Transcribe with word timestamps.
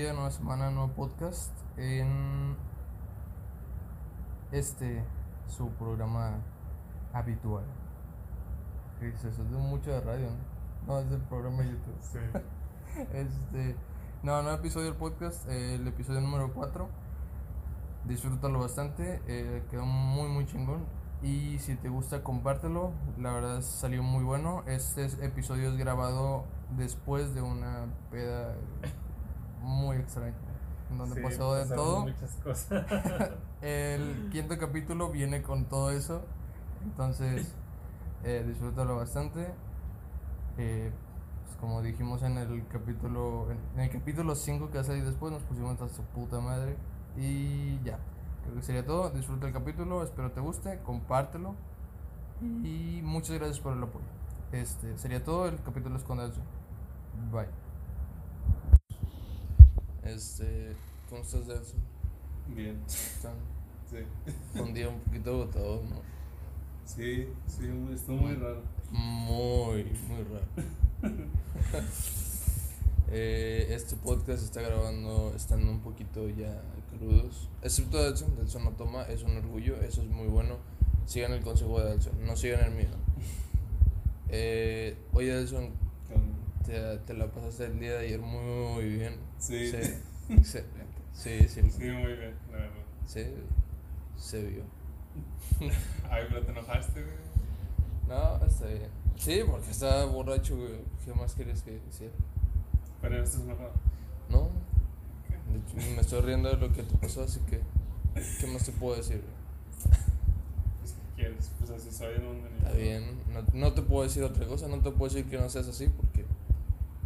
día, 0.00 0.14
nueva 0.14 0.30
semana, 0.30 0.70
nuevo 0.70 0.92
podcast 0.94 1.52
en 1.76 2.56
este 4.50 5.04
su 5.46 5.68
programa 5.72 6.38
habitual. 7.12 7.64
Es 9.02 9.22
de 9.22 9.56
mucho 9.58 9.90
de 9.90 10.00
radio, 10.00 10.28
¿no? 10.86 10.94
No, 10.94 11.00
es 11.00 11.10
del 11.10 11.20
programa 11.20 11.62
de 11.62 11.70
YouTube. 11.72 11.96
Sí. 12.00 12.18
Este, 13.12 13.76
no, 14.22 14.42
no 14.42 14.52
episodio 14.52 14.86
del 14.86 14.96
podcast, 14.96 15.46
eh, 15.50 15.74
el 15.74 15.86
episodio 15.86 16.22
número 16.22 16.50
4. 16.54 16.88
Disfrútalo 18.06 18.58
bastante, 18.58 19.20
eh, 19.28 19.62
quedó 19.70 19.84
muy 19.84 20.28
muy 20.30 20.46
chingón. 20.46 20.86
Y 21.22 21.58
si 21.58 21.76
te 21.76 21.90
gusta, 21.90 22.22
compártelo. 22.24 22.92
La 23.18 23.32
verdad 23.34 23.60
salió 23.60 24.02
muy 24.02 24.24
bueno. 24.24 24.64
Este 24.66 25.04
es- 25.04 25.20
episodio 25.20 25.68
es 25.68 25.76
grabado 25.76 26.46
después 26.70 27.34
de 27.34 27.42
una 27.42 27.84
peda 28.10 28.56
muy 29.60 29.96
extraña, 29.96 30.34
en 30.90 30.98
donde 30.98 31.16
Sí, 31.16 31.22
pasó 31.22 31.54
de 31.54 31.74
todo. 31.74 32.00
Muchas 32.00 32.34
cosas. 32.42 32.86
El 33.62 34.28
quinto 34.30 34.58
capítulo 34.58 35.10
viene 35.10 35.42
con 35.42 35.66
todo 35.66 35.90
eso. 35.90 36.22
Entonces, 36.84 37.54
eh, 38.24 38.44
disfrútalo 38.46 38.96
bastante. 38.96 39.52
Eh, 40.58 40.92
pues 41.44 41.56
como 41.56 41.82
dijimos 41.82 42.22
en 42.22 42.36
el 42.38 42.66
capítulo 42.68 43.48
en, 43.50 43.80
el 43.80 43.90
capítulo 43.90 44.34
5 44.34 44.70
que 44.70 44.78
hace 44.78 44.92
ahí 44.92 45.00
después, 45.00 45.32
nos 45.32 45.42
pusimos 45.42 45.80
a 45.80 45.88
su 45.88 46.02
puta 46.02 46.40
madre. 46.40 46.76
Y 47.16 47.80
ya. 47.82 47.98
Creo 48.44 48.56
que 48.56 48.62
sería 48.62 48.84
todo. 48.84 49.10
Disfruta 49.10 49.46
el 49.46 49.52
capítulo. 49.52 50.02
Espero 50.02 50.32
te 50.32 50.40
guste. 50.40 50.78
Compártelo. 50.84 51.54
Y 52.40 53.00
muchas 53.02 53.36
gracias 53.36 53.60
por 53.60 53.76
el 53.76 53.82
apoyo. 53.82 54.06
Este 54.52 54.96
sería 54.96 55.22
todo. 55.22 55.46
El 55.46 55.62
capítulo 55.62 55.96
es 55.96 56.04
con. 56.04 56.18
Bye. 57.30 57.69
Este, 60.14 60.72
¿cómo 61.08 61.22
estás, 61.22 61.46
Delcio? 61.46 61.78
Bien. 62.48 62.76
¿Están? 62.88 63.34
Sí. 63.88 63.98
un 64.60 64.74
día 64.74 64.88
un 64.88 64.98
poquito 64.98 65.30
agotador, 65.30 65.84
¿no? 65.84 66.02
Sí, 66.84 67.28
sí, 67.46 67.68
estuvo 67.94 68.16
muy 68.16 68.34
raro. 68.34 68.60
Muy, 68.90 69.84
muy 70.08 70.24
raro. 70.24 70.46
Eh, 73.12 73.66
este 73.70 73.96
podcast 73.96 74.44
está 74.44 74.62
grabando 74.62 75.32
estando 75.34 75.68
un 75.68 75.80
poquito 75.80 76.28
ya 76.28 76.62
crudos. 76.96 77.48
Excepto 77.60 78.00
Delson, 78.00 78.36
Delson 78.36 78.62
no 78.62 78.70
toma, 78.70 79.02
es 79.02 79.24
un 79.24 79.36
orgullo, 79.36 79.82
eso 79.82 80.02
es 80.02 80.06
muy 80.06 80.28
bueno. 80.28 80.58
Sigan 81.06 81.32
el 81.32 81.42
consejo 81.42 81.80
de 81.80 81.90
Delson, 81.90 82.24
no 82.24 82.36
sigan 82.36 82.60
el 82.64 82.70
mío. 82.70 82.88
Eh, 84.32 84.96
oye, 85.12 85.34
Delson, 85.34 85.70
te, 86.70 86.98
te 86.98 87.14
la 87.14 87.26
pasaste 87.26 87.64
el 87.66 87.80
día 87.80 87.92
de 87.92 88.06
ayer 88.06 88.20
muy 88.20 88.84
bien. 88.84 89.16
Sí. 89.38 89.72
excelente. 90.30 90.80
Sí, 91.12 91.40
sí, 91.48 91.60
Sí, 91.70 91.82
muy 91.90 92.12
bien, 92.14 92.34
la 92.50 92.58
verdad. 92.58 92.72
sí, 93.06 93.26
se 94.16 94.42
vio. 94.42 94.62
Ay, 96.10 96.24
pero 96.28 96.42
te 96.42 96.52
enojaste, 96.52 97.02
güey. 97.02 97.14
No, 98.08 98.46
está 98.46 98.66
bien. 98.66 98.88
Sí, 99.16 99.40
porque 99.46 99.70
estaba 99.70 100.04
borracho, 100.06 100.56
güey. 100.56 100.80
¿Qué 101.04 101.12
más 101.12 101.34
quieres 101.34 101.62
que 101.62 101.78
hiciera? 101.90 102.12
Pero 103.02 103.18
no 103.18 103.24
estás 103.24 103.40
enojado. 103.42 103.72
No, 104.30 104.50
me 105.94 106.00
estoy 106.00 106.20
riendo 106.22 106.48
de 106.48 106.56
lo 106.56 106.72
que 106.72 106.84
te 106.84 106.96
pasó, 106.96 107.24
así 107.24 107.40
que, 107.40 107.60
¿qué 108.40 108.46
más 108.46 108.64
te 108.64 108.72
puedo 108.72 108.96
decir? 108.96 109.20
güey? 109.20 109.98
Pues, 110.80 110.92
¿qué 110.92 111.22
quieres? 111.22 111.50
Pues 111.58 111.70
así 111.70 111.90
soy 111.90 112.14
en 112.14 112.26
un 112.26 112.46
Está 112.56 112.72
bien, 112.72 113.18
no, 113.32 113.42
no 113.52 113.72
te 113.74 113.82
puedo 113.82 114.04
decir 114.04 114.22
otra 114.22 114.46
cosa, 114.46 114.68
no 114.68 114.78
te 114.80 114.90
puedo 114.92 115.12
decir 115.12 115.28
que 115.28 115.36
no 115.36 115.50
seas 115.50 115.68
así, 115.68 115.88
porque 115.88 116.09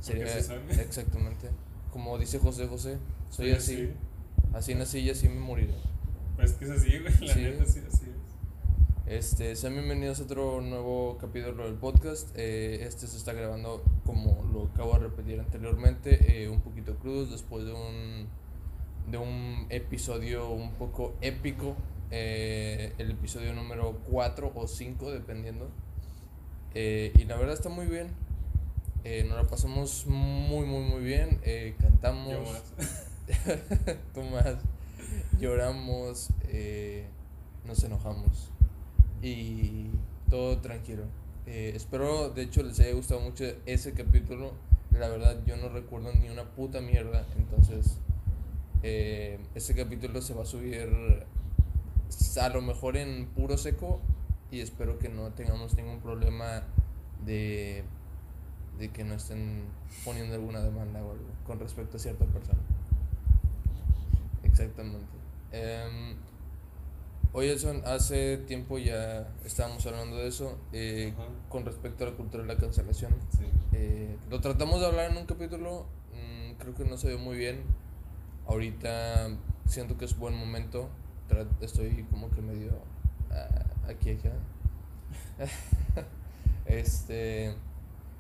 sería 0.05 0.27
así 0.27 0.43
soy. 0.43 0.59
exactamente 0.81 1.49
como 1.93 2.19
dice 2.19 2.39
José 2.41 2.67
José, 2.67 2.99
soy 3.31 3.51
Sí, 3.51 3.53
así, 3.57 3.77
sí. 3.77 3.93
así 4.53 4.75
nací 4.75 4.99
y 4.99 5.11
así 5.11 5.29
me 5.29 5.39
moriré. 5.41 5.75
Pues 6.37 6.51
es 6.51 6.57
que 6.57 6.65
es 6.65 6.71
así, 6.73 6.99
güey. 6.99 7.13
La 7.27 7.33
Sí. 7.35 7.41
neta, 7.41 7.65
sí, 7.65 7.81
así 7.87 8.07
es. 8.07 8.15
Este, 9.07 9.55
sean 9.55 9.75
bienvenidos 9.75 10.19
a 10.21 10.25
otro 10.25 10.61
nuevo 10.61 11.19
capítulo 11.21 11.65
del 11.67 11.75
podcast. 11.75 12.31
Eh, 12.37 12.81
este 12.83 13.07
se 13.07 13.17
está 13.17 13.33
grabando, 13.33 13.85
como 14.05 14.45
lo 14.53 14.65
acabo 14.73 14.95
de 14.95 15.01
repetir 15.01 15.39
anteriormente, 15.39 16.43
eh, 16.43 16.49
un 16.49 16.61
poquito 16.63 16.97
crudos 16.97 17.31
después 17.31 17.65
de 17.65 17.73
un, 17.75 18.27
de 19.11 19.19
un 19.19 19.67
episodio 19.71 20.51
un 20.51 20.73
poco 20.73 21.15
épico. 21.21 21.77
eh, 22.11 22.93
el 22.99 23.11
episodio 23.13 23.53
número 23.55 23.99
4 24.11 24.53
o 24.55 24.67
5, 24.67 25.11
dependiendo. 25.13 25.69
Eh, 26.75 27.13
y 27.17 27.25
la 27.25 27.37
verdad 27.37 27.55
está 27.55 27.69
muy 27.69 27.87
bien. 27.87 28.09
Eh, 29.05 29.23
nos 29.29 29.37
la 29.37 29.45
pasamos 29.45 30.07
muy, 30.07 30.65
muy, 30.65 30.83
muy 30.83 31.05
bien. 31.05 31.39
Eh, 31.43 31.75
cantamos. 31.79 32.33
Yo 32.33 32.41
más. 32.41 33.59
Tú 34.15 34.23
más. 34.23 34.57
Lloramos, 35.39 36.31
eh, 36.49 37.07
nos 37.67 37.85
enojamos 37.85 38.51
y 39.21 39.91
todo 40.31 40.59
tranquilo. 40.59 41.05
Eh, 41.47 41.73
espero, 41.75 42.31
de 42.31 42.43
hecho, 42.43 42.63
les 42.63 42.81
haya 42.81 42.95
gustado 42.95 43.21
mucho 43.21 43.45
ese 43.67 43.93
capítulo. 43.93 44.53
La 44.91 45.09
verdad, 45.09 45.39
yo 45.45 45.59
no 45.59 45.69
recuerdo 45.69 46.11
ni 46.15 46.31
una 46.31 46.45
puta 46.45 46.81
mierda. 46.81 47.27
Entonces, 47.37 47.99
este 48.83 49.75
capítulo 49.75 50.23
se 50.23 50.33
va 50.33 50.45
a 50.45 50.47
subir 50.47 51.25
a 52.41 52.49
lo 52.49 52.63
mejor 52.63 52.97
en 52.97 53.27
puro 53.27 53.57
seco 53.59 54.01
y 54.51 54.61
espero 54.61 54.99
que 54.99 55.09
no 55.09 55.31
tengamos 55.33 55.75
ningún 55.75 56.01
problema 56.01 56.63
de, 57.25 57.85
de 58.79 58.91
que 58.91 59.05
no 59.05 59.15
estén 59.15 59.65
poniendo 60.05 60.35
alguna 60.35 60.61
demanda 60.61 61.03
o 61.03 61.13
algo 61.13 61.25
con 61.47 61.59
respecto 61.61 61.97
a 61.97 62.01
cierta 62.01 62.25
persona. 62.27 62.61
Exactamente. 64.43 65.07
Em, 65.53 66.17
oye, 67.33 67.59
son 67.59 67.83
hace 67.87 68.39
tiempo 68.39 68.79
ya 68.79 69.29
estábamos 69.45 69.87
hablando 69.87 70.17
de 70.17 70.29
eso 70.29 70.59
eh, 70.73 71.15
con 71.49 71.65
respecto 71.65 72.05
a 72.05 72.11
la 72.11 72.17
cultura 72.17 72.43
de 72.43 72.55
la 72.55 72.61
cancelación. 72.61 73.13
Sí. 73.37 73.45
Eh, 73.73 74.17
lo 74.31 74.41
tratamos 74.41 74.81
de 74.81 74.87
hablar 74.87 75.11
en 75.11 75.17
un 75.17 75.27
capítulo, 75.27 75.87
mm, 76.13 76.55
creo 76.59 76.75
que 76.75 76.85
no 76.85 76.97
se 76.97 77.09
vio 77.09 77.19
muy 77.19 77.37
bien. 77.37 77.63
Ahorita 78.47 79.29
siento 79.67 79.97
que 79.97 80.05
es 80.05 80.19
buen 80.19 80.35
momento. 80.35 80.89
Estoy 81.61 82.05
como 82.11 82.31
que 82.31 82.43
medio 82.43 82.73
ah, 83.31 83.89
aquí, 83.89 84.11
acá. 84.11 84.33
este, 86.67 87.55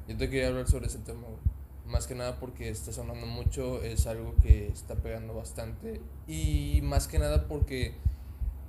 yo 0.08 0.16
te 0.16 0.28
quería 0.28 0.48
hablar 0.48 0.68
sobre 0.68 0.86
ese 0.86 0.98
tema, 0.98 1.22
güey. 1.22 1.38
Más 1.86 2.06
que 2.06 2.14
nada 2.14 2.40
porque 2.40 2.70
está 2.70 2.92
sonando 2.92 3.26
mucho, 3.26 3.82
es 3.82 4.06
algo 4.06 4.34
que 4.42 4.68
está 4.68 4.94
pegando 4.96 5.34
bastante. 5.34 6.00
Y 6.26 6.80
más 6.82 7.08
que 7.08 7.18
nada 7.18 7.46
porque 7.46 7.94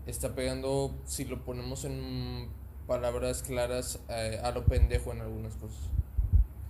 está 0.05 0.35
pegando, 0.35 0.93
si 1.05 1.25
lo 1.25 1.43
ponemos 1.43 1.85
en 1.85 2.49
palabras 2.87 3.41
claras, 3.41 3.99
eh, 4.09 4.39
a 4.43 4.51
lo 4.51 4.65
pendejo 4.65 5.11
en 5.11 5.21
algunas 5.21 5.55
cosas 5.55 5.79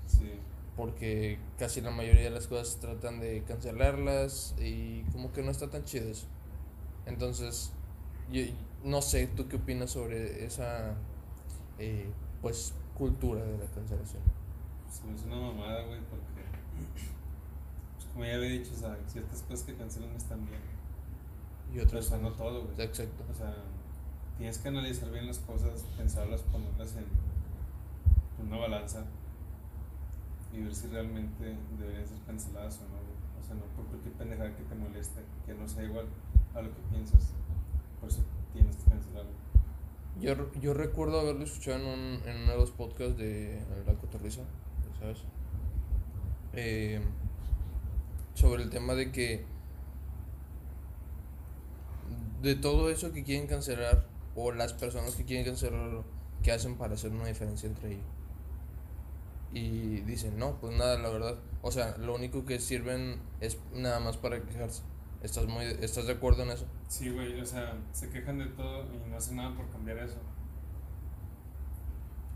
Sí. 0.07 0.31
porque 0.77 1.39
casi 1.57 1.81
la 1.81 1.89
mayoría 1.89 2.23
de 2.23 2.29
las 2.29 2.47
cosas 2.47 2.77
tratan 2.79 3.19
de 3.19 3.43
cancelarlas 3.43 4.53
y 4.59 5.01
como 5.11 5.31
que 5.33 5.41
no 5.41 5.49
está 5.51 5.69
tan 5.69 5.83
chido 5.83 6.09
eso. 6.09 6.27
Entonces, 7.07 7.71
yo 8.31 8.41
no 8.83 9.01
sé, 9.01 9.27
¿tú 9.27 9.47
qué 9.47 9.55
opinas 9.57 9.91
sobre 9.91 10.45
esa 10.45 10.95
eh, 11.79 12.07
pues 12.41 12.73
cultura 12.97 13.43
de 13.43 13.57
la 13.57 13.65
cancelación? 13.65 14.21
Se 14.95 15.05
me 15.05 15.13
hizo 15.13 15.27
una 15.27 15.51
mamada, 15.51 15.83
güey, 15.85 15.99
porque. 16.09 16.45
Pues 17.95 18.07
como 18.07 18.25
ya 18.25 18.35
había 18.35 18.49
dicho, 18.49 18.71
o 18.73 18.77
sea, 18.77 18.97
ciertas 19.07 19.41
cosas 19.41 19.65
que 19.65 19.75
cancelan 19.75 20.15
están 20.15 20.45
bien. 20.45 20.59
Y 21.69 21.73
Pero 21.73 21.85
otras 21.85 22.05
o 22.05 22.09
sea, 22.09 22.17
no 22.19 22.31
todo, 22.31 22.63
güey. 22.63 22.81
Exacto. 22.87 23.23
O 23.29 23.33
sea, 23.33 23.55
tienes 24.37 24.57
que 24.57 24.67
analizar 24.69 25.11
bien 25.11 25.27
las 25.27 25.39
cosas, 25.39 25.83
pensarlas, 25.97 26.41
ponerlas 26.43 26.95
en 26.95 27.05
una 28.47 28.57
balanza 28.57 29.05
y 30.53 30.63
ver 30.63 30.73
si 30.73 30.87
realmente 30.87 31.57
deberían 31.77 32.07
ser 32.07 32.17
canceladas 32.25 32.77
o 32.77 32.83
no. 32.83 33.01
güey. 33.03 33.15
O 33.39 33.43
sea, 33.45 33.55
no 33.55 33.65
por 33.75 33.85
cualquier 33.85 34.13
pendejada 34.13 34.55
que 34.55 34.63
te 34.63 34.75
moleste, 34.75 35.21
que 35.45 35.53
no 35.53 35.67
sea 35.67 35.83
igual 35.83 36.05
a 36.53 36.61
lo 36.61 36.69
que 36.69 36.81
piensas, 36.89 37.33
por 37.99 38.09
eso 38.09 38.23
tienes 38.53 38.75
que 38.77 38.89
cancelarlo. 38.89 39.31
Yo, 40.19 40.59
yo 40.61 40.73
recuerdo 40.73 41.19
haberlo 41.19 41.43
escuchado 41.43 41.77
en, 41.77 41.85
un, 41.85 42.27
en 42.27 42.43
uno 42.43 42.51
de 42.53 42.57
los 42.57 42.71
podcasts 42.71 43.17
de 43.17 43.61
La 43.85 43.93
Cotorrisa, 43.95 44.43
¿sabes? 45.05 45.23
Eh, 46.53 47.01
sobre 48.33 48.63
el 48.63 48.69
tema 48.69 48.95
de 48.95 49.11
que 49.11 49.45
de 52.41 52.55
todo 52.55 52.89
eso 52.89 53.11
que 53.11 53.23
quieren 53.23 53.47
cancelar 53.47 54.05
o 54.35 54.51
las 54.51 54.73
personas 54.73 55.15
que 55.15 55.25
quieren 55.25 55.45
cancelarlo, 55.45 56.03
¿qué 56.43 56.51
hacen 56.51 56.75
para 56.75 56.95
hacer 56.95 57.11
una 57.11 57.27
diferencia 57.27 57.67
entre 57.67 57.93
ellos? 57.93 58.05
Y 59.53 60.01
dicen, 60.01 60.37
no, 60.37 60.59
pues 60.59 60.77
nada, 60.77 60.99
la 60.99 61.09
verdad. 61.09 61.37
O 61.61 61.71
sea, 61.71 61.97
lo 61.97 62.15
único 62.15 62.45
que 62.45 62.59
sirven 62.59 63.21
es 63.39 63.57
nada 63.73 63.99
más 64.01 64.17
para 64.17 64.41
quejarse. 64.41 64.83
¿Estás, 65.23 65.47
muy, 65.47 65.63
¿Estás 65.65 66.05
de 66.07 66.13
acuerdo 66.13 66.43
en 66.43 66.51
eso? 66.51 66.65
Sí, 66.89 67.09
güey, 67.09 67.39
o 67.39 67.45
sea, 67.45 67.77
se 67.93 68.09
quejan 68.09 68.37
de 68.37 68.47
todo 68.47 68.83
y 68.93 69.09
no 69.09 69.15
hacen 69.15 69.37
nada 69.37 69.55
por 69.55 69.69
cambiar 69.71 69.97
eso. 69.99 70.17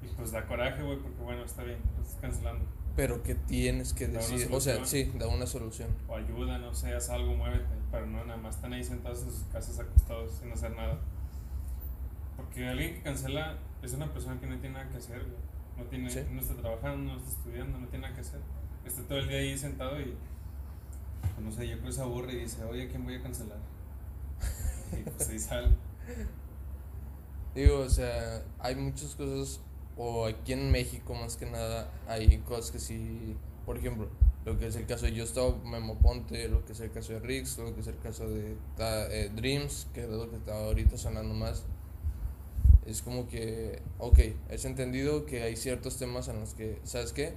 Y 0.01 0.07
pues 0.15 0.31
da 0.31 0.45
coraje, 0.45 0.81
güey, 0.83 0.97
porque 0.99 1.21
bueno, 1.21 1.43
está 1.43 1.63
bien, 1.63 1.77
estás 2.01 2.17
cancelando. 2.21 2.65
pero 2.95 3.21
que 3.23 3.35
tienes 3.35 3.93
que 3.93 4.07
Da 4.07 4.19
decir, 4.19 4.47
o 4.51 4.59
sea, 4.61 4.85
sí, 4.85 5.11
da 5.17 5.27
una 5.27 5.45
solución. 5.47 5.89
O 6.07 6.15
ayuda, 6.15 6.57
no 6.57 6.73
sé, 6.73 6.93
haz 6.93 7.09
algo, 7.09 7.33
muévete. 7.35 7.65
Pero 7.91 8.05
no, 8.05 8.23
nada 8.25 8.37
más 8.37 8.55
están 8.55 8.73
ahí 8.73 8.83
sentados 8.83 9.23
en 9.23 9.31
sus 9.31 9.43
casas 9.51 9.79
acostados 9.79 10.33
sin 10.33 10.51
hacer 10.51 10.71
nada. 10.75 10.99
Porque 12.37 12.67
alguien 12.67 12.95
que 12.95 13.01
cancela 13.01 13.57
es 13.81 13.93
una 13.93 14.11
persona 14.11 14.39
que 14.39 14.47
no 14.47 14.57
tiene 14.59 14.75
nada 14.77 14.89
que 14.89 14.97
hacer, 14.97 15.19
güey. 15.19 15.37
No, 15.77 15.83
tiene, 15.85 16.09
Sí. 16.09 16.19
no 16.31 16.41
está 16.41 16.55
trabajando, 16.55 17.13
no 17.13 17.17
está 17.17 17.29
estudiando, 17.29 17.77
no 17.79 17.87
tiene 17.87 18.03
nada 18.03 18.15
que 18.15 18.21
hacer. 18.21 18.39
Está 18.85 19.01
todo 19.03 19.19
el 19.19 19.27
día 19.29 19.37
ahí 19.39 19.57
sentado 19.57 19.99
y, 19.99 20.15
pues, 21.21 21.39
no 21.45 21.51
sé, 21.51 21.67
yo 21.67 21.75
creo 21.75 21.85
que 21.87 21.91
se 21.93 22.01
aburre 22.01 22.33
y 22.33 22.39
dice, 22.39 22.63
oye, 22.63 22.83
¿a 22.83 22.89
quién 22.89 23.03
voy 23.03 23.15
a 23.15 23.21
cancelar? 23.21 23.57
Y 24.91 25.03
pues 25.09 25.29
ahí 25.29 25.39
sale. 25.39 25.69
Digo, 27.55 27.79
o 27.79 27.89
sea, 27.89 28.43
hay 28.59 28.75
muchas 28.75 29.15
cosas, 29.15 29.61
o 29.99 30.25
aquí 30.25 30.53
en 30.53 30.71
México 30.71 31.13
más 31.13 31.35
que 31.37 31.45
nada, 31.45 31.91
hay 32.07 32.39
cosas 32.39 32.71
que 32.71 32.79
sí, 32.79 33.35
por 33.65 33.77
ejemplo, 33.77 34.09
lo 34.45 34.57
que 34.57 34.67
es 34.67 34.75
el 34.77 34.87
caso 34.87 35.05
de 35.05 35.19
Justop, 35.19 35.63
Memo 35.65 35.99
Ponte, 35.99 36.47
lo 36.49 36.65
que 36.65 36.71
es 36.71 36.79
el 36.79 36.91
caso 36.91 37.13
de 37.13 37.19
Rix, 37.19 37.57
lo 37.59 37.75
que 37.75 37.81
es 37.81 37.87
el 37.87 37.99
caso 37.99 38.27
de 38.29 38.55
Ta- 38.77 39.07
eh, 39.13 39.29
Dreams, 39.35 39.87
que 39.93 40.03
es 40.05 40.09
lo 40.09 40.29
que 40.29 40.37
está 40.37 40.57
ahorita 40.65 40.97
sonando 40.97 41.35
más. 41.35 41.65
Es 42.85 43.01
como 43.01 43.27
que, 43.27 43.81
ok, 43.99 44.19
es 44.49 44.65
entendido 44.65 45.25
que 45.25 45.43
hay 45.43 45.55
ciertos 45.55 45.97
temas 45.97 46.27
en 46.27 46.39
los 46.39 46.53
que, 46.55 46.79
¿sabes 46.83 47.13
qué? 47.13 47.33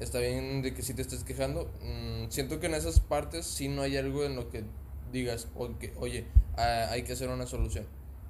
Está 0.00 0.18
bien 0.20 0.62
de 0.62 0.74
que 0.74 0.82
sí 0.82 0.94
te 0.94 1.02
estés 1.02 1.24
quejando. 1.24 1.70
mm, 1.82 2.30
siento 2.30 2.58
que 2.58 2.66
en 2.66 2.74
esas 2.74 3.00
partes 3.00 3.46
sí 3.46 3.68
no 3.68 3.82
hay 3.82 3.96
algo 3.96 4.24
en 4.24 4.34
lo 4.34 4.48
que 4.50 4.64
digas, 5.12 5.48
ok, 5.56 5.84
oye, 6.00 6.26
ah, 6.56 6.88
hay 6.90 7.02
que 7.02 7.12
hacer 7.12 7.28
una 7.28 7.46
solución. 7.46 7.86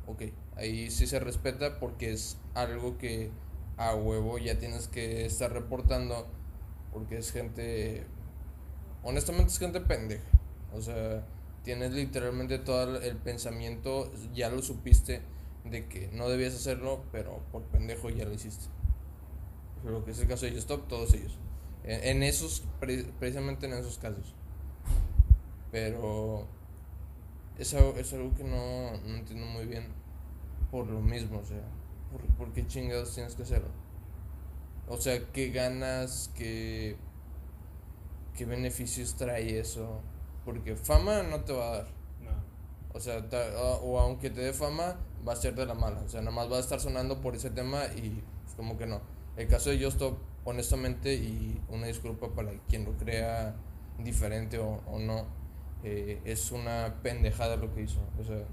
Ok, 0.07 0.23
ahí 0.57 0.91
sí 0.91 1.07
se 1.07 1.21
respeta 1.21 1.79
porque 1.79 2.13
es 2.13 2.39
algo 2.55 2.99
que 2.99 3.31
a 3.79 3.95
huevo 3.95 4.39
ya 4.39 4.59
tienes 4.59 4.89
que 4.89 5.25
estar 5.27 5.53
reportando 5.53 6.27
porque 6.93 7.19
es 7.19 7.33
gente, 7.33 8.05
honestamente 9.03 9.53
es 9.53 9.59
gente 9.59 9.81
pendeja. 9.81 10.27
O 10.75 10.81
sea, 10.83 11.25
tienes 11.65 11.93
literalmente 11.93 12.59
todo 12.59 13.01
el 13.01 13.17
pensamiento, 13.17 14.11
ya 14.35 14.51
lo 14.51 14.61
supiste 14.63 15.23
de 15.65 15.87
que 15.89 16.09
no 16.13 16.29
debías 16.29 16.55
hacerlo, 16.55 17.05
pero 17.13 17.41
por 17.53 17.63
pendejo 17.65 18.11
ya 18.11 18.25
lo 18.25 18.33
hiciste. 18.35 18.67
Lo 19.85 20.05
que 20.05 20.11
es 20.11 20.19
el 20.19 20.29
caso 20.29 20.47
de 20.47 20.59
Stop, 20.59 20.89
todos 20.89 21.15
ellos. 21.15 21.39
En, 21.85 22.23
esos, 22.23 22.65
pre- 22.81 23.05
precisamente 23.19 23.67
en 23.67 23.73
esos 23.75 23.99
casos. 23.99 24.35
Pero 25.71 26.47
es 27.59 27.75
algo, 27.75 27.95
es 27.97 28.13
algo 28.13 28.35
que 28.35 28.45
no, 28.45 28.93
no 29.07 29.17
entiendo 29.17 29.47
muy 29.47 29.67
bien 29.67 29.87
por 30.71 30.87
lo 30.87 31.01
mismo, 31.01 31.39
o 31.39 31.45
sea, 31.45 31.63
¿por, 32.11 32.21
por 32.37 32.53
qué 32.53 32.67
chingados 32.67 33.15
tienes 33.15 33.35
que 33.35 33.43
hacerlo? 33.43 33.71
O 34.89 34.97
sea, 34.97 35.21
¿qué 35.33 35.51
ganas, 35.51 36.31
qué, 36.35 36.97
qué 38.37 38.45
beneficios 38.45 39.15
trae 39.17 39.59
eso? 39.59 40.01
Porque 40.45 40.77
fama 40.77 41.23
no 41.23 41.41
te 41.43 41.53
va 41.53 41.67
a 41.69 41.71
dar. 41.79 41.87
No. 42.21 42.31
O 42.95 43.01
sea, 43.01 43.29
ta- 43.29 43.51
o, 43.61 43.75
o 43.93 43.99
aunque 44.01 44.31
te 44.31 44.41
dé 44.41 44.53
fama, 44.53 44.97
va 45.27 45.33
a 45.33 45.37
ser 45.37 45.55
de 45.55 45.67
la 45.67 45.75
mala. 45.75 46.01
O 46.03 46.09
sea, 46.09 46.21
nada 46.21 46.33
más 46.35 46.51
va 46.51 46.57
a 46.57 46.61
estar 46.61 46.81
sonando 46.81 47.21
por 47.21 47.35
ese 47.35 47.51
tema 47.51 47.85
y 47.97 48.23
pues, 48.45 48.55
como 48.57 48.77
que 48.79 48.87
no. 48.87 49.01
El 49.37 49.49
caso 49.49 49.71
de 49.71 49.83
Justop, 49.83 50.19
honestamente, 50.45 51.15
y 51.15 51.61
una 51.69 51.87
disculpa 51.87 52.29
para 52.35 52.53
quien 52.69 52.85
lo 52.85 52.93
crea 52.97 53.55
diferente 53.99 54.59
o, 54.59 54.81
o 54.87 54.99
no, 54.99 55.27
eh, 55.85 56.21
es 56.25 56.51
una 56.53 56.97
pendejada 57.03 57.57
lo 57.57 57.73
que 57.75 57.83
hizo. 57.83 58.01
O 58.19 58.25
sea, 58.25 58.45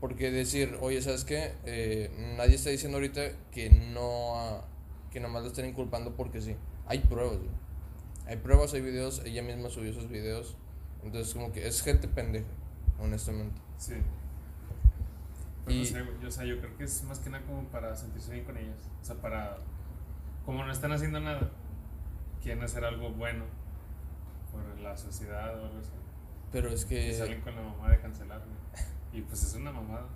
porque 0.00 0.30
decir, 0.30 0.76
oye, 0.80 1.00
¿sabes 1.02 1.24
qué? 1.24 1.52
Eh, 1.64 2.34
nadie 2.36 2.54
está 2.56 2.70
diciendo 2.70 2.98
ahorita 2.98 3.22
que 3.50 3.70
no, 3.70 4.62
que 5.10 5.20
nada 5.20 5.32
más 5.32 5.42
lo 5.42 5.48
estén 5.48 5.66
inculpando 5.66 6.14
porque 6.14 6.40
sí. 6.40 6.56
Hay 6.86 7.00
pruebas, 7.00 7.38
güey. 7.38 7.50
Hay 8.26 8.36
pruebas, 8.36 8.74
hay 8.74 8.80
videos, 8.80 9.22
ella 9.24 9.42
misma 9.42 9.70
subió 9.70 9.90
esos 9.90 10.08
videos. 10.08 10.56
Entonces, 11.02 11.32
como 11.32 11.52
que 11.52 11.66
es 11.66 11.82
gente 11.82 12.08
pendeja, 12.08 12.46
honestamente. 12.98 13.60
Sí. 13.78 13.94
Pero 15.64 15.76
Y- 15.76 15.80
no 15.80 15.84
sé, 15.86 16.04
yo, 16.22 16.28
o 16.28 16.30
sea, 16.30 16.44
yo 16.44 16.58
creo 16.60 16.76
que 16.76 16.84
es 16.84 17.02
más 17.04 17.18
que 17.20 17.30
nada 17.30 17.44
como 17.44 17.64
para 17.68 17.94
sentirse 17.96 18.32
bien 18.32 18.44
con 18.44 18.56
ellas. 18.56 18.78
O 19.02 19.04
sea, 19.04 19.16
para. 19.16 19.58
Como 20.44 20.64
no 20.64 20.70
están 20.72 20.92
haciendo 20.92 21.18
nada, 21.20 21.50
quieren 22.42 22.62
hacer 22.62 22.84
algo 22.84 23.10
bueno 23.10 23.44
por 24.52 24.80
la 24.80 24.96
sociedad 24.96 25.60
o 25.60 25.66
algo 25.66 25.78
así. 25.80 25.90
Pero 26.52 26.68
es 26.68 26.84
Y 26.84 26.88
que, 26.88 27.12
salen 27.14 27.40
con 27.40 27.54
la 27.56 27.62
mamá 27.62 27.90
de 27.90 27.98
cancelar, 28.00 28.40
güey. 28.40 28.86
Y 29.12 29.22
pues 29.22 29.42
es 29.42 29.54
una 29.54 29.72
mamada. 29.72 30.06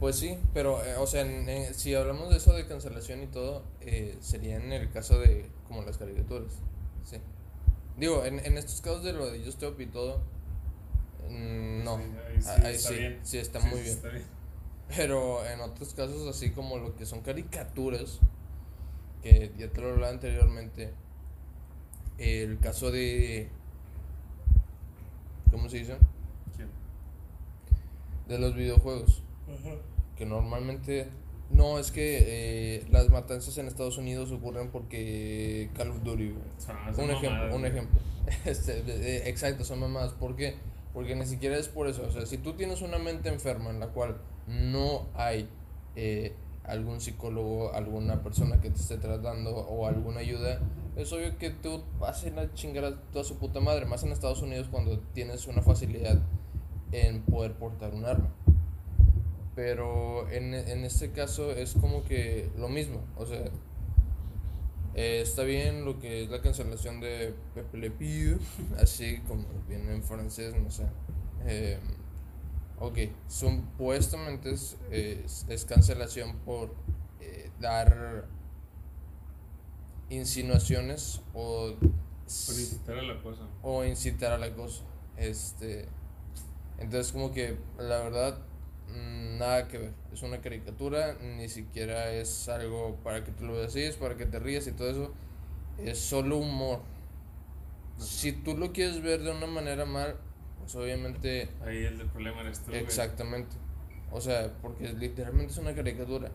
pues 0.00 0.16
sí, 0.16 0.36
pero, 0.52 0.84
eh, 0.84 0.96
o 0.96 1.06
sea, 1.06 1.20
en- 1.22 1.48
en- 1.48 1.74
si 1.74 1.94
hablamos 1.94 2.28
de 2.30 2.36
eso 2.38 2.52
de 2.52 2.66
cancelación 2.66 3.22
y 3.22 3.26
todo, 3.28 3.62
eh, 3.80 4.16
sería 4.20 4.56
en 4.56 4.72
el 4.72 4.90
caso 4.90 5.18
de, 5.20 5.48
como 5.68 5.82
las 5.82 5.96
caricaturas, 5.96 6.54
sí. 7.04 7.18
Digo, 7.96 8.24
en, 8.24 8.44
en 8.44 8.58
estos 8.58 8.80
casos 8.80 9.04
de 9.04 9.12
lo 9.12 9.30
de 9.30 9.44
Justop 9.44 9.80
y 9.80 9.86
todo, 9.86 10.18
mm, 11.30 11.84
no, 11.84 11.98
Sí, 11.98 12.02
ahí 12.26 12.42
sí 12.42 12.50
ahí 12.64 12.74
está 12.74 12.88
sí, 12.88 12.94
bien. 12.96 13.20
sí 13.22 13.38
está 13.38 13.60
muy 13.60 13.80
bien. 13.80 13.94
está 13.96 14.08
bien. 14.08 14.24
Pero 14.96 15.46
en 15.46 15.60
otros 15.60 15.94
casos, 15.94 16.26
así 16.28 16.50
como 16.50 16.78
lo 16.78 16.96
que 16.96 17.06
son 17.06 17.20
caricaturas, 17.20 18.18
que 19.22 19.52
ya 19.56 19.68
te 19.70 19.80
lo 19.80 19.90
hablaba 19.90 20.12
anteriormente, 20.12 20.92
el 22.18 22.58
caso 22.58 22.90
de. 22.90 23.48
¿Cómo 25.50 25.68
se 25.68 25.78
dice? 25.78 25.96
De 28.28 28.38
los 28.38 28.54
videojuegos. 28.54 29.22
Que 30.16 30.26
normalmente. 30.26 31.08
No, 31.50 31.78
es 31.78 31.90
que 31.90 32.18
eh, 32.78 32.86
las 32.90 33.10
matanzas 33.10 33.58
en 33.58 33.66
Estados 33.68 33.98
Unidos 33.98 34.32
ocurren 34.32 34.70
porque 34.70 35.68
Call 35.74 35.90
of 35.90 36.02
Duty. 36.02 36.34
Un 36.96 37.10
ejemplo, 37.10 37.30
mamadas, 37.30 37.54
un 37.54 37.66
ejemplo. 37.66 38.00
Este, 38.46 38.82
de- 38.82 38.98
de- 38.98 39.28
exacto, 39.28 39.64
son 39.64 39.80
mamadas. 39.80 40.12
¿Por 40.12 40.34
qué? 40.36 40.54
Porque 40.94 41.14
ni 41.16 41.26
siquiera 41.26 41.58
es 41.58 41.68
por 41.68 41.88
eso. 41.88 42.04
O 42.06 42.10
sea, 42.10 42.24
si 42.24 42.38
tú 42.38 42.54
tienes 42.54 42.80
una 42.80 42.98
mente 42.98 43.28
enferma 43.28 43.68
en 43.70 43.80
la 43.80 43.88
cual 43.88 44.16
no 44.46 45.06
hay 45.14 45.48
eh, 45.96 46.32
algún 46.64 47.00
psicólogo, 47.02 47.72
alguna 47.74 48.22
persona 48.22 48.60
que 48.60 48.70
te 48.70 48.76
esté 48.80 48.96
tratando 48.96 49.50
o 49.54 49.86
alguna 49.86 50.20
ayuda, 50.20 50.60
es 50.96 51.12
obvio 51.12 51.36
que 51.36 51.50
tú 51.50 51.82
vas 51.98 52.22
a 52.22 52.28
ir 52.28 52.38
a 52.38 52.54
chingar 52.54 52.84
a 52.84 52.96
toda 53.10 53.24
su 53.24 53.36
puta 53.36 53.60
madre. 53.60 53.84
Más 53.84 54.02
en 54.04 54.12
Estados 54.12 54.40
Unidos 54.40 54.68
cuando 54.70 54.98
tienes 55.12 55.46
una 55.48 55.60
facilidad 55.62 56.18
en 56.92 57.22
poder 57.22 57.54
portar 57.54 57.94
un 57.94 58.04
arma. 58.04 58.32
Pero 59.54 60.28
en, 60.30 60.54
en 60.54 60.84
este 60.84 61.10
caso 61.10 61.50
es 61.50 61.74
como 61.74 62.04
que 62.04 62.50
lo 62.56 62.68
mismo. 62.68 63.00
O 63.16 63.26
sea, 63.26 63.44
eh, 64.94 65.22
está 65.22 65.42
bien 65.42 65.84
lo 65.84 65.98
que 65.98 66.24
es 66.24 66.30
la 66.30 66.42
cancelación 66.42 67.00
de 67.00 67.34
Pepe 67.54 67.78
Le 67.78 67.90
Pew, 67.90 68.38
así 68.78 69.18
como 69.26 69.44
viene 69.68 69.94
en 69.94 70.02
francés, 70.02 70.54
no 70.54 70.70
sé. 70.70 70.86
Eh, 71.46 71.78
ok, 72.78 72.98
supuestamente 73.26 74.52
es, 74.52 74.76
es, 74.90 75.46
es 75.48 75.64
cancelación 75.64 76.36
por 76.44 76.74
eh, 77.20 77.50
dar 77.58 78.26
insinuaciones 80.10 81.22
o, 81.32 81.72
Por 81.78 81.88
incitar 82.28 82.98
a 82.98 83.02
la 83.02 83.22
cosa. 83.22 83.48
o 83.62 83.84
incitar 83.84 84.32
al 84.32 84.42
acoso. 84.42 84.84
Este, 85.16 85.88
entonces 86.82 87.12
como 87.12 87.32
que 87.32 87.56
la 87.78 88.02
verdad 88.02 88.38
mm, 88.88 89.38
nada 89.38 89.68
que 89.68 89.78
ver. 89.78 89.92
Es 90.12 90.22
una 90.22 90.40
caricatura, 90.40 91.14
ni 91.14 91.48
siquiera 91.48 92.12
es 92.12 92.48
algo 92.48 92.96
para 93.04 93.24
que 93.24 93.30
tú 93.32 93.44
lo 93.44 93.54
veas 93.54 93.68
así, 93.68 93.82
es 93.82 93.96
para 93.96 94.16
que 94.16 94.26
te 94.26 94.38
rías 94.38 94.66
y 94.66 94.72
todo 94.72 94.90
eso. 94.90 95.14
Es 95.78 95.98
solo 95.98 96.38
humor. 96.38 96.80
Si 97.98 98.32
tú 98.32 98.56
lo 98.56 98.72
quieres 98.72 99.00
ver 99.00 99.22
de 99.22 99.30
una 99.30 99.46
manera 99.46 99.84
mal, 99.84 100.16
pues 100.58 100.74
obviamente 100.74 101.48
Ahí 101.64 101.84
el 101.84 101.98
del 101.98 102.08
problema 102.08 102.40
eres 102.40 102.60
tú, 102.60 102.70
güey. 102.70 102.82
Exactamente. 102.82 103.56
O 104.10 104.20
sea, 104.20 104.52
porque 104.60 104.92
literalmente 104.92 105.52
es 105.52 105.58
una 105.58 105.74
caricatura. 105.74 106.30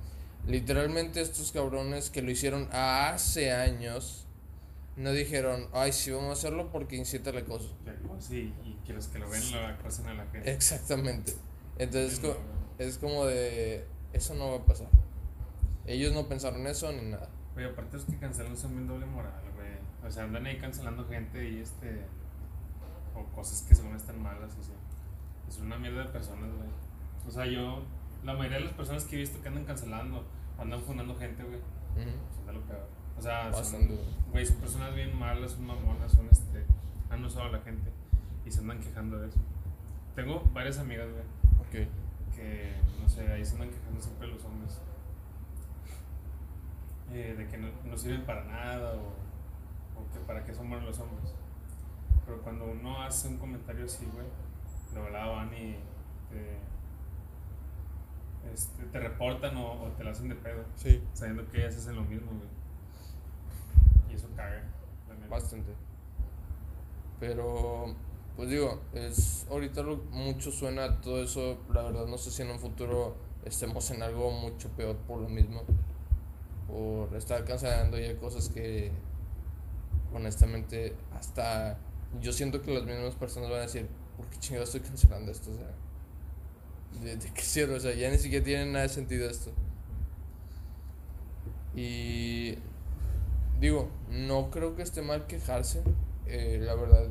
Literalmente 0.48 1.20
estos 1.22 1.52
cabrones 1.52 2.10
que 2.10 2.22
lo 2.22 2.32
hicieron 2.32 2.70
hace 2.72 3.52
años 3.52 4.27
no 4.98 5.12
dijeron, 5.12 5.68
ay, 5.74 5.94
sí, 5.94 6.12
vamos 6.12 6.30
a 6.30 6.34
hacerlo 6.34 6.70
porque 6.72 6.96
incita. 6.96 7.32
Ya, 7.32 7.46
como 7.46 8.20
Sí, 8.20 8.54
y 8.66 8.74
que 8.86 8.94
los 8.94 9.08
que 9.08 9.20
lo 9.20 9.30
ven 9.30 9.52
lo 9.52 9.66
acosen 9.68 10.08
a 10.08 10.14
la 10.16 10.26
gente. 10.28 10.52
Exactamente. 10.52 11.34
Entonces 11.78 12.22
no, 12.22 12.30
co- 12.30 12.34
güey. 12.78 12.90
es 12.90 12.98
como 12.98 13.26
de, 13.26 13.86
eso 14.14 14.34
no 14.36 14.52
va 14.52 14.58
a 14.58 14.66
pasar. 14.66 14.88
Ellos 15.86 16.14
no 16.14 16.28
pensaron 16.28 16.66
eso 16.68 16.92
ni 16.92 17.12
nada. 17.12 17.30
Oye, 17.56 17.66
aparte 17.66 17.98
los 17.98 18.06
que 18.06 18.18
cancelan 18.18 18.58
son 18.58 18.72
bien 18.76 18.88
doble 18.88 19.06
moral, 19.06 19.42
güey. 19.56 19.70
O 20.06 20.12
sea, 20.12 20.24
andan 20.24 20.46
ahí 20.46 20.58
cancelando 20.58 21.08
gente 21.08 21.48
y 21.50 21.60
este. 21.62 22.02
O 23.16 23.24
cosas 23.36 23.62
que 23.64 23.74
según 23.76 23.96
están 23.96 24.22
malas, 24.22 24.52
o 24.60 24.64
sea. 24.64 24.76
Es 25.48 25.58
una 25.60 25.78
mierda 25.78 26.04
de 26.04 26.10
personas, 26.10 26.50
güey. 26.56 26.70
O 27.28 27.32
sea, 27.32 27.46
yo. 27.46 27.84
La 28.24 28.34
mayoría 28.34 28.58
de 28.58 28.66
las 28.66 28.74
personas 28.74 29.06
que 29.06 29.16
he 29.16 29.20
visto 29.20 29.42
que 29.42 29.48
andan 29.48 29.64
cancelando, 29.64 30.26
andan 30.58 30.82
fundando 30.82 31.16
gente, 31.16 31.44
güey. 31.44 31.58
Ujú. 31.58 32.12
Son 32.36 32.46
de 32.48 32.54
lo 32.54 32.62
peor. 32.66 32.88
O 33.18 33.22
sea, 33.22 33.52
son, 33.64 33.88
güey, 34.32 34.46
son 34.46 34.58
personas 34.58 34.94
bien 34.96 35.18
malas, 35.18 35.52
son 35.52 35.66
mamonas, 35.66 36.12
son 36.12 36.28
este. 36.32 36.64
Han 37.10 37.24
usado 37.26 37.46
a 37.46 37.52
la 37.52 37.60
gente 37.62 37.92
y 38.46 38.52
se 38.52 38.60
andan 38.60 38.80
quejando 38.80 39.18
de 39.18 39.28
eso. 39.30 39.40
Tengo 40.16 40.42
varias 40.54 40.78
amigas, 40.80 41.08
güey, 41.12 41.24
Ok. 41.86 41.90
que, 42.36 42.74
no 43.02 43.10
sé, 43.10 43.28
ahí 43.32 43.44
se 43.46 43.54
andan 43.54 43.70
quejando 43.70 44.02
siempre 44.02 44.28
los 44.28 44.44
hombres. 44.46 44.80
Eh, 47.12 47.36
de 47.38 47.48
que 47.48 47.58
no, 47.58 47.70
no 47.86 47.98
sirven 47.98 48.26
para 48.26 48.44
nada 48.46 48.94
o 48.94 49.28
o 50.00 50.14
que 50.14 50.20
para 50.28 50.44
qué 50.44 50.54
son 50.54 50.70
buenos 50.70 50.86
los 50.88 51.00
hombres. 51.00 51.34
Pero 52.26 52.40
cuando 52.44 52.66
uno 52.66 53.02
hace 53.02 53.30
un 53.30 53.38
comentario 53.38 53.86
así, 53.86 54.06
güey, 54.14 54.28
de 54.94 55.02
volada 55.02 55.26
van 55.28 55.52
y 55.56 55.76
te, 56.30 56.60
este, 58.54 58.84
te 58.84 59.00
reportan 59.00 59.58
o, 59.58 59.84
o 59.86 59.88
te 59.94 60.04
la 60.04 60.12
hacen 60.12 60.30
de 60.30 60.36
pedo, 60.36 60.64
Sí. 60.76 61.04
sabiendo 61.14 61.48
que 61.50 61.60
ellas 61.62 61.78
hacen 61.78 61.96
lo 61.96 62.04
mismo, 62.04 62.28
güey. 62.28 62.50
Eso 64.18 64.28
caga. 64.36 64.64
Bastante. 65.30 65.72
Pero, 67.20 67.96
pues 68.36 68.50
digo, 68.50 68.82
es 68.94 69.46
ahorita 69.50 69.84
lo, 69.84 69.98
mucho 70.12 70.52
suena 70.52 71.00
todo 71.02 71.24
eso. 71.24 71.60
La 71.74 71.84
verdad, 71.84 72.08
no 72.08 72.18
sé 72.18 72.32
si 72.32 72.42
en 72.42 72.50
un 72.50 72.60
futuro 72.60 73.16
estemos 73.46 73.90
en 73.92 74.02
algo 74.02 74.32
mucho 74.32 74.70
peor 74.70 74.96
por 74.96 75.22
lo 75.22 75.30
mismo. 75.30 75.62
Por 76.68 77.16
estar 77.16 77.46
cancelando 77.46 77.98
ya 78.00 78.18
cosas 78.18 78.50
que, 78.50 78.92
honestamente, 80.14 80.96
hasta 81.14 81.78
yo 82.22 82.34
siento 82.34 82.62
que 82.62 82.74
las 82.74 82.84
mismas 82.84 83.16
personas 83.16 83.50
van 83.50 83.60
a 83.60 83.64
decir, 83.64 83.88
¿por 84.18 84.26
qué 84.28 84.40
chingados 84.40 84.74
estoy 84.74 84.82
cancelando 84.82 85.32
esto? 85.32 85.52
O 85.52 85.56
sea, 85.56 87.04
¿de, 87.04 87.18
de 87.18 87.34
qué 87.34 87.42
sirve? 87.42 87.76
O 87.76 87.80
sea, 87.80 87.94
ya 87.94 88.10
ni 88.10 88.18
siquiera 88.18 88.44
tiene 88.44 88.66
nada 88.66 88.84
de 88.84 88.90
sentido 88.90 89.30
esto. 89.30 89.52
Y 91.76 92.58
digo, 93.60 93.90
no 94.10 94.50
creo 94.52 94.76
que 94.76 94.84
esté 94.84 95.02
mal 95.02 95.28
quejarse. 95.28 95.82
eh, 96.26 96.60
la 96.62 96.76
verdad, 96.76 97.08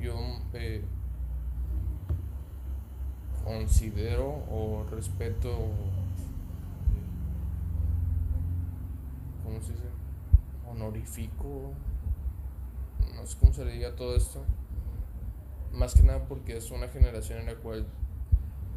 yo 0.00 0.14
eh, 0.54 0.82
considero 3.44 4.26
o 4.50 4.84
respeto, 4.90 5.50
eh, 5.50 5.64
¿cómo 9.44 9.60
se 9.60 9.72
dice? 9.72 9.84
Honorifico, 10.68 11.72
no 13.14 13.26
sé 13.26 13.36
cómo 13.38 13.52
se 13.52 13.64
le 13.64 13.72
diga 13.72 13.94
todo 13.94 14.16
esto. 14.16 14.44
Más 15.72 15.94
que 15.94 16.02
nada 16.02 16.26
porque 16.28 16.56
es 16.56 16.70
una 16.70 16.88
generación 16.88 17.40
en 17.40 17.46
la 17.46 17.56
cual, 17.56 17.86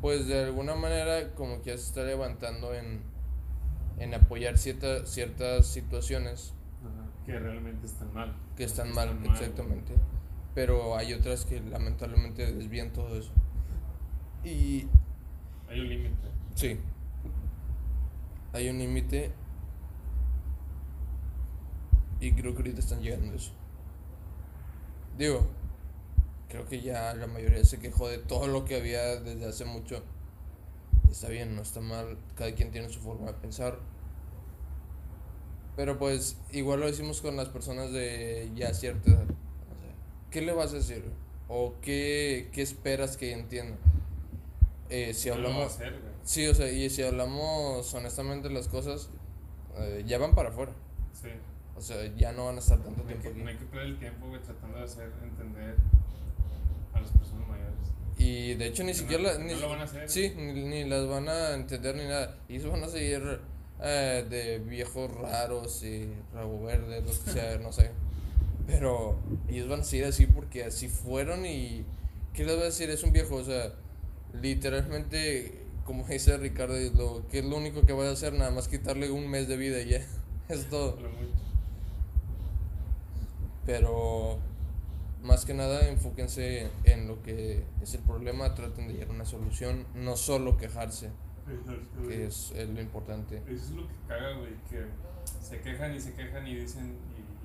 pues 0.02 0.28
de 0.28 0.46
alguna 0.46 0.76
manera, 0.76 1.34
como 1.36 1.62
que 1.62 1.72
ya 1.72 1.78
se 1.78 1.84
está 1.86 2.04
levantando 2.04 2.74
en, 2.74 3.02
en 4.00 4.14
apoyar 4.14 4.58
cierta, 4.58 5.06
ciertas 5.06 5.68
situaciones 5.68 6.54
que 7.28 7.38
realmente 7.38 7.86
están 7.86 8.14
mal. 8.14 8.34
que 8.56 8.64
están 8.64 8.94
mal, 8.94 9.20
exactamente. 9.26 9.94
Pero 10.56 10.96
hay 10.98 11.14
otras 11.14 11.46
que 11.46 11.60
lamentablemente 11.60 12.52
desvían 12.54 12.92
todo 12.94 13.18
eso. 13.18 13.32
Y 14.44 14.88
Hay 15.70 15.82
un 15.82 15.90
límite. 15.90 16.28
sí, 16.56 16.80
hay 18.54 18.70
un 18.70 18.80
límite. 18.80 19.32
Y 22.20 22.32
creo 22.32 22.54
que 22.54 22.60
ahorita 22.60 22.80
están 22.80 23.02
llegando 23.02 23.34
a 23.34 23.36
eso. 23.36 23.52
Digo, 25.18 25.46
creo 26.48 26.66
que 26.66 26.82
ya 26.82 27.14
la 27.14 27.28
mayoría 27.28 27.64
se 27.66 27.80
quejó 27.80 28.08
de 28.08 28.18
todo 28.20 28.48
lo 28.48 28.64
que 28.64 28.78
había 28.78 29.18
desde 29.20 29.46
hace 29.46 29.66
mucho. 29.66 30.02
Está 31.12 31.28
bien, 31.28 31.56
no 31.56 31.62
está 31.62 31.82
mal. 31.82 32.18
Cada 32.36 32.56
quien 32.56 32.72
tiene 32.72 32.90
su 32.90 33.00
forma 33.00 33.28
de 33.28 33.34
pensar. 33.34 33.78
Pero 35.78 35.98
pues 35.98 36.38
igual 36.52 36.82
lo 36.82 36.88
decimos 36.88 37.22
con 37.22 37.38
las 37.38 37.48
personas 37.48 37.94
de 37.94 38.52
ya 38.56 38.74
cierta 38.74 39.12
edad. 39.12 39.24
O 39.24 39.26
sea, 39.80 39.94
¿qué 40.32 40.42
le 40.42 40.52
vas 40.52 40.74
a 40.74 40.78
decir? 40.78 41.06
¿O 41.48 41.76
qué, 41.82 42.50
qué 42.52 42.62
esperas 42.62 43.16
que 43.16 43.32
entienda? 43.32 43.78
Eh, 44.90 45.14
si 45.14 45.26
¿Qué 45.26 45.30
lo 45.30 45.36
hablamos... 45.48 45.74
hacer? 45.76 45.94
Sí, 46.24 46.46
o 46.48 46.54
sea, 46.56 46.70
y 46.70 46.90
si 46.90 47.04
hablamos 47.04 47.94
honestamente 47.94 48.50
las 48.50 48.68
cosas, 48.68 49.10
eh, 49.78 50.04
ya 50.06 50.18
van 50.18 50.34
para 50.36 50.50
afuera. 50.50 50.74
Sí. 51.14 51.30
O 51.78 51.82
sea, 51.82 52.04
ya 52.18 52.32
no 52.34 52.46
van 52.48 52.56
a 52.56 52.60
estar 52.60 52.80
tanto 52.80 53.02
No 53.02 53.06
tiempo 53.08 53.24
que, 53.24 53.30
aquí. 53.30 53.40
no 53.42 53.48
hay 53.50 53.56
que 53.56 53.66
perder 53.66 53.86
el 53.88 54.00
tiempo, 54.00 54.28
güey, 54.28 54.42
tratando 54.42 54.80
de 54.80 54.84
hacer 54.84 55.12
entender 55.24 55.76
a 56.94 57.00
las 57.00 57.12
personas 57.12 57.48
mayores. 57.48 57.74
Y 58.18 58.56
de 58.56 58.66
hecho 58.68 58.84
ni 58.84 58.94
Que 58.94 58.98
siquiera... 58.98 59.24
no- 59.24 59.30
la- 59.30 59.38
ni, 59.46 59.54
no 59.54 59.60
lo 59.60 59.70
van 59.70 59.82
a 59.82 59.84
hacer. 59.84 60.10
Sí, 60.10 60.34
ni, 60.36 60.54
ni 60.64 60.84
las 60.86 61.08
van 61.08 61.30
a 61.30 61.54
entender 61.54 61.96
ni 61.96 62.06
nada. 62.06 62.36
Y 62.50 62.56
ellos 62.56 62.72
van 62.72 62.84
a 62.84 62.88
seguir 62.90 63.40
eh, 63.82 64.26
de 64.30 64.60
viejos 64.60 65.12
raros 65.12 65.84
y 65.84 66.10
rabo 66.34 66.64
verde, 66.64 67.02
lo 67.02 67.12
que 67.12 67.32
sea, 67.32 67.58
no 67.60 67.72
sé. 67.72 67.92
Pero 68.66 69.18
ellos 69.48 69.70
van 69.70 69.82
a 69.82 69.84
seguir 69.84 70.06
así 70.06 70.26
porque 70.26 70.64
así 70.64 70.88
fueron 70.90 71.46
y... 71.46 71.86
¿Qué 72.34 72.46
les 72.46 72.56
va 72.58 72.62
a 72.62 72.66
decir? 72.66 72.90
Es 72.90 73.04
un 73.04 73.12
viejo, 73.14 73.36
o 73.36 73.44
sea, 73.44 73.74
literalmente, 74.34 75.66
como 75.86 76.06
dice 76.06 76.38
Ricardo, 76.38 76.76
lo 76.96 77.28
que 77.30 77.40
es 77.40 77.46
lo 77.46 77.58
único 77.58 77.82
que 77.82 77.94
va 77.94 78.08
a 78.08 78.12
hacer, 78.12 78.34
nada 78.34 78.52
más 78.52 78.68
quitarle 78.68 79.10
un 79.10 79.28
mes 79.28 79.48
de 79.48 79.58
vida 79.58 79.80
y 79.82 79.90
ya. 79.90 80.06
Es 80.50 80.70
todo. 80.70 80.98
Pero 83.66 84.38
más 85.24 85.46
que 85.46 85.54
nada 85.54 85.88
enfóquense 85.90 86.70
en 86.86 87.08
lo 87.08 87.22
que 87.22 87.64
es 87.82 87.94
el 87.96 88.02
problema, 88.02 88.56
traten 88.56 88.88
de 88.88 88.94
llegar 88.94 89.10
a 89.10 89.14
una 89.14 89.26
solución, 89.26 89.86
no 89.94 90.16
solo 90.16 90.58
quejarse. 90.58 91.10
Que 92.08 92.26
es, 92.26 92.52
es 92.56 92.70
lo 92.70 92.82
importante. 92.82 93.38
Eso 93.48 93.52
es 93.66 93.72
lo 93.72 93.88
que 93.88 93.94
caga, 94.08 94.34
güey, 94.38 94.54
que 94.70 94.86
se 95.42 95.60
quejan 95.62 95.96
y 95.96 96.00
se 96.00 96.14
quejan 96.14 96.46
y 96.48 96.56
dicen 96.56 96.96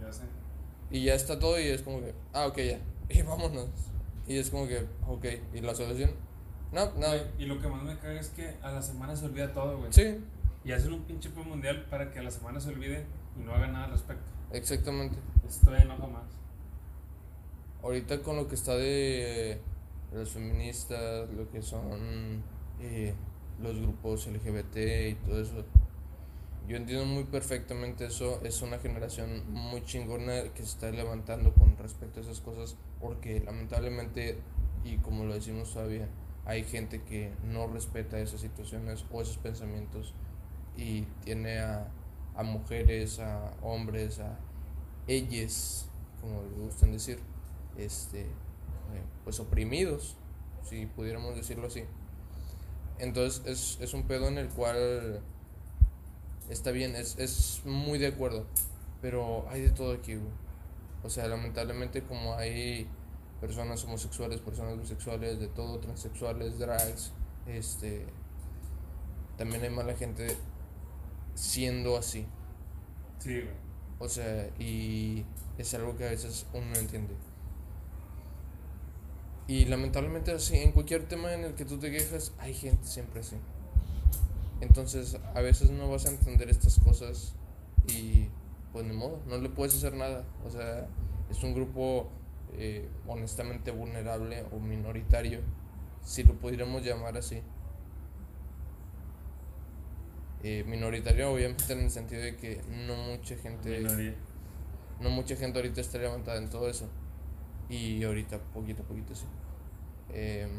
y 0.00 0.04
hacen. 0.04 0.28
Y 0.90 1.04
ya 1.04 1.14
está 1.14 1.38
todo 1.38 1.58
y 1.60 1.68
es 1.68 1.82
como 1.82 2.00
que, 2.00 2.14
ah, 2.32 2.46
ok, 2.46 2.56
ya, 2.58 2.78
y 3.08 3.22
vámonos. 3.22 3.68
Y 4.26 4.36
es 4.38 4.50
como 4.50 4.66
que, 4.68 4.86
ok, 5.06 5.24
¿y 5.54 5.60
la 5.60 5.74
solución? 5.74 6.10
No, 6.72 6.86
no, 6.94 7.06
Y 7.38 7.44
lo 7.46 7.60
que 7.60 7.68
más 7.68 7.82
me 7.82 7.98
caga 7.98 8.18
es 8.20 8.28
que 8.30 8.56
a 8.62 8.72
la 8.72 8.80
semana 8.82 9.14
se 9.16 9.26
olvida 9.26 9.52
todo, 9.52 9.78
güey. 9.78 9.92
sí, 9.92 10.18
Y 10.64 10.72
hacen 10.72 10.92
un 10.92 11.02
pinche 11.02 11.28
plan 11.30 11.48
mundial 11.48 11.86
para 11.90 12.10
que 12.10 12.18
a 12.18 12.22
la 12.22 12.30
semana 12.30 12.60
se 12.60 12.70
olvide 12.70 13.04
y 13.38 13.42
no 13.42 13.52
hagan 13.54 13.72
nada 13.72 13.86
al 13.86 13.90
respecto. 13.92 14.24
exactamente. 14.52 15.16
Esto 15.46 15.66
todavía 15.66 15.84
enoja 15.84 16.06
más. 16.06 16.22
Ahorita 17.82 18.22
con 18.22 18.36
lo 18.36 18.48
que 18.48 18.54
está 18.54 18.76
de 18.76 19.60
las 20.14 20.30
feministas, 20.30 21.28
lo 21.30 21.50
que 21.50 21.60
son 21.62 22.42
eh, 22.80 23.12
los 23.62 23.78
grupos 23.80 24.26
LGBT 24.26 24.76
y 25.10 25.14
todo 25.26 25.40
eso, 25.40 25.64
yo 26.68 26.76
entiendo 26.76 27.04
muy 27.04 27.24
perfectamente 27.24 28.06
eso. 28.06 28.40
Es 28.44 28.62
una 28.62 28.78
generación 28.78 29.42
muy 29.52 29.84
chingona 29.84 30.44
que 30.54 30.62
se 30.62 30.70
está 30.70 30.90
levantando 30.90 31.52
con 31.54 31.76
respecto 31.76 32.20
a 32.20 32.22
esas 32.22 32.40
cosas, 32.40 32.76
porque 33.00 33.40
lamentablemente, 33.40 34.38
y 34.84 34.96
como 34.98 35.24
lo 35.24 35.34
decimos 35.34 35.72
todavía, 35.72 36.08
hay 36.44 36.64
gente 36.64 37.02
que 37.02 37.32
no 37.44 37.66
respeta 37.66 38.18
esas 38.18 38.40
situaciones 38.40 39.04
o 39.12 39.22
esos 39.22 39.38
pensamientos 39.38 40.14
y 40.76 41.02
tiene 41.24 41.58
a, 41.60 41.88
a 42.34 42.42
mujeres, 42.42 43.18
a 43.18 43.52
hombres, 43.62 44.18
a 44.20 44.38
ellas, 45.06 45.88
como 46.20 46.42
le 46.42 46.64
gustan 46.64 46.92
decir, 46.92 47.18
este, 47.76 48.22
eh, 48.22 48.26
pues 49.24 49.40
oprimidos, 49.40 50.16
si 50.62 50.86
pudiéramos 50.86 51.34
decirlo 51.36 51.66
así. 51.66 51.84
Entonces 53.02 53.42
es, 53.46 53.78
es 53.80 53.94
un 53.94 54.04
pedo 54.04 54.28
en 54.28 54.38
el 54.38 54.48
cual 54.48 55.20
está 56.48 56.70
bien, 56.70 56.94
es, 56.94 57.18
es 57.18 57.60
muy 57.64 57.98
de 57.98 58.06
acuerdo, 58.06 58.46
pero 59.00 59.44
hay 59.50 59.62
de 59.62 59.70
todo 59.70 59.92
aquí, 59.92 60.14
güey. 60.14 60.30
O 61.02 61.10
sea, 61.10 61.26
lamentablemente 61.26 62.04
como 62.04 62.36
hay 62.36 62.86
personas 63.40 63.82
homosexuales, 63.82 64.40
personas 64.40 64.78
bisexuales, 64.78 65.40
de 65.40 65.48
todo, 65.48 65.80
transexuales, 65.80 66.60
drags, 66.60 67.12
este, 67.48 68.06
también 69.36 69.64
hay 69.64 69.70
mala 69.70 69.96
gente 69.96 70.36
siendo 71.34 71.96
así. 71.96 72.24
Sí, 73.18 73.40
güey. 73.40 73.54
O 73.98 74.08
sea, 74.08 74.48
y 74.60 75.24
es 75.58 75.74
algo 75.74 75.96
que 75.96 76.06
a 76.06 76.10
veces 76.10 76.46
uno 76.54 76.66
no 76.66 76.76
entiende. 76.76 77.16
Y 79.48 79.64
lamentablemente 79.66 80.32
así, 80.32 80.56
en 80.56 80.72
cualquier 80.72 81.08
tema 81.08 81.34
en 81.34 81.44
el 81.44 81.54
que 81.54 81.64
tú 81.64 81.78
te 81.78 81.90
quejas, 81.90 82.32
hay 82.38 82.54
gente 82.54 82.86
siempre 82.86 83.20
así. 83.20 83.36
Entonces, 84.60 85.18
a 85.34 85.40
veces 85.40 85.70
no 85.70 85.90
vas 85.90 86.06
a 86.06 86.10
entender 86.10 86.48
estas 86.48 86.78
cosas 86.78 87.34
y 87.88 88.28
pues 88.72 88.86
ni 88.86 88.92
modo, 88.94 89.20
no 89.26 89.38
le 89.38 89.48
puedes 89.48 89.74
hacer 89.74 89.94
nada. 89.94 90.24
O 90.46 90.50
sea, 90.50 90.86
es 91.30 91.42
un 91.42 91.54
grupo 91.54 92.08
eh, 92.54 92.88
honestamente 93.06 93.70
vulnerable 93.70 94.44
o 94.52 94.60
minoritario, 94.60 95.40
si 96.04 96.22
lo 96.22 96.34
pudiéramos 96.34 96.84
llamar 96.84 97.16
así. 97.16 97.42
Eh, 100.44 100.64
minoritario 100.66 101.32
obviamente 101.32 101.72
en 101.72 101.80
el 101.80 101.90
sentido 101.90 102.22
de 102.22 102.36
que 102.36 102.60
no 102.86 102.96
mucha 102.96 103.36
gente 103.36 103.78
Minoría. 103.78 104.14
no 105.00 105.10
mucha 105.10 105.36
gente 105.36 105.56
ahorita 105.58 105.80
está 105.80 105.98
levantada 105.98 106.38
en 106.38 106.50
todo 106.50 106.68
eso. 106.68 106.88
Y 107.76 108.04
ahorita 108.04 108.38
poquito 108.54 108.82
a 108.82 108.86
poquito 108.86 109.14
sí. 109.14 109.26
Em, 110.10 110.50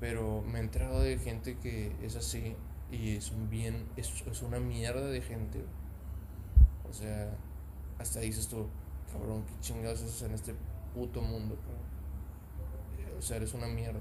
pero 0.00 0.42
me 0.42 0.58
he 0.58 0.62
enterado 0.62 1.00
de 1.00 1.18
gente 1.18 1.56
que 1.58 1.92
es 2.02 2.16
así 2.16 2.54
y 2.90 3.20
son 3.20 3.48
bien, 3.50 3.86
es, 3.96 4.12
es 4.26 4.42
una 4.42 4.60
mierda 4.60 5.06
de 5.06 5.20
gente. 5.22 5.64
O 6.88 6.92
sea, 6.92 7.36
hasta 7.98 8.20
dices 8.20 8.48
tú, 8.48 8.66
cabrón, 9.12 9.44
qué 9.46 9.54
chingados 9.60 10.02
haces 10.02 10.22
en 10.22 10.32
este 10.34 10.54
puto 10.94 11.20
mundo, 11.22 11.56
cabrón? 11.56 11.82
Eh, 12.98 13.14
O 13.18 13.22
sea, 13.22 13.36
eres 13.36 13.54
una 13.54 13.66
mierda. 13.68 14.00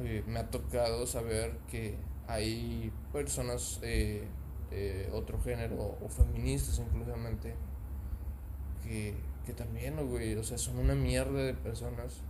Oye, 0.00 0.22
me 0.26 0.38
ha 0.40 0.50
tocado 0.50 1.06
saber 1.06 1.58
que 1.68 1.96
hay 2.26 2.92
personas 3.12 3.80
eh, 3.82 4.24
eh, 4.70 5.10
otro 5.12 5.40
género 5.42 5.76
o 6.00 6.08
feministas 6.08 6.78
inclusivamente 6.78 7.54
que, 8.82 9.14
que 9.46 9.52
también, 9.52 9.96
güey, 10.06 10.34
o 10.34 10.44
sea, 10.44 10.58
son 10.58 10.78
una 10.78 10.94
mierda 10.94 11.42
de 11.42 11.54
personas 11.54 12.22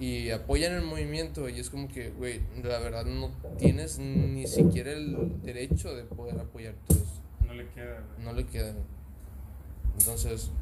y 0.00 0.30
apoyan 0.30 0.74
el 0.74 0.82
movimiento 0.82 1.48
y 1.48 1.58
es 1.58 1.70
como 1.70 1.88
que, 1.88 2.10
güey, 2.10 2.40
la 2.62 2.78
verdad 2.78 3.04
no 3.04 3.32
tienes 3.58 3.98
ni 3.98 4.46
siquiera 4.46 4.92
el 4.92 5.42
derecho 5.42 5.94
de 5.94 6.04
poder 6.04 6.38
apoyar 6.38 6.74
todo 6.86 6.98
eso. 6.98 7.22
No 7.44 7.54
le 7.54 7.68
queda. 7.70 8.04
No 8.18 8.32
le 8.32 8.46
queda. 8.46 8.74
Entonces, 9.98 10.52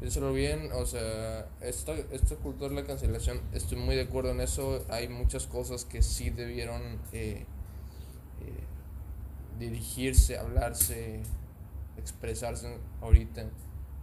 piénsalo 0.00 0.32
bien, 0.32 0.70
o 0.72 0.84
sea, 0.86 1.48
esta, 1.60 1.94
esta 2.10 2.34
cultura 2.36 2.70
de 2.70 2.74
la 2.74 2.84
cancelación, 2.84 3.40
estoy 3.52 3.78
muy 3.78 3.94
de 3.94 4.02
acuerdo 4.02 4.32
en 4.32 4.40
eso, 4.40 4.84
hay 4.88 5.08
muchas 5.08 5.46
cosas 5.46 5.84
que 5.84 6.02
sí 6.02 6.30
debieron 6.30 6.82
eh, 7.12 7.46
eh, 8.42 8.64
dirigirse, 9.60 10.36
hablarse, 10.36 11.20
expresarse 11.96 12.76
ahorita, 13.00 13.44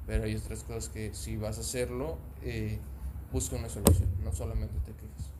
pero 0.06 0.24
hay 0.24 0.36
otras 0.36 0.64
cosas 0.64 0.90
que 0.90 1.14
si 1.14 1.38
vas 1.38 1.58
a 1.58 1.62
hacerlo, 1.62 2.18
eh, 2.44 2.80
busca 3.32 3.56
una 3.56 3.70
solución, 3.70 4.10
no 4.24 4.34
solamente 4.34 4.76
te 4.86 4.94
quejes. 4.94 5.32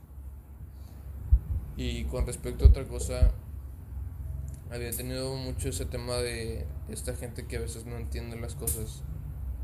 Y 1.76 2.04
con 2.04 2.26
respecto 2.26 2.64
a 2.64 2.68
otra 2.68 2.86
cosa, 2.86 3.32
había 4.70 4.90
tenido 4.92 5.34
mucho 5.36 5.68
ese 5.68 5.86
tema 5.86 6.16
de 6.16 6.66
esta 6.88 7.14
gente 7.14 7.46
que 7.46 7.56
a 7.56 7.60
veces 7.60 7.86
no 7.86 7.96
entiende 7.96 8.38
las 8.38 8.54
cosas. 8.54 9.02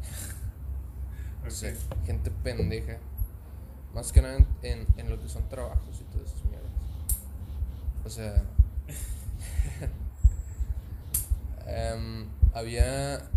O 1.46 1.50
sea, 1.50 1.72
gente 2.04 2.30
pendeja. 2.42 2.98
Más 3.94 4.12
que 4.12 4.20
nada 4.20 4.36
en, 4.62 4.86
en, 4.98 5.08
lo 5.08 5.18
que 5.18 5.30
son 5.30 5.48
trabajos 5.48 5.98
y 5.98 6.04
todas 6.12 6.28
esas 6.28 6.44
mierdas. 6.44 6.70
O 8.04 8.10
sea. 8.10 8.44
Em, 11.66 12.26
había 12.54 13.28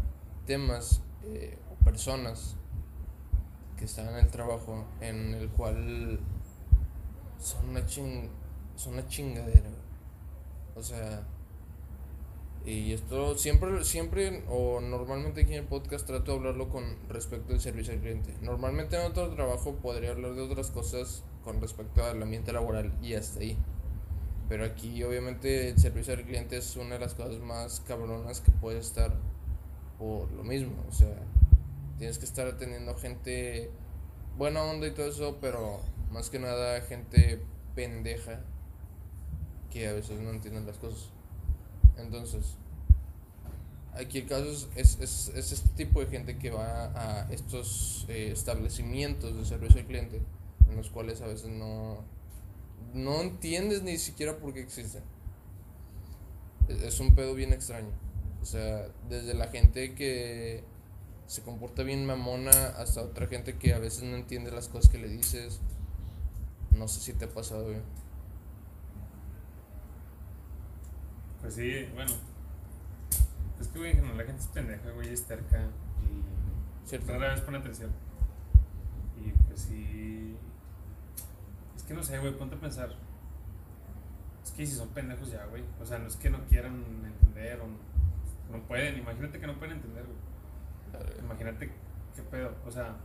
temas 0.45 1.01
eh, 1.25 1.57
o 1.71 1.83
personas 1.83 2.55
que 3.77 3.85
estaban 3.85 4.13
en 4.13 4.25
el 4.25 4.31
trabajo 4.31 4.85
en 4.99 5.33
el 5.33 5.49
cual 5.49 6.19
son 7.39 7.69
una, 7.69 7.85
ching, 7.85 8.29
son 8.75 8.93
una 8.93 9.07
chingadera. 9.07 9.69
O 10.75 10.83
sea, 10.83 11.23
y 12.65 12.93
esto 12.93 13.35
siempre, 13.37 13.83
siempre 13.83 14.43
o 14.47 14.79
normalmente 14.81 15.41
aquí 15.41 15.53
en 15.53 15.59
el 15.61 15.65
podcast 15.65 16.05
trato 16.05 16.31
de 16.31 16.37
hablarlo 16.37 16.69
con 16.69 16.83
respecto 17.09 17.53
al 17.53 17.59
servicio 17.59 17.93
al 17.93 17.99
cliente. 17.99 18.35
Normalmente 18.41 18.97
en 18.97 19.07
otro 19.07 19.33
trabajo 19.33 19.73
podría 19.75 20.11
hablar 20.11 20.35
de 20.35 20.41
otras 20.41 20.69
cosas 20.69 21.23
con 21.43 21.59
respecto 21.59 22.03
al 22.03 22.21
ambiente 22.21 22.53
laboral 22.53 22.93
y 23.01 23.15
hasta 23.15 23.39
ahí. 23.39 23.57
Pero 24.47 24.65
aquí 24.65 25.01
obviamente 25.03 25.69
el 25.69 25.79
servicio 25.79 26.13
al 26.13 26.23
cliente 26.23 26.57
es 26.57 26.75
una 26.75 26.95
de 26.95 26.99
las 26.99 27.15
cosas 27.15 27.39
más 27.39 27.79
cabronas 27.79 28.41
que 28.41 28.51
puede 28.51 28.77
estar 28.77 29.11
por 30.01 30.31
lo 30.31 30.43
mismo. 30.43 30.73
O 30.89 30.91
sea, 30.91 31.15
tienes 31.99 32.17
que 32.17 32.25
estar 32.25 32.47
atendiendo 32.47 32.95
gente 32.95 33.69
buena 34.35 34.63
onda 34.63 34.87
y 34.87 34.91
todo 34.91 35.05
eso, 35.05 35.37
pero 35.39 35.79
más 36.09 36.31
que 36.31 36.39
nada 36.39 36.81
gente 36.81 37.39
pendeja 37.75 38.41
que 39.69 39.87
a 39.87 39.93
veces 39.93 40.19
no 40.19 40.31
entienden 40.31 40.65
las 40.65 40.77
cosas. 40.77 41.09
Entonces, 41.97 42.55
aquí 43.93 44.17
el 44.17 44.27
caso 44.27 44.45
es, 44.75 44.99
es, 44.99 45.29
es, 45.35 45.51
este 45.51 45.69
tipo 45.69 45.99
de 45.99 46.07
gente 46.07 46.39
que 46.39 46.49
va 46.49 46.85
a 46.95 47.31
estos 47.31 48.07
eh, 48.09 48.31
establecimientos 48.31 49.37
de 49.37 49.45
servicio 49.45 49.81
al 49.81 49.85
cliente, 49.85 50.19
en 50.67 50.77
los 50.77 50.89
cuales 50.89 51.21
a 51.21 51.27
veces 51.27 51.49
no, 51.49 52.03
no 52.95 53.21
entiendes 53.21 53.83
ni 53.83 53.99
siquiera 53.99 54.37
por 54.37 54.51
qué 54.51 54.61
existen. 54.61 55.03
Es, 56.67 56.99
un 56.99 57.13
pedo 57.13 57.35
bien 57.35 57.53
extraño. 57.53 57.91
O 58.41 58.45
sea, 58.45 58.87
desde 59.09 59.33
la 59.33 59.47
gente 59.47 59.93
que 59.93 60.63
se 61.27 61.43
comporta 61.43 61.83
bien 61.83 62.05
mamona 62.05 62.51
hasta 62.77 63.01
otra 63.01 63.27
gente 63.27 63.57
que 63.57 63.73
a 63.73 63.79
veces 63.79 64.03
no 64.03 64.15
entiende 64.15 64.51
las 64.51 64.67
cosas 64.67 64.89
que 64.89 64.97
le 64.97 65.07
dices. 65.07 65.61
No 66.71 66.87
sé 66.87 66.99
si 66.99 67.13
te 67.13 67.25
ha 67.25 67.29
pasado, 67.29 67.69
bien 67.69 67.83
Pues 71.41 71.55
sí, 71.55 71.85
bueno. 71.93 72.11
Es 73.59 73.67
que, 73.67 73.79
güey, 73.79 73.95
la 73.95 74.23
gente 74.23 74.41
es 74.41 74.47
pendeja, 74.47 74.89
güey, 74.91 75.09
es 75.13 75.23
terca 75.25 75.69
y 76.01 76.87
Cierto. 76.87 77.11
rara 77.11 77.33
vez 77.33 77.41
pone 77.41 77.57
atención. 77.59 77.91
Y 79.23 79.31
pues 79.31 79.61
sí. 79.61 80.35
Es 81.75 81.83
que 81.83 81.93
no 81.93 82.03
sé, 82.03 82.17
güey, 82.19 82.37
ponte 82.37 82.55
a 82.55 82.59
pensar. 82.59 82.95
Es 84.43 84.51
que 84.51 84.65
si 84.65 84.75
son 84.75 84.89
pendejos 84.89 85.31
ya, 85.31 85.45
güey. 85.45 85.63
O 85.79 85.85
sea, 85.85 85.99
no 85.99 86.07
es 86.07 86.15
que 86.15 86.29
no 86.29 86.45
quieran 86.45 86.83
entender 87.05 87.59
o 87.61 87.67
no, 87.67 87.90
no 88.51 88.61
pueden. 88.63 88.97
Imagínate 88.97 89.39
que 89.39 89.47
no 89.47 89.57
pueden 89.57 89.77
entender, 89.77 90.05
güey. 90.05 91.19
Imagínate 91.19 91.71
qué 92.15 92.21
pedo. 92.23 92.53
O 92.65 92.71
sea, 92.71 92.95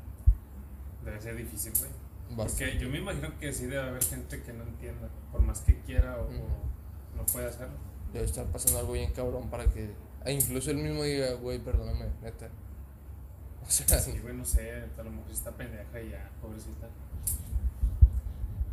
debe 1.05 1.21
ser 1.21 1.37
difícil, 1.37 1.73
güey. 1.79 1.91
Porque 2.37 2.77
yo 2.79 2.89
me 2.89 2.99
imagino 2.99 3.39
que 3.39 3.53
sí 3.53 3.67
debe 3.67 3.89
haber 3.89 4.03
gente 4.03 4.43
que 4.43 4.53
no 4.53 4.65
entienda, 4.65 5.09
por 5.31 5.41
más 5.43 5.61
que 5.61 5.81
quiera 5.83 6.17
o, 6.17 6.25
o 6.25 7.17
no 7.17 7.25
pueda 7.27 7.49
hacerlo 7.49 7.77
debe 8.13 8.25
estar 8.25 8.47
pasando 8.47 8.81
algo 8.81 8.93
bien 8.93 9.13
cabrón 9.13 9.49
para 9.51 9.67
que. 9.67 9.95
E 10.25 10.33
incluso 10.33 10.71
él 10.71 10.79
mismo 10.79 11.03
diga, 11.05 11.35
güey, 11.35 11.59
perdóname, 11.59 12.07
neta. 12.23 12.49
O 13.67 13.71
sea. 13.71 13.99
Sí, 13.99 14.19
güey, 14.21 14.35
no 14.35 14.45
sé, 14.45 14.73
a 14.73 15.03
lo 15.03 15.11
mejor 15.11 15.31
está 15.31 15.51
pendeja 15.53 16.01
y 16.01 16.11
ya, 16.11 16.31
pobrecita. 16.41 16.89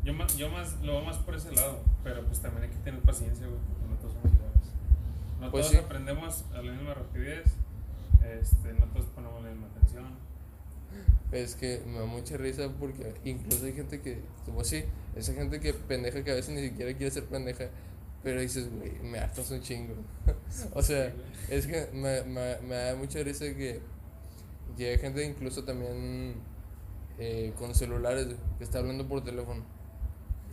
Yo 0.03 0.13
más, 0.13 0.35
yo 0.35 0.49
más 0.49 0.81
lo 0.81 0.93
veo 0.93 1.05
más 1.05 1.17
por 1.17 1.35
ese 1.35 1.51
lado, 1.53 1.81
pero 2.03 2.25
pues 2.25 2.39
también 2.39 2.63
hay 2.63 2.69
que 2.69 2.83
tener 2.83 3.01
paciencia, 3.01 3.47
güey, 3.47 3.59
porque 3.59 3.85
no 3.89 3.95
todos 3.97 4.13
somos 4.13 4.33
iguales. 4.33 4.52
No 5.43 5.51
pues 5.51 5.69
todos 5.69 5.83
aprendemos 5.83 6.45
a 6.53 6.61
la 6.61 6.71
misma 6.71 6.93
rapidez, 6.93 7.43
este, 8.23 8.71
no 8.73 8.85
todos 8.85 9.07
ponemos 9.07 9.43
la 9.43 9.49
misma 9.49 9.67
atención. 9.67 10.05
Es 11.33 11.55
que 11.55 11.81
me 11.85 11.99
da 11.99 12.05
mucha 12.05 12.37
risa 12.37 12.69
porque 12.79 13.13
incluso 13.25 13.65
hay 13.65 13.73
gente 13.73 13.99
que, 13.99 14.21
pues 14.53 14.67
sí, 14.67 14.85
esa 15.17 15.33
gente 15.33 15.59
que 15.59 15.73
pendeja 15.73 16.23
que 16.23 16.31
a 16.31 16.35
veces 16.35 16.55
ni 16.55 16.61
siquiera 16.61 16.93
quiere 16.93 17.11
ser 17.11 17.25
pendeja, 17.25 17.65
pero 18.23 18.39
dices, 18.39 18.69
güey, 18.71 18.93
me 19.01 19.19
hartas 19.19 19.51
un 19.51 19.61
chingo. 19.61 19.95
o 20.73 20.81
sea, 20.81 21.13
es 21.49 21.67
que 21.67 21.89
me, 21.91 22.23
me, 22.23 22.59
me, 22.61 22.75
da 22.75 22.95
mucha 22.95 23.21
risa 23.21 23.43
que, 23.53 23.81
hay 24.77 24.97
gente 24.97 25.25
incluso 25.25 25.65
también 25.65 26.35
eh, 27.19 27.51
con 27.59 27.75
celulares 27.75 28.27
que 28.57 28.63
está 28.63 28.79
hablando 28.79 29.09
por 29.09 29.25
teléfono. 29.25 29.61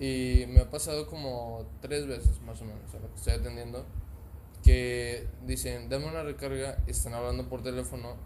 Y 0.00 0.46
me 0.48 0.60
ha 0.60 0.68
pasado 0.68 1.06
como 1.06 1.64
tres 1.80 2.08
veces 2.08 2.40
más 2.40 2.60
o 2.60 2.64
menos 2.64 2.92
a 2.92 2.98
lo 2.98 3.08
que 3.08 3.14
estoy 3.14 3.34
atendiendo. 3.34 3.86
Que 4.62 5.26
dicen, 5.46 5.88
dame 5.88 6.06
una 6.06 6.22
recarga, 6.22 6.82
están 6.86 7.14
hablando 7.14 7.48
por 7.48 7.62
teléfono, 7.62 8.16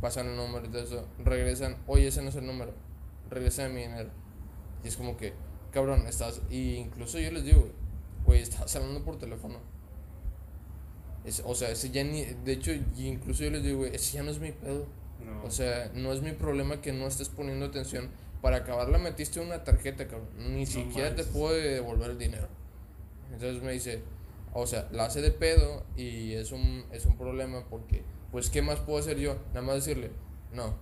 pasan 0.00 0.28
el 0.28 0.36
número 0.36 0.66
y 0.66 0.68
todo 0.68 0.82
eso, 0.82 1.08
regresan, 1.24 1.76
oye, 1.86 2.08
ese 2.08 2.22
no 2.22 2.30
es 2.30 2.36
el 2.36 2.46
número, 2.46 2.72
regresan 3.30 3.74
mi 3.74 3.82
dinero. 3.82 4.10
Y 4.82 4.88
es 4.88 4.96
como 4.96 5.16
que, 5.16 5.32
cabrón, 5.70 6.06
estás. 6.06 6.42
Y 6.50 6.74
incluso 6.74 7.18
yo 7.18 7.30
les 7.30 7.44
digo, 7.44 7.70
Güey, 8.24 8.40
estabas 8.40 8.74
hablando 8.76 9.04
por 9.04 9.18
teléfono. 9.18 9.58
o 11.44 11.54
sea, 11.54 11.70
ese 11.70 11.90
ya 11.90 12.04
ni. 12.04 12.24
De 12.24 12.52
hecho, 12.52 12.72
incluso 12.96 13.44
yo 13.44 13.50
les 13.50 13.62
digo, 13.62 13.78
güey, 13.78 13.94
ese 13.94 14.16
ya 14.16 14.22
no 14.22 14.30
es 14.30 14.38
mi 14.38 14.52
pedo. 14.52 14.86
O 15.42 15.50
sea, 15.50 15.90
no 15.94 16.12
es 16.12 16.20
mi 16.20 16.32
problema 16.32 16.80
que 16.82 16.92
no 16.92 17.06
estés 17.06 17.28
poniendo 17.28 17.66
atención. 17.66 18.10
Para 18.42 18.58
acabarla 18.58 18.98
metiste 18.98 19.40
una 19.40 19.64
tarjeta, 19.64 20.06
cabrón. 20.06 20.28
Ni 20.54 20.66
siquiera 20.66 21.14
te 21.14 21.24
puedo 21.24 21.54
devolver 21.54 22.10
el 22.10 22.18
dinero. 22.18 22.48
Entonces 23.32 23.62
me 23.62 23.72
dice, 23.72 24.02
o 24.54 24.66
sea, 24.66 24.88
la 24.92 25.06
hace 25.06 25.20
de 25.20 25.32
pedo 25.32 25.84
y 25.96 26.32
es 26.32 26.52
un, 26.52 26.84
es 26.92 27.04
un 27.06 27.18
problema 27.18 27.66
porque, 27.68 28.04
pues, 28.30 28.50
¿qué 28.50 28.62
más 28.62 28.78
puedo 28.78 28.98
hacer 28.98 29.18
yo? 29.18 29.36
Nada 29.48 29.62
más 29.62 29.74
decirle, 29.76 30.12
no, 30.52 30.76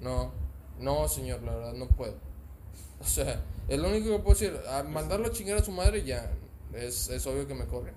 no, 0.00 0.32
no, 0.80 1.06
señor, 1.08 1.42
la 1.42 1.54
verdad 1.54 1.74
no 1.74 1.88
puedo. 1.88 2.16
O 3.00 3.04
sea, 3.04 3.44
es 3.68 3.78
lo 3.78 3.90
único 3.90 4.10
que 4.10 4.18
puedo 4.18 4.36
decir. 4.36 4.58
A 4.68 4.82
mandarlo 4.82 5.28
a 5.28 5.30
chingar 5.30 5.56
a 5.58 5.62
su 5.62 5.70
madre 5.70 6.02
ya 6.02 6.32
es, 6.72 7.08
es 7.10 7.24
obvio 7.28 7.46
que 7.46 7.54
me 7.54 7.66
corren. 7.66 7.94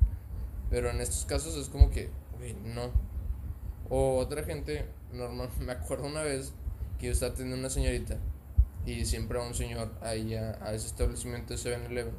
Pero 0.69 0.91
en 0.91 1.01
estos 1.01 1.25
casos 1.25 1.55
es 1.55 1.69
como 1.69 1.89
que, 1.89 2.11
no. 2.63 2.91
O 3.89 4.17
otra 4.17 4.43
gente, 4.43 4.85
normal, 5.11 5.49
me 5.59 5.71
acuerdo 5.71 6.05
una 6.05 6.23
vez 6.23 6.53
que 6.99 7.07
yo 7.07 7.13
estaba 7.13 7.33
teniendo 7.33 7.57
una 7.57 7.69
señorita 7.69 8.17
y 8.85 9.05
siempre 9.05 9.39
un 9.39 9.53
señor 9.53 9.91
ahí 10.01 10.33
a, 10.35 10.73
ese 10.73 10.87
establecimiento 10.87 11.53
de 11.53 11.59
7-Eleven. 11.59 12.13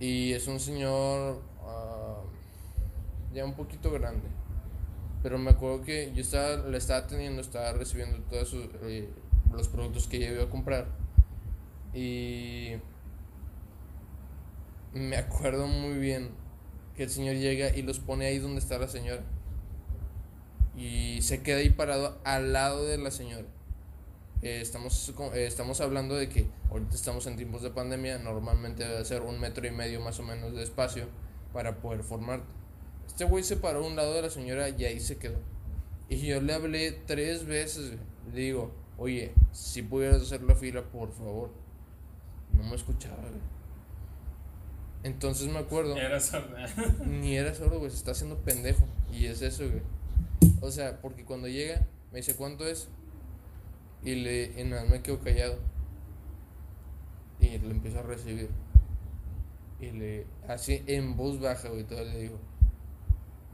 Y 0.00 0.32
es 0.32 0.46
un 0.46 0.60
señor 0.60 1.42
ah, 1.62 2.20
ya 3.34 3.44
un 3.44 3.54
poquito 3.54 3.90
grande. 3.90 4.28
Pero 5.22 5.38
me 5.38 5.50
acuerdo 5.50 5.82
que 5.82 6.12
yo 6.14 6.22
estaba, 6.22 6.68
le 6.68 6.78
estaba 6.78 7.06
teniendo, 7.06 7.40
estaba 7.42 7.72
recibiendo 7.72 8.18
todos 8.30 8.54
eh, 8.82 9.08
los 9.52 9.68
productos 9.68 10.06
que 10.06 10.18
ella 10.18 10.32
iba 10.32 10.44
a 10.44 10.50
comprar. 10.50 10.86
Y 11.92 12.74
me 14.94 15.16
acuerdo 15.16 15.66
muy 15.66 15.98
bien 15.98 16.30
que 16.96 17.04
el 17.04 17.10
señor 17.10 17.36
llega 17.36 17.76
y 17.76 17.82
los 17.82 17.98
pone 17.98 18.26
ahí 18.26 18.38
donde 18.38 18.60
está 18.60 18.78
la 18.78 18.88
señora. 18.88 19.22
Y 20.76 21.20
se 21.22 21.42
queda 21.42 21.58
ahí 21.58 21.70
parado 21.70 22.18
al 22.24 22.52
lado 22.52 22.84
de 22.84 22.98
la 22.98 23.10
señora. 23.10 23.46
Eh, 24.40 24.60
estamos, 24.60 25.12
eh, 25.34 25.46
estamos 25.46 25.80
hablando 25.80 26.14
de 26.14 26.28
que 26.28 26.48
ahorita 26.70 26.94
estamos 26.94 27.26
en 27.26 27.36
tiempos 27.36 27.62
de 27.62 27.70
pandemia, 27.70 28.18
normalmente 28.18 28.86
debe 28.86 29.04
ser 29.04 29.22
un 29.22 29.40
metro 29.40 29.66
y 29.66 29.72
medio 29.72 30.00
más 30.00 30.20
o 30.20 30.22
menos 30.22 30.54
de 30.54 30.62
espacio 30.62 31.06
para 31.52 31.80
poder 31.80 32.04
formarte. 32.04 32.46
Este 33.06 33.24
güey 33.24 33.42
se 33.42 33.56
paró 33.56 33.84
a 33.84 33.86
un 33.86 33.96
lado 33.96 34.14
de 34.14 34.22
la 34.22 34.30
señora 34.30 34.68
y 34.68 34.84
ahí 34.84 35.00
se 35.00 35.16
quedó. 35.16 35.38
Y 36.08 36.18
yo 36.18 36.40
le 36.40 36.54
hablé 36.54 36.92
tres 36.92 37.46
veces. 37.46 37.94
Le 38.32 38.40
digo, 38.40 38.72
oye, 38.96 39.32
si 39.52 39.82
pudieras 39.82 40.22
hacer 40.22 40.42
la 40.42 40.54
fila, 40.54 40.84
por 40.84 41.12
favor. 41.12 41.50
No 42.52 42.62
me 42.62 42.76
escuchaba, 42.76 43.16
güey. 43.16 43.58
Entonces 45.02 45.48
me 45.48 45.58
acuerdo. 45.58 45.96
Era 45.96 46.20
sorda. 46.20 46.66
Ni 47.06 47.36
era 47.36 47.54
sordo, 47.54 47.78
güey, 47.78 47.90
se 47.90 47.96
está 47.96 48.12
haciendo 48.12 48.38
pendejo. 48.38 48.84
Y 49.12 49.26
es 49.26 49.42
eso, 49.42 49.64
güey. 49.68 49.82
O 50.60 50.70
sea, 50.70 51.00
porque 51.00 51.24
cuando 51.24 51.48
llega, 51.48 51.86
me 52.12 52.18
dice, 52.18 52.34
¿cuánto 52.36 52.66
es? 52.66 52.88
Y 54.02 54.14
le, 54.14 54.60
y 54.60 54.64
nada, 54.64 54.84
me 54.84 55.02
quedo 55.02 55.20
callado. 55.20 55.58
Y 57.40 57.58
le 57.58 57.70
empiezo 57.70 58.00
a 58.00 58.02
recibir. 58.02 58.50
Y 59.80 59.90
le, 59.90 60.26
así 60.48 60.82
en 60.86 61.16
voz 61.16 61.40
baja, 61.40 61.68
güey, 61.68 61.84
todavía 61.84 62.12
le 62.14 62.20
digo, 62.20 62.38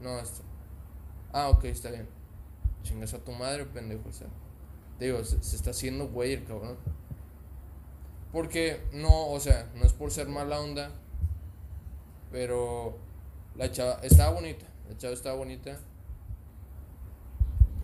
no, 0.01 0.19
esto. 0.19 0.43
Ah, 1.31 1.49
ok, 1.49 1.65
está 1.65 1.91
bien. 1.91 2.07
Chingas 2.83 3.13
a 3.13 3.19
tu 3.19 3.31
madre, 3.31 3.65
pendejo, 3.65 4.09
o. 4.09 4.25
Te 4.99 5.05
digo, 5.05 5.23
se, 5.23 5.41
se 5.43 5.55
está 5.55 5.71
haciendo 5.71 6.07
güey 6.07 6.33
el 6.33 6.45
cabrón. 6.45 6.77
Porque 8.31 8.81
no, 8.93 9.29
o 9.29 9.39
sea, 9.39 9.71
no 9.75 9.85
es 9.85 9.93
por 9.93 10.11
ser 10.11 10.27
mala 10.27 10.59
onda, 10.59 10.91
pero 12.31 12.97
la 13.55 13.71
chava 13.71 13.99
estaba 14.03 14.33
bonita. 14.33 14.65
La 14.89 14.97
chava 14.97 15.13
estaba 15.13 15.37
bonita. 15.37 15.79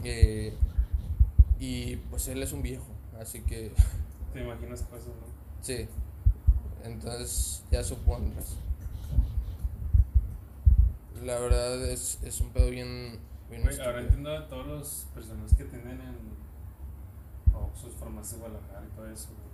Eh, 0.03 0.53
y 1.61 1.97
pues 2.09 2.27
él 2.27 2.41
es 2.41 2.51
un 2.53 2.63
viejo. 2.63 2.87
Así 3.19 3.41
que 3.41 3.71
Te 4.33 4.41
imaginas 4.41 4.81
cosas, 4.81 5.07
¿no? 5.09 5.13
sí. 5.61 5.87
Entonces 6.83 7.63
ya 7.71 7.83
supondrás. 7.83 8.57
La 11.23 11.37
verdad 11.37 11.85
es, 11.85 12.17
es 12.23 12.41
un 12.41 12.49
pedo 12.49 12.71
bien. 12.71 13.19
bien 13.51 13.61
ahora 13.79 14.01
entiendo 14.01 14.35
a 14.35 14.47
todas 14.47 14.67
las 14.67 15.07
personas 15.13 15.53
que 15.53 15.65
tienen 15.65 16.01
en 16.01 16.31
o 17.53 17.69
sus 17.79 17.93
farmacias 17.93 18.33
de 18.33 18.47
Guadalajara 18.47 18.83
y 18.91 18.95
todo 18.95 19.11
eso, 19.11 19.27
güey. 19.27 19.51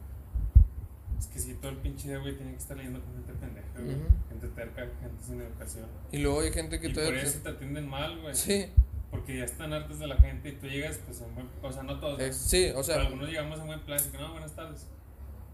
Es 1.19 1.27
que 1.27 1.39
si 1.39 1.55
todo 1.55 1.71
el 1.71 1.77
pinche 1.79 2.07
día, 2.07 2.19
güey, 2.19 2.37
tiene 2.37 2.51
que 2.51 2.57
estar 2.59 2.77
leyendo 2.77 3.03
con 3.03 3.13
gente 3.15 3.33
pendeja, 3.33 3.67
güey. 3.75 3.97
Gente 4.29 4.47
terca, 4.55 4.81
gente 5.01 5.23
sin 5.25 5.41
educación. 5.41 5.87
Y 6.13 6.19
luego 6.19 6.39
hay 6.39 6.53
gente 6.53 6.79
que 6.79 6.87
Y 6.87 6.93
por 6.93 7.13
eso 7.13 7.39
te 7.39 7.49
atienden 7.49 7.89
mal, 7.89 8.21
güey. 8.21 8.33
Sí, 8.33 8.67
Porque 9.11 9.37
ya 9.37 9.45
están 9.45 9.71
hartos 9.73 9.99
de 9.99 10.07
la 10.07 10.17
gente 10.17 10.49
y 10.49 10.51
tú 10.53 10.67
llegas, 10.67 10.99
pues, 11.05 11.21
en 11.21 11.33
buen... 11.33 11.47
O 11.61 11.71
sea, 11.71 11.83
no 11.83 11.99
todos. 11.99 12.19
¿no? 12.19 12.33
sí, 12.33 12.65
o 12.69 12.71
Pero 12.73 12.83
sea. 12.83 13.01
algunos 13.01 13.29
llegamos 13.29 13.59
en 13.59 13.67
buen 13.67 13.79
plan 13.81 13.99
y 14.05 14.11
que 14.11 14.17
no, 14.17 14.31
buenas 14.31 14.53
tardes. 14.53 14.87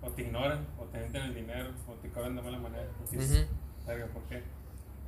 O 0.01 0.09
te 0.09 0.23
ignoran, 0.23 0.65
o 0.79 0.83
te 0.85 0.99
meten 0.99 1.21
el 1.23 1.35
dinero, 1.35 1.69
o 1.87 1.93
te 1.93 2.09
cobran 2.09 2.35
de 2.35 2.41
mala 2.41 2.57
manera. 2.57 2.87
Dices, 3.11 3.31
ujú. 3.31 3.87
"Verga, 3.87 4.07
¿por 4.07 4.23
qué? 4.23 4.41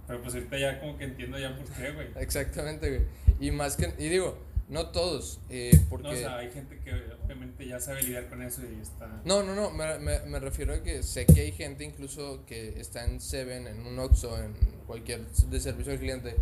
Pero 0.08 0.22
pues 0.22 0.36
ahorita 0.36 0.58
ya 0.58 0.80
como 0.80 0.98
que 0.98 1.06
entiendo 1.06 1.40
ya 1.40 1.56
por 1.58 1.66
qué, 1.66 1.92
güey. 1.92 2.08
Exactamente, 2.18 2.90
güey. 2.90 3.02
Y 3.40 3.52
más 3.52 3.76
que. 3.76 3.94
Y 3.98 4.08
digo, 4.08 4.38
no 4.70 4.88
todos. 4.92 5.42
Eh, 5.50 5.72
porque. 5.90 6.08
No, 6.08 6.14
o 6.14 6.16
sea, 6.16 6.38
hay 6.38 6.52
gente 6.52 6.80
que 6.80 6.94
obviamente 7.26 7.68
ya 7.68 7.80
sabe 7.80 8.04
lidiar 8.04 8.30
con 8.30 8.42
eso 8.44 8.62
y 8.64 8.80
está... 8.82 9.08
No, 9.26 9.42
no, 9.44 9.56
no, 9.56 9.72
me, 9.72 9.98
me, 10.00 10.20
me 10.22 10.40
refiero 10.40 10.74
a 10.76 10.84
que 10.84 11.02
sé 11.04 11.26
que 11.26 11.42
hay 11.42 11.52
gente 11.52 11.84
incluso 11.84 12.46
que 12.46 12.80
está 12.80 13.04
en 13.06 13.20
Seven, 13.20 13.68
en 13.68 13.86
un 13.86 13.98
Oxxo, 14.00 14.38
en 14.42 14.54
cualquier 14.88 15.26
de 15.28 15.60
servicio 15.60 15.92
al 15.92 16.00
cliente, 16.00 16.36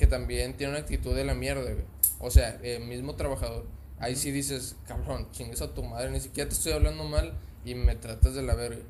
que 0.00 0.06
también 0.06 0.56
tiene 0.56 0.72
una 0.72 0.80
actitud 0.80 1.14
de 1.14 1.26
la 1.26 1.34
mierda, 1.34 1.60
güey. 1.60 1.84
O 2.20 2.30
sea, 2.30 2.58
el 2.62 2.86
mismo 2.86 3.16
trabajador. 3.16 3.66
Ahí 3.98 4.16
sí 4.16 4.30
dices, 4.30 4.76
cabrón, 4.88 5.30
chingues 5.30 5.60
a 5.60 5.74
tu 5.74 5.82
madre, 5.82 6.10
ni 6.10 6.20
siquiera 6.20 6.48
te 6.48 6.54
estoy 6.54 6.72
hablando 6.72 7.04
mal 7.04 7.34
y 7.66 7.74
me 7.74 7.94
tratas 7.96 8.34
de 8.34 8.40
la 8.40 8.54
verga. 8.54 8.82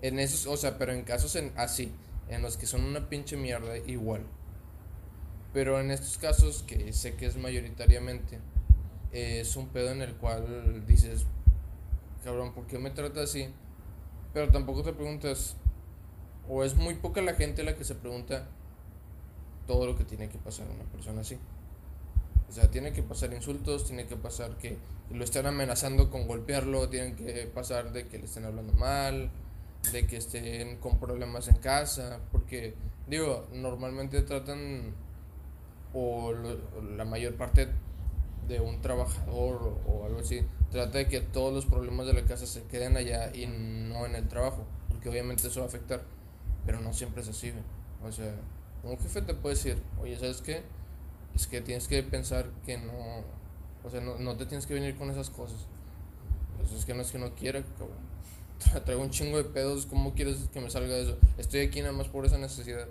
En 0.00 0.20
esos, 0.20 0.46
o 0.46 0.56
sea, 0.56 0.78
pero 0.78 0.92
en 0.92 1.02
casos 1.02 1.34
en, 1.34 1.52
así, 1.56 1.90
en 2.28 2.40
los 2.40 2.56
que 2.56 2.66
son 2.66 2.84
una 2.84 3.08
pinche 3.08 3.36
mierda, 3.36 3.76
igual. 3.78 4.22
Pero 5.52 5.80
en 5.80 5.90
estos 5.90 6.18
casos, 6.18 6.62
que 6.62 6.92
sé 6.92 7.16
que 7.16 7.26
es 7.26 7.36
mayoritariamente, 7.36 8.38
eh, 9.10 9.40
es 9.40 9.56
un 9.56 9.70
pedo 9.70 9.90
en 9.90 10.02
el 10.02 10.14
cual 10.14 10.86
dices, 10.86 11.26
cabrón, 12.22 12.54
¿por 12.54 12.68
qué 12.68 12.78
me 12.78 12.90
trata 12.90 13.22
así? 13.22 13.48
Pero 14.32 14.52
tampoco 14.52 14.84
te 14.84 14.92
preguntas, 14.92 15.56
o 16.48 16.62
es 16.62 16.76
muy 16.76 16.94
poca 16.94 17.20
la 17.22 17.34
gente 17.34 17.64
la 17.64 17.74
que 17.74 17.82
se 17.82 17.96
pregunta 17.96 18.48
todo 19.66 19.86
lo 19.86 19.96
que 19.96 20.04
tiene 20.04 20.28
que 20.28 20.38
pasar 20.38 20.66
una 20.68 20.84
persona 20.84 21.20
así. 21.22 21.38
O 22.48 22.52
sea, 22.52 22.70
tiene 22.70 22.92
que 22.92 23.02
pasar 23.02 23.32
insultos, 23.32 23.86
tiene 23.86 24.06
que 24.06 24.16
pasar 24.16 24.56
que 24.58 24.76
lo 25.10 25.24
estén 25.24 25.46
amenazando 25.46 26.10
con 26.10 26.26
golpearlo, 26.26 26.88
tienen 26.88 27.16
que 27.16 27.50
pasar 27.54 27.92
de 27.92 28.06
que 28.06 28.18
le 28.18 28.26
estén 28.26 28.44
hablando 28.44 28.72
mal, 28.74 29.30
de 29.92 30.06
que 30.06 30.16
estén 30.18 30.76
con 30.78 30.98
problemas 30.98 31.48
en 31.48 31.56
casa, 31.56 32.20
porque 32.30 32.74
digo, 33.08 33.46
normalmente 33.52 34.20
tratan 34.22 34.92
o 35.94 36.32
lo- 36.32 36.82
la 36.96 37.04
mayor 37.04 37.34
parte 37.36 37.68
de 38.48 38.60
un 38.60 38.80
trabajador 38.80 39.62
o, 39.86 39.90
o 39.90 40.06
algo 40.06 40.20
así 40.20 40.42
trata 40.70 40.98
de 40.98 41.06
que 41.08 41.20
todos 41.20 41.52
los 41.52 41.66
problemas 41.66 42.06
de 42.06 42.14
la 42.14 42.24
casa 42.24 42.46
se 42.46 42.62
queden 42.64 42.96
allá 42.96 43.30
y 43.34 43.46
no 43.46 44.06
en 44.06 44.14
el 44.14 44.26
trabajo, 44.28 44.64
porque 44.88 45.08
obviamente 45.08 45.46
eso 45.48 45.60
va 45.60 45.66
a 45.66 45.68
afectar, 45.68 46.02
pero 46.66 46.80
no 46.80 46.92
siempre 46.94 47.22
es 47.22 47.28
así. 47.28 47.52
O 48.02 48.10
sea, 48.10 48.34
un 48.84 48.98
jefe 48.98 49.22
te 49.22 49.34
puede 49.34 49.54
decir, 49.54 49.82
oye, 50.00 50.18
¿sabes 50.18 50.40
qué? 50.42 50.62
Es 51.34 51.46
que 51.46 51.60
tienes 51.60 51.88
que 51.88 52.02
pensar 52.02 52.46
que 52.66 52.78
no, 52.78 52.92
o 53.84 53.90
sea, 53.90 54.00
no, 54.00 54.18
no 54.18 54.36
te 54.36 54.46
tienes 54.46 54.66
que 54.66 54.74
venir 54.74 54.96
con 54.96 55.10
esas 55.10 55.30
cosas. 55.30 55.66
Pues 56.58 56.72
es 56.72 56.84
que 56.84 56.94
no 56.94 57.02
es 57.02 57.10
que 57.10 57.18
no 57.18 57.34
quiera, 57.34 57.62
cabrón. 57.78 57.96
Tra- 58.60 58.82
Traigo 58.84 59.02
un 59.02 59.10
chingo 59.10 59.36
de 59.38 59.44
pedos, 59.44 59.86
¿cómo 59.86 60.14
quieres 60.14 60.36
que 60.52 60.60
me 60.60 60.70
salga 60.70 60.96
eso? 60.96 61.16
Estoy 61.38 61.60
aquí 61.60 61.80
nada 61.80 61.92
más 61.92 62.08
por 62.08 62.26
esa 62.26 62.38
necesidad. 62.38 62.86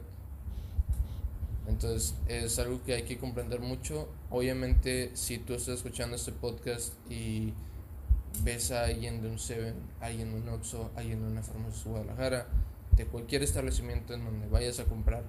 Entonces 1.68 2.16
es 2.28 2.58
algo 2.60 2.82
que 2.84 2.94
hay 2.94 3.04
que 3.04 3.18
comprender 3.18 3.60
mucho. 3.60 4.10
Obviamente, 4.30 5.12
si 5.14 5.38
tú 5.38 5.54
estás 5.54 5.76
escuchando 5.76 6.16
este 6.16 6.32
podcast 6.32 6.94
y 7.10 7.54
ves 8.44 8.72
a 8.72 8.86
alguien 8.86 9.22
de 9.22 9.30
un 9.30 9.40
Seven, 9.40 9.76
alguien 10.00 10.34
de 10.34 10.40
un 10.42 10.50
Oxxo, 10.50 10.90
alguien 10.96 11.22
de 11.22 11.28
una 11.28 11.44
farmacia 11.44 11.92
Guadalajara, 11.92 12.48
de 12.96 13.06
cualquier 13.06 13.44
establecimiento 13.44 14.14
en 14.14 14.26
donde 14.26 14.48
vayas 14.48 14.80
a 14.80 14.86
comprar 14.86 15.24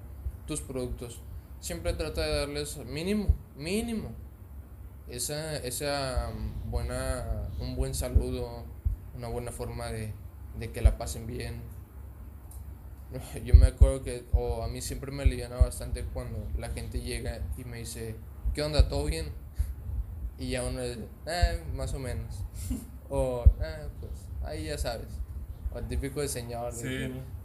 tus 0.47 0.61
productos, 0.61 1.19
siempre 1.59 1.93
trata 1.93 2.21
de 2.21 2.35
darles 2.39 2.77
mínimo, 2.85 3.27
mínimo, 3.55 4.11
esa, 5.07 5.57
esa 5.57 6.31
mm, 6.33 6.71
buena, 6.71 7.49
un 7.59 7.75
buen 7.75 7.93
saludo, 7.93 8.65
una 9.15 9.27
buena 9.27 9.51
forma 9.51 9.87
de, 9.87 10.13
de 10.59 10.71
que 10.71 10.81
la 10.81 10.97
pasen 10.97 11.27
bien. 11.27 11.61
Yo 13.45 13.53
me 13.53 13.67
acuerdo 13.67 14.01
que, 14.03 14.25
o 14.33 14.63
a 14.63 14.67
mí 14.67 14.81
siempre 14.81 15.11
me 15.11 15.23
aliviana 15.23 15.57
bastante 15.57 16.03
cuando 16.13 16.47
la 16.57 16.69
gente 16.69 17.01
llega 17.01 17.39
y 17.57 17.63
me 17.63 17.77
dice, 17.79 18.15
¿qué 18.53 18.63
onda? 18.63 18.87
¿Todo 18.89 19.05
bien? 19.05 19.31
Y 20.39 20.49
ya 20.49 20.63
uno 20.63 20.81
dice, 20.81 21.05
eh, 21.27 21.63
más 21.73 21.93
o 21.93 21.99
menos. 21.99 22.43
O, 23.09 23.43
eh, 23.61 23.87
pues, 23.99 24.11
ahí 24.43 24.63
ya 24.65 24.77
sabes. 24.77 25.07
O 25.71 25.77
el 25.77 25.87
típico 25.87 26.19
de 26.21 26.27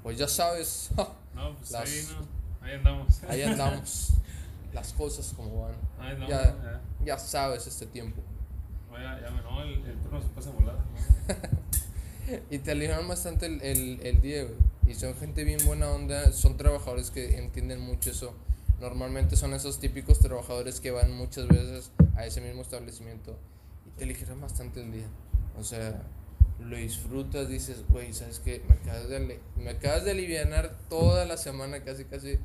pues 0.02 0.16
ya 0.16 0.26
sabes, 0.26 0.90
No, 1.34 1.54
pues 1.56 1.70
Las- 1.72 1.90
ahí 1.90 2.06
no, 2.18 2.37
ahí 2.68 2.74
andamos. 2.76 3.22
ahí 3.28 3.42
andamos. 3.42 4.10
Las 4.74 4.92
cosas 4.92 5.32
como 5.34 5.62
van. 5.62 5.74
Ahí 5.98 6.10
andamos, 6.12 6.28
Ya. 6.28 6.42
ya. 6.44 6.80
Ya 7.04 7.18
sabes 7.18 7.66
este 7.66 7.86
tiempo. 7.86 8.20
Ya, 8.92 9.30
me- 9.30 9.42
no, 9.42 9.62
el, 9.62 9.74
el 9.86 9.96
turno 10.00 10.20
se 10.20 10.28
pasa 10.28 10.50
volada. 10.50 10.78
¿no? 10.78 11.34
Y 12.50 12.58
te 12.58 12.72
alivian 12.72 13.08
bastante 13.08 13.46
el, 13.46 13.62
el, 13.62 14.00
el 14.02 14.20
día, 14.20 14.42
güey. 14.44 14.54
Y 14.86 14.94
son 14.94 15.14
gente 15.14 15.44
bien 15.44 15.60
buena 15.64 15.88
onda, 15.90 16.30
son 16.32 16.56
trabajadores 16.58 17.10
que 17.10 17.38
entienden 17.38 17.80
mucho 17.80 18.10
eso. 18.10 18.34
Normalmente 18.80 19.34
son 19.36 19.54
esos 19.54 19.80
típicos 19.80 20.18
trabajadores 20.18 20.78
que 20.80 20.90
van 20.90 21.10
muchas 21.12 21.48
veces 21.48 21.90
a 22.16 22.26
ese 22.26 22.40
mismo 22.42 22.60
establecimiento 22.62 23.38
y 23.86 23.98
te 23.98 24.04
aligeran 24.04 24.40
bastante 24.42 24.82
el 24.82 24.92
día. 24.92 25.06
O 25.58 25.64
sea, 25.64 26.02
lo 26.60 26.76
disfrutas, 26.76 27.48
dices, 27.48 27.82
güey, 27.88 28.12
¿sabes 28.12 28.40
qué? 28.40 28.62
Me 28.68 28.74
acabas 28.74 29.08
de, 29.08 29.16
ali- 29.16 29.40
me 29.56 29.70
acabas 29.70 30.04
de 30.04 30.10
alivianar 30.10 30.76
toda 30.90 31.24
la 31.24 31.38
semana 31.38 31.82
casi, 31.82 32.04
casi 32.04 32.38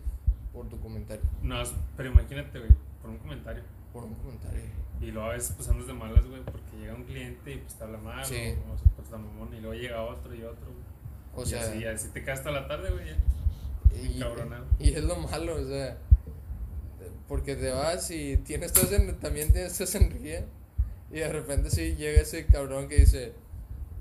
por 0.53 0.69
tu 0.69 0.79
comentario. 0.79 1.23
No, 1.41 1.61
pero 1.97 2.09
imagínate, 2.11 2.59
güey, 2.59 2.71
por 3.01 3.09
un 3.11 3.17
comentario. 3.17 3.63
Por 3.91 4.03
un 4.05 4.13
comentario. 4.15 4.61
Y 5.01 5.07
luego 5.11 5.29
a 5.29 5.33
veces 5.33 5.53
pues 5.57 5.67
andas 5.67 5.87
de 5.87 5.93
malas, 5.93 6.25
güey, 6.27 6.41
porque 6.43 6.77
llega 6.79 6.93
un 6.93 7.03
cliente 7.03 7.53
y 7.53 7.57
pues 7.57 7.73
te 7.75 7.83
habla 7.83 7.97
mal, 7.97 8.25
Sí. 8.25 8.55
o, 8.69 8.73
o 8.73 8.77
se 8.77 8.85
porta 8.89 9.17
mamón, 9.17 9.53
y 9.53 9.59
luego 9.59 9.73
llega 9.73 10.01
otro 10.03 10.33
y 10.33 10.43
otro. 10.43 10.67
O 11.35 11.43
y 11.43 11.45
sea, 11.47 11.61
así, 11.63 11.83
así 11.85 12.09
te 12.09 12.23
quedas 12.23 12.41
toda 12.43 12.61
la 12.61 12.67
tarde, 12.67 12.91
güey. 12.91 13.05
ya. 13.07 13.17
y, 14.79 14.89
y 14.89 14.93
es 14.93 15.03
lo 15.03 15.15
malo, 15.17 15.55
o 15.55 15.65
sea, 15.67 15.97
porque 17.27 17.55
te 17.55 17.71
vas 17.71 18.09
y 18.11 18.37
tienes 18.37 18.73
toda 18.73 18.95
esa, 18.97 19.17
también 19.19 19.51
tienes 19.51 19.79
esa 19.79 19.97
energía 19.97 20.45
y 21.11 21.15
de 21.19 21.29
repente 21.29 21.69
sí 21.69 21.95
llega 21.95 22.21
ese 22.21 22.45
cabrón 22.45 22.87
que 22.87 22.97
dice, 22.97 23.33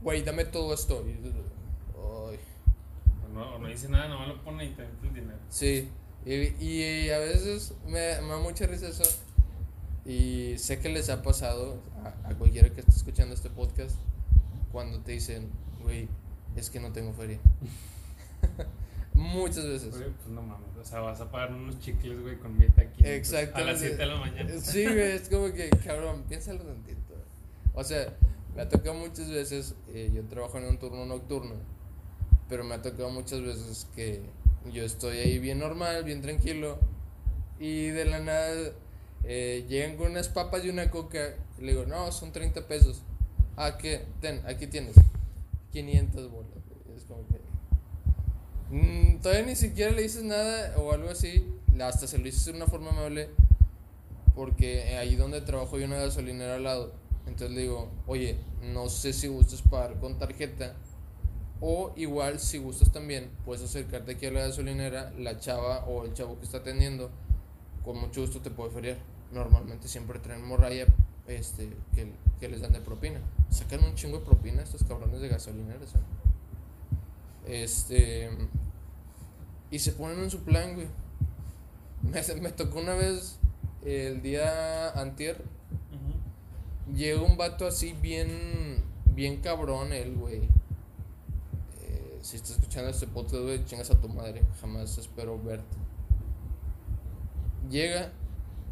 güey, 0.02 0.22
dame 0.22 0.44
todo 0.44 0.72
esto. 0.74 1.04
Y, 1.06 1.10
ay, 1.12 1.32
O 1.96 2.32
no, 3.34 3.54
o 3.54 3.58
no 3.58 3.68
dice 3.68 3.88
nada, 3.88 4.08
nomás 4.08 4.28
lo 4.28 4.42
pone 4.42 4.64
y 4.66 4.70
te 4.70 4.82
mete 4.82 5.08
el 5.08 5.14
dinero. 5.14 5.38
sí, 5.48 5.88
y, 6.24 6.64
y 6.64 7.11
a 7.11 7.18
veces 7.18 7.74
me, 7.87 8.20
me 8.22 8.28
da 8.28 8.38
mucha 8.38 8.66
risa 8.66 8.88
eso 8.88 9.04
y 10.04 10.54
sé 10.58 10.78
que 10.80 10.88
les 10.88 11.11
ha 11.11 11.22
pasado 11.22 11.80
a, 12.04 12.28
a 12.28 12.35
cualquiera 12.35 12.70
que 12.70 12.80
esté 12.80 12.92
escuchando 12.92 13.35
este 13.35 13.50
podcast 13.50 13.96
cuando 14.72 15.00
te 15.00 15.12
dicen, 15.12 15.50
güey, 15.82 16.08
es 16.56 16.70
que 16.70 16.80
no 16.80 16.92
tengo 16.92 17.12
feria. 17.12 17.38
Muchas 19.14 19.66
veces. 19.66 19.90
Güey, 19.90 20.11
pues 20.11 20.28
no 20.28 20.42
mames. 20.42 20.68
O 20.80 20.85
sea, 20.85 21.00
vas 21.00 21.20
a 21.20 21.30
pagar 21.30 21.52
unos 21.52 21.78
chicles, 21.78 22.20
güey, 22.20 22.38
con 22.38 22.56
mi 22.56 22.64
aquí. 22.64 23.04
Exacto. 23.04 23.58
A 23.58 23.61
las 23.62 23.78
7 23.78 23.96
de 23.96 24.06
la 24.06 24.16
mañana. 24.16 24.50
Sí, 24.61 24.85
güey, 24.85 25.12
es 25.12 25.28
como 25.28 25.52
que, 25.52 25.68
cabrón, 25.85 26.24
piénsalo 26.28 26.61
tantito. 26.61 27.14
O 27.74 27.85
sea, 27.85 28.16
me 28.56 28.62
ha 28.62 28.68
tocado 28.68 28.94
muchas 28.94 29.30
veces, 29.30 29.74
eh, 29.94 30.11
yo 30.14 30.24
trabajo 30.24 30.58
en 30.58 30.64
un 30.64 30.78
turno 30.78 31.04
nocturno, 31.06 31.54
pero 32.48 32.64
me 32.64 32.74
ha 32.74 32.82
tocado 32.82 33.11
muchas 33.11 33.42
veces 33.42 33.87
que 33.94 34.22
yo 34.70 34.85
estoy 34.85 35.18
ahí 35.18 35.38
bien 35.38 35.59
normal, 35.59 36.05
bien 36.05 36.22
tranquilo, 36.22 36.79
y 37.59 37.88
de 37.88 38.05
la 38.05 38.20
nada 38.20 38.72
eh, 39.25 39.64
llegan 39.68 39.96
con 39.96 40.11
unas 40.11 40.29
papas 40.29 40.64
y 40.64 40.68
una 40.68 40.90
coca, 40.90 41.35
y 41.59 41.62
le 41.62 41.72
digo, 41.72 41.87
no, 41.87 42.11
son 42.12 42.33
30 42.33 42.66
pesos. 42.66 43.03
Ah, 43.57 43.77
¿qué? 43.79 44.05
Ten, 44.20 44.42
aquí 44.46 44.66
tienes. 44.66 44.94
500 45.72 46.31
bolas. 46.31 46.51
Es 46.96 47.05
como 47.05 47.22
que... 47.27 47.40
Mm, 48.75 49.20
todavía 49.20 49.46
ni 49.46 49.57
siquiera 49.57 49.92
le 49.92 50.03
dices 50.03 50.25
nada 50.25 50.75
o 50.79 50.92
algo 50.92 51.11
así, 51.11 51.46
hasta 51.81 52.07
se 52.07 52.18
lo 52.18 52.25
dices 52.25 52.44
de 52.46 52.53
una 52.53 52.66
forma 52.66 52.90
amable, 52.90 53.29
porque 54.35 54.96
ahí 54.96 55.16
donde 55.16 55.40
trabajo 55.40 55.77
hay 55.77 55.85
una 55.85 55.96
gasolinera 55.96 56.57
al 56.57 56.64
lado. 56.64 56.92
Entonces 57.27 57.55
le 57.55 57.62
digo, 57.62 57.90
oye, 58.07 58.37
no 58.62 58.88
sé 58.88 59.12
si 59.12 59.29
gustas 59.29 59.62
pagar 59.62 59.98
con 60.01 60.18
tarjeta. 60.18 60.75
O 61.64 61.92
igual, 61.94 62.40
si 62.40 62.59
gustas 62.59 62.90
también, 62.90 63.31
puedes 63.44 63.62
acercarte 63.62 64.12
aquí 64.12 64.27
a 64.27 64.33
la 64.33 64.40
gasolinera, 64.40 65.12
la 65.16 65.38
chava 65.38 65.85
o 65.87 66.05
el 66.05 66.12
chavo 66.12 66.37
que 66.40 66.44
está 66.44 66.59
atendiendo, 66.59 67.09
con 67.85 67.98
mucho 67.98 68.20
gusto 68.22 68.40
te 68.40 68.51
puede 68.51 68.70
feriar. 68.70 68.98
Normalmente 69.31 69.87
siempre 69.87 70.18
traen 70.18 70.44
morralla 70.44 70.87
este, 71.29 71.70
que, 71.94 72.12
que 72.40 72.48
les 72.48 72.61
dan 72.61 72.72
de 72.72 72.81
propina. 72.81 73.20
Sacan 73.51 73.85
un 73.85 73.94
chingo 73.94 74.18
de 74.18 74.25
propina 74.25 74.61
estos 74.62 74.83
cabrones 74.83 75.20
de 75.20 75.29
gasolineras. 75.29 75.94
¿eh? 75.94 77.62
Este. 77.62 78.29
Y 79.70 79.79
se 79.79 79.92
ponen 79.92 80.18
en 80.18 80.31
su 80.31 80.40
plan, 80.40 80.75
güey. 80.75 80.88
Me, 82.03 82.22
me 82.40 82.51
tocó 82.51 82.81
una 82.81 82.94
vez 82.94 83.38
el 83.85 84.20
día 84.20 84.90
antier 84.90 85.37
Ujú. 85.92 86.96
Llega 86.96 87.22
un 87.22 87.37
vato 87.37 87.66
así 87.66 87.92
bien, 87.92 88.83
bien 89.14 89.40
cabrón 89.40 89.92
él, 89.92 90.16
güey. 90.16 90.48
Si 92.22 92.37
estás 92.37 92.52
escuchando 92.52 92.88
este 92.88 93.08
podcast, 93.08 93.42
güey, 93.42 93.64
chingas 93.64 93.90
a 93.90 94.00
tu 94.00 94.08
madre. 94.08 94.44
Jamás 94.61 94.96
espero 94.96 95.42
verte. 95.42 95.76
Llega, 97.68 98.12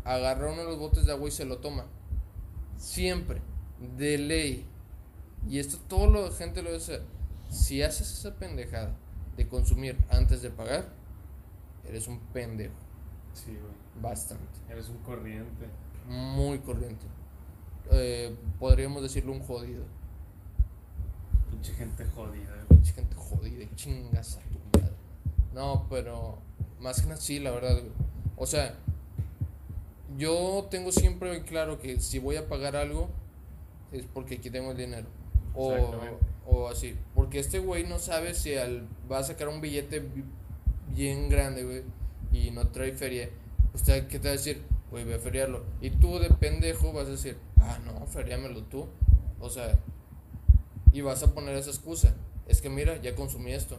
agarra 0.05 0.53
uno 0.53 0.63
de 0.63 0.69
los 0.69 0.79
botes 0.79 1.05
de 1.05 1.11
agua 1.11 1.27
y 1.27 1.33
se 1.33 1.45
lo 1.45 1.59
toma. 1.59 1.87
Siempre, 2.77 3.43
de 3.99 4.19
ley. 4.19 4.67
Y 5.49 5.59
esto 5.59 5.79
todo 5.89 6.07
la 6.07 6.33
gente 6.33 6.63
lo 6.63 6.73
dice. 6.73 7.01
Si 7.51 7.83
haces 7.83 8.13
esa 8.13 8.37
pendejada 8.37 8.97
de 9.37 9.49
consumir 9.49 9.99
antes 10.11 10.43
de 10.43 10.51
pagar, 10.51 10.89
eres 11.89 12.07
un 12.07 12.21
pendejo. 12.33 12.75
Sí, 13.35 13.51
güey. 13.51 13.73
Bastante. 14.01 14.61
Eres 14.69 14.89
un 14.89 14.99
corriente. 14.99 15.67
Muy 16.07 16.61
corriente. 16.61 17.05
Eh, 17.91 18.33
podríamos 18.61 19.03
decirlo 19.03 19.33
un 19.33 19.41
jodido. 19.41 19.85
Pinche 21.61 21.75
gente 21.75 22.05
jodida. 22.15 22.65
Pinche 22.69 22.93
gente 22.95 23.15
jodida, 23.17 23.67
chingas 23.77 24.37
a 24.39 24.41
tu 24.41 24.79
madre. 24.79 24.95
No, 25.53 25.87
pero 25.91 26.39
más 26.81 27.01
que 27.03 27.09
nada 27.09 27.21
sí, 27.21 27.39
la 27.39 27.51
verdad. 27.51 27.73
güey. 27.75 27.93
O 28.37 28.47
sea, 28.47 28.75
yo 30.17 30.67
tengo 30.71 30.91
siempre 30.93 31.31
bien 31.31 31.43
claro 31.45 31.79
que 31.79 32.01
si 32.01 32.19
voy 32.19 32.37
a 32.37 32.49
pagar 32.49 32.77
algo 32.77 33.11
es 33.93 34.05
porque 34.13 34.37
aquí 34.37 34.51
tengo 34.51 34.71
el 34.71 34.77
dinero. 34.79 35.07
O, 35.55 35.75
o 36.47 36.69
así. 36.69 36.97
Porque 37.15 37.39
este 37.41 37.59
güey 37.59 37.87
no 37.87 37.99
sabe 37.99 38.35
si 38.35 38.55
al, 38.55 38.89
va 39.11 39.19
a 39.19 39.23
sacar 39.25 39.49
un 39.49 39.61
billete 39.61 40.01
bi- 40.01 40.25
bien 40.95 41.29
grande, 41.29 41.63
güey, 41.65 41.83
y 42.33 42.51
no 42.53 42.69
trae 42.69 42.93
feria. 42.93 43.29
¿Usted 43.75 44.07
qué 44.09 44.19
te 44.19 44.29
va 44.29 44.35
a 44.35 44.37
decir? 44.37 44.63
Güey, 44.91 45.05
voy 45.05 45.15
a 45.15 45.19
feriarlo. 45.19 45.63
Y 45.83 45.91
tú 45.91 46.19
de 46.19 46.31
pendejo 46.31 46.93
vas 46.95 47.07
a 47.09 47.11
decir, 47.11 47.37
ah, 47.59 47.79
no, 47.85 48.07
feriámelo 48.07 48.63
tú. 48.65 48.87
O 49.41 49.51
sea, 49.51 49.79
y 50.93 51.01
vas 51.01 51.23
a 51.23 51.33
poner 51.35 51.57
esa 51.57 51.71
excusa. 51.71 52.15
Es 52.47 52.61
que 52.61 52.69
mira, 52.69 53.01
ya 53.01 53.15
consumí 53.15 53.53
esto. 53.53 53.79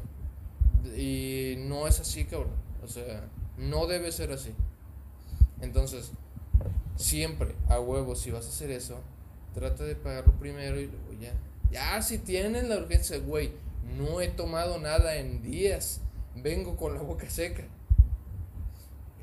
Y 0.97 1.55
no 1.59 1.87
es 1.87 1.99
así, 1.99 2.25
cabrón. 2.25 2.53
O 2.83 2.87
sea, 2.87 3.27
no 3.57 3.87
debe 3.87 4.11
ser 4.11 4.31
así. 4.31 4.53
Entonces, 5.61 6.11
siempre, 6.95 7.55
a 7.69 7.79
huevo, 7.79 8.15
si 8.15 8.31
vas 8.31 8.45
a 8.45 8.49
hacer 8.49 8.71
eso, 8.71 8.99
trata 9.53 9.83
de 9.83 9.95
pagarlo 9.95 10.33
primero 10.33 10.79
y 10.79 10.87
luego 10.87 11.13
ya. 11.19 11.33
Ya, 11.71 12.01
si 12.01 12.17
tienes 12.17 12.67
la 12.67 12.77
urgencia, 12.77 13.17
güey, 13.19 13.51
no 13.97 14.21
he 14.21 14.27
tomado 14.29 14.79
nada 14.79 15.15
en 15.15 15.41
días. 15.41 16.01
Vengo 16.35 16.77
con 16.77 16.95
la 16.95 17.01
boca 17.01 17.29
seca. 17.29 17.63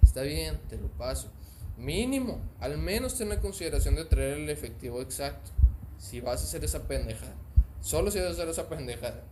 Está 0.02 0.22
bien, 0.22 0.58
te 0.68 0.76
lo 0.76 0.88
paso. 0.88 1.30
Mínimo, 1.76 2.40
al 2.58 2.78
menos 2.78 3.16
ten 3.16 3.28
la 3.28 3.40
consideración 3.40 3.94
de 3.94 4.04
traer 4.04 4.38
el 4.38 4.50
efectivo 4.50 5.00
exacto. 5.00 5.50
Si 5.98 6.20
vas 6.20 6.40
a 6.40 6.44
hacer 6.44 6.64
esa 6.64 6.86
pendejada. 6.86 7.34
Solo 7.80 8.10
si 8.10 8.18
vas 8.18 8.28
a 8.28 8.30
hacer 8.32 8.48
esa 8.48 8.68
pendejada. 8.68 9.22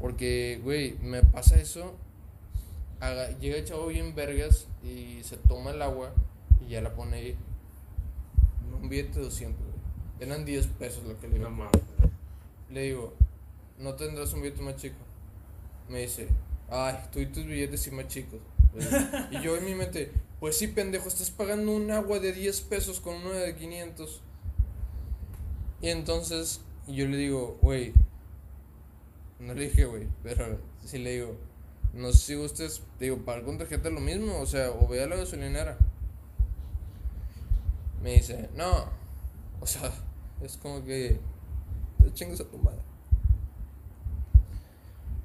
Porque, 0.00 0.60
güey, 0.62 0.96
me 1.02 1.22
pasa 1.22 1.56
eso. 1.60 1.94
haga- 2.98 3.30
llega 3.38 3.56
el 3.58 3.64
chavo 3.66 3.88
bien 3.88 4.14
vergas 4.14 4.66
y 4.82 5.20
se 5.22 5.36
toma 5.36 5.70
el 5.72 5.82
agua 5.82 6.12
y 6.66 6.70
ya 6.70 6.80
la 6.80 6.94
pone 6.94 7.16
ahí. 7.16 7.36
Un 8.82 8.88
billete 8.88 9.18
de 9.18 9.24
200, 9.26 9.60
güey. 9.60 9.76
Eran 10.28 10.44
10 10.46 10.66
pesos 10.66 11.04
lo 11.04 11.18
que 11.20 11.28
le 11.28 11.38
No 11.38 11.48
digo. 11.48 11.50
mames. 11.50 11.82
Le 12.70 12.82
digo, 12.82 13.12
¿no 13.78 13.94
tendrás 13.94 14.32
un 14.32 14.40
billete 14.42 14.62
más 14.62 14.76
chico? 14.76 14.96
Me 15.90 16.00
dice, 16.00 16.28
ay, 16.70 16.96
tú 17.12 17.20
y 17.20 17.26
tus 17.26 17.44
billetes 17.44 17.82
sí 17.82 17.90
más 17.90 18.08
chicos. 18.08 18.40
y 19.30 19.40
yo 19.42 19.56
en 19.56 19.64
mi 19.66 19.74
mente, 19.74 20.10
pues 20.40 20.56
sí, 20.58 20.66
pendejo, 20.68 21.08
estás 21.08 21.30
pagando 21.30 21.72
un 21.72 21.90
agua 21.90 22.18
de 22.18 22.32
10 22.32 22.60
pesos 22.62 23.00
con 23.00 23.14
una 23.14 23.34
de 23.36 23.54
500. 23.54 24.22
Y 25.82 25.88
entonces 25.88 26.60
yo 26.88 27.06
le 27.06 27.16
digo, 27.16 27.58
güey, 27.62 27.92
no 29.40 29.54
le 29.54 29.64
dije, 29.64 29.84
güey, 29.84 30.06
pero 30.22 30.58
sí 30.84 30.98
le 30.98 31.12
digo, 31.12 31.36
no 31.94 32.12
sé 32.12 32.18
si 32.18 32.34
gustes, 32.34 32.82
digo, 33.00 33.18
pagar 33.18 33.44
con 33.44 33.58
tarjeta 33.58 33.90
lo 33.90 34.00
mismo, 34.00 34.38
o 34.38 34.46
sea, 34.46 34.70
o 34.70 34.86
ve 34.86 35.02
a 35.02 35.06
la 35.06 35.16
gasolinera. 35.16 35.76
Me 38.02 38.14
dice, 38.14 38.50
no, 38.54 38.86
o 39.60 39.66
sea, 39.66 39.90
es 40.42 40.56
como 40.56 40.84
que 40.84 41.18
te 41.98 42.12
chingas 42.12 42.40
a 42.40 42.44
tu 42.44 42.58
madre. 42.58 42.80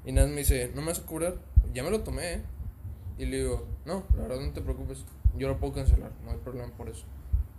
Y 0.04 0.12
nada, 0.12 0.26
me 0.26 0.38
dice, 0.38 0.72
¿no 0.74 0.80
me 0.80 0.88
vas 0.88 0.98
a 0.98 1.06
cobrar? 1.06 1.36
Ya 1.72 1.84
me 1.84 1.90
lo 1.90 2.00
tomé, 2.00 2.34
¿eh? 2.34 2.42
Y 3.18 3.26
le 3.26 3.38
digo, 3.38 3.66
no, 3.84 4.04
la 4.16 4.22
verdad 4.22 4.40
no 4.40 4.52
te 4.52 4.62
preocupes, 4.62 5.04
yo 5.36 5.48
lo 5.48 5.58
puedo 5.58 5.74
cancelar, 5.74 6.10
no 6.24 6.32
hay 6.32 6.38
problema 6.38 6.72
por 6.76 6.88
eso. 6.88 7.04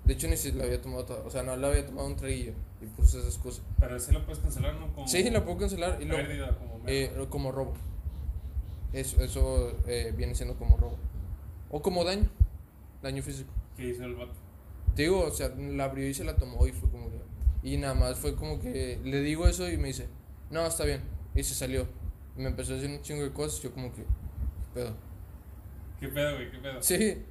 De 0.05 0.13
hecho, 0.13 0.27
ni 0.27 0.35
si 0.35 0.51
la 0.51 0.65
había 0.65 0.81
tomado 0.81 1.23
o 1.25 1.29
sea, 1.29 1.43
no 1.43 1.55
la 1.55 1.69
había 1.69 1.85
tomado 1.85 2.07
un 2.07 2.15
traguillo 2.15 2.53
y 2.81 2.85
puse 2.87 3.19
esa 3.19 3.27
excusa. 3.27 3.61
Pero 3.79 3.95
ese 3.95 4.11
lo 4.11 4.25
puedes 4.25 4.41
cancelar, 4.41 4.75
¿no? 4.75 4.93
Como 4.93 5.07
Sí, 5.07 5.29
la 5.29 5.43
puedo 5.45 5.57
cancelar 5.57 6.01
y 6.01 6.05
lo, 6.05 6.15
pérdida, 6.15 6.57
como 6.57 6.81
eh, 6.87 7.27
como 7.29 7.51
robo. 7.51 7.73
Eso, 8.91 9.23
eso 9.23 9.77
eh, 9.87 10.13
viene 10.15 10.35
siendo 10.35 10.55
como 10.55 10.77
robo. 10.77 10.97
O 11.69 11.81
como 11.81 12.03
daño, 12.03 12.29
daño 13.01 13.23
físico. 13.23 13.51
¿Qué 13.77 13.89
hizo 13.89 14.03
el 14.03 14.15
vato? 14.15 14.33
Te 14.95 15.03
digo, 15.03 15.21
o 15.21 15.31
sea, 15.31 15.49
la 15.49 15.85
abrió 15.85 16.07
y 16.07 16.13
se 16.13 16.23
la 16.23 16.35
tomó 16.35 16.67
y 16.67 16.71
fue 16.71 16.89
como 16.89 17.09
que... 17.09 17.21
Y 17.63 17.77
nada 17.77 17.93
más 17.93 18.19
fue 18.19 18.35
como 18.35 18.59
que 18.59 18.99
le 19.03 19.21
digo 19.21 19.47
eso 19.47 19.69
y 19.71 19.77
me 19.77 19.87
dice, 19.87 20.07
no, 20.51 20.65
está 20.65 20.83
bien. 20.83 21.01
Y 21.33 21.43
se 21.43 21.55
salió. 21.55 21.87
Y 22.37 22.41
me 22.41 22.49
empezó 22.49 22.73
a 22.73 22.75
decir 22.75 22.91
un 22.91 23.01
chingo 23.01 23.23
de 23.23 23.31
cosas. 23.31 23.61
Yo 23.61 23.73
como 23.73 23.91
que, 23.93 24.01
¿qué 24.01 24.69
pedo? 24.73 24.93
¿Qué 25.99 26.07
pedo, 26.09 26.35
güey? 26.35 26.51
¿Qué 26.51 26.57
pedo? 26.59 26.83
Sí. 26.83 27.23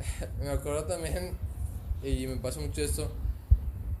me 0.40 0.48
acuerdo 0.48 0.84
también, 0.84 1.36
y 2.02 2.26
me 2.26 2.36
pasa 2.36 2.60
mucho 2.60 2.82
esto. 2.82 3.10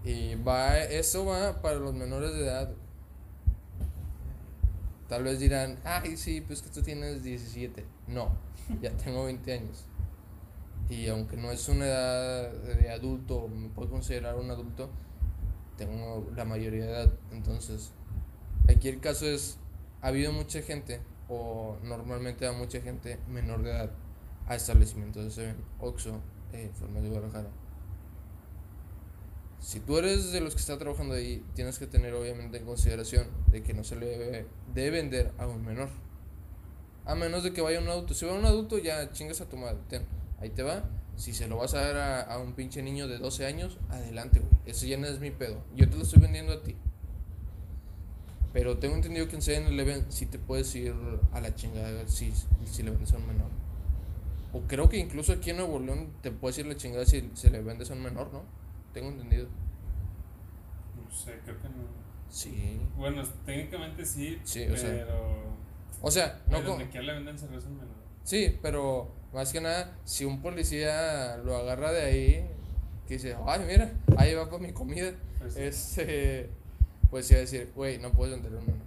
Y 0.04 0.34
va, 0.36 0.78
eso 0.78 1.26
va 1.26 1.60
para 1.60 1.76
los 1.76 1.94
menores 1.94 2.32
de 2.32 2.44
edad. 2.44 2.70
Tal 5.08 5.24
vez 5.24 5.40
dirán, 5.40 5.78
ay, 5.84 6.16
sí, 6.16 6.40
pues 6.40 6.62
que 6.62 6.70
tú 6.70 6.82
tienes 6.82 7.22
17. 7.22 7.84
No, 8.06 8.30
ya 8.80 8.90
tengo 9.04 9.24
20 9.24 9.52
años. 9.52 9.84
Y 10.88 11.08
aunque 11.08 11.36
no 11.36 11.50
es 11.50 11.68
una 11.68 11.86
edad 11.86 12.52
de 12.52 12.90
adulto, 12.90 13.48
me 13.48 13.68
puedo 13.68 13.90
considerar 13.90 14.36
un 14.36 14.50
adulto, 14.50 14.90
tengo 15.76 16.28
la 16.34 16.44
mayoría 16.44 16.84
de 16.84 16.90
edad. 16.90 17.12
Entonces, 17.32 17.92
aquí 18.68 18.88
el 18.88 19.00
caso 19.00 19.26
es, 19.26 19.58
ha 20.00 20.08
habido 20.08 20.32
mucha 20.32 20.62
gente, 20.62 21.00
o 21.28 21.76
normalmente 21.84 22.46
va 22.46 22.52
mucha 22.52 22.80
gente 22.80 23.18
menor 23.28 23.62
de 23.62 23.70
edad 23.70 23.90
a 24.46 24.56
establecimientos 24.56 25.36
de 25.36 25.54
Oxxo, 25.78 26.20
eh, 26.52 26.70
Farmacia 26.74 27.02
de 27.02 27.08
Guadalajara. 27.08 27.50
Si 29.60 29.78
tú 29.78 29.98
eres 29.98 30.32
de 30.32 30.40
los 30.40 30.54
que 30.54 30.60
está 30.60 30.78
trabajando 30.78 31.14
ahí, 31.14 31.44
tienes 31.54 31.78
que 31.78 31.86
tener 31.86 32.14
obviamente 32.14 32.56
en 32.56 32.64
consideración 32.64 33.26
de 33.52 33.62
que 33.62 33.74
no 33.74 33.84
se 33.84 33.96
le 33.96 34.06
debe, 34.06 34.90
vender 34.90 35.32
a 35.38 35.46
un 35.46 35.64
menor. 35.64 35.90
A 37.04 37.14
menos 37.14 37.42
de 37.42 37.52
que 37.52 37.60
vaya 37.60 37.78
un 37.78 37.88
adulto. 37.88 38.14
Si 38.14 38.24
va 38.24 38.32
un 38.32 38.46
adulto, 38.46 38.78
ya 38.78 39.12
chingas 39.12 39.40
a 39.42 39.48
tu 39.48 39.56
madre. 39.56 39.78
Ten, 39.88 40.06
ahí 40.40 40.48
te 40.48 40.62
va. 40.62 40.84
Si 41.16 41.34
se 41.34 41.46
lo 41.46 41.58
vas 41.58 41.74
a 41.74 41.80
dar 41.82 41.96
a, 41.96 42.20
a 42.22 42.38
un 42.38 42.54
pinche 42.54 42.82
niño 42.82 43.06
de 43.06 43.18
12 43.18 43.44
años, 43.44 43.78
adelante, 43.90 44.40
güey. 44.40 44.50
Eso 44.64 44.86
ya 44.86 44.96
no 44.96 45.06
es 45.06 45.20
mi 45.20 45.30
pedo. 45.30 45.62
Yo 45.76 45.88
te 45.90 45.96
lo 45.96 46.04
estoy 46.04 46.20
vendiendo 46.20 46.52
a 46.54 46.62
ti. 46.62 46.74
Pero 48.52 48.78
tengo 48.78 48.96
entendido 48.96 49.28
que 49.28 49.36
en 49.36 49.42
7-Eleven 49.42 50.06
sí 50.08 50.26
te 50.26 50.38
puedes 50.38 50.74
ir 50.74 50.94
a 51.32 51.40
la 51.40 51.54
chingada 51.54 52.08
si, 52.08 52.32
si 52.64 52.82
le 52.82 52.90
vendes 52.90 53.12
a 53.12 53.18
un 53.18 53.26
menor. 53.26 53.48
O 54.52 54.62
creo 54.62 54.88
que 54.88 54.96
incluso 54.96 55.32
aquí 55.32 55.50
en 55.50 55.58
Nuevo 55.58 55.78
León 55.78 56.08
te 56.22 56.32
puedes 56.32 56.58
ir 56.58 56.66
a 56.66 56.70
la 56.70 56.76
chingada 56.76 57.04
si 57.04 57.30
se 57.34 57.50
le 57.50 57.60
vendes 57.60 57.90
a 57.90 57.94
un 57.94 58.02
menor, 58.02 58.32
¿no? 58.32 58.42
Tengo 58.92 59.08
entendido. 59.10 59.46
No 60.96 61.10
sé, 61.14 61.38
creo 61.44 61.56
que 61.60 61.68
no. 61.68 62.00
Sí. 62.28 62.80
Bueno, 62.96 63.22
técnicamente 63.44 64.04
sí, 64.04 64.40
Sí, 64.44 64.62
o 64.64 64.66
pero. 64.68 64.76
sea, 64.78 65.06
O 66.02 66.10
sea, 66.10 66.40
no 66.48 66.56
con... 66.64 66.78
donde 66.78 67.02
le 67.02 67.12
venden 67.12 67.38
cerveza 67.38 67.66
al 67.66 67.74
menor. 67.74 67.88
Sí, 68.24 68.58
pero 68.62 69.10
más 69.32 69.52
que 69.52 69.60
nada, 69.60 69.96
si 70.04 70.24
un 70.24 70.40
policía 70.40 71.38
lo 71.38 71.56
agarra 71.56 71.90
de 71.92 72.02
ahí, 72.02 72.46
que 73.08 73.14
dice, 73.14 73.36
ay, 73.46 73.60
mira, 73.66 73.92
ahí 74.16 74.34
va 74.34 74.46
para 74.48 74.58
mi 74.62 74.72
comida, 74.72 75.12
Pues 75.38 75.54
sí. 75.54 75.60
este, 75.62 76.50
pues 77.10 77.28
iba 77.30 77.38
a 77.38 77.40
decir, 77.40 77.72
güey, 77.74 77.98
no 77.98 78.12
puedes 78.12 78.34
vender 78.34 78.52
un 78.54 78.66
menor. 78.66 78.80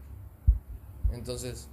Entonces, 1.11 1.67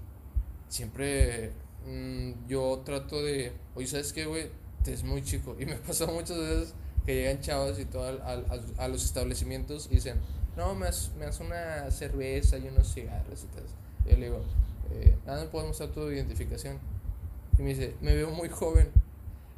siempre 0.69 1.53
mm, 1.87 2.49
yo 2.49 2.83
trato 2.85 3.23
de, 3.23 3.53
oye, 3.75 3.87
¿sabes 3.87 4.13
qué, 4.13 4.27
güey? 4.27 4.51
Te 4.85 4.93
es 4.93 5.05
muy 5.05 5.23
chico. 5.23 5.57
Y 5.61 5.67
me 5.67 5.75
pasa 5.87 6.07
muchas 6.07 6.39
veces 6.39 6.75
que 7.11 7.17
llegan 7.17 7.41
chavos 7.41 7.79
y 7.79 7.85
todo 7.85 8.07
al- 8.07 8.23
a, 8.79 8.85
a 8.85 8.89
los 8.89 9.05
establecimientos 9.05 9.89
y 9.91 9.97
dicen, 9.97 10.17
no, 10.57 10.75
me 10.75 10.87
das, 10.87 11.11
me 11.19 11.25
das 11.27 11.41
una 11.41 11.91
cerveza 11.91 12.59
y 12.59 12.69
unos 12.69 12.93
cigarros 12.95 13.45
y 13.45 13.47
tal. 13.55 13.65
Y 14.07 14.11
yo 14.11 14.17
le 14.17 14.27
digo, 14.27 14.45
eh, 14.93 15.17
nada, 15.27 15.43
me 15.45 15.49
puedes 15.49 15.69
mostrar 15.69 15.91
tu 15.91 16.09
identificación. 16.11 16.79
Y 17.59 17.63
me 17.63 17.71
dice, 17.71 17.95
me 18.01 18.15
veo 18.15 18.31
muy 18.31 18.49
joven. 18.49 18.89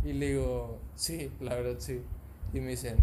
Y 0.05 0.13
le 0.15 0.31
digo, 0.31 0.79
sí, 0.97 1.31
la 1.41 1.55
verdad 1.55 1.77
sí. 1.79 2.01
Y 2.53 2.61
me 2.61 2.71
dicen, 2.71 2.97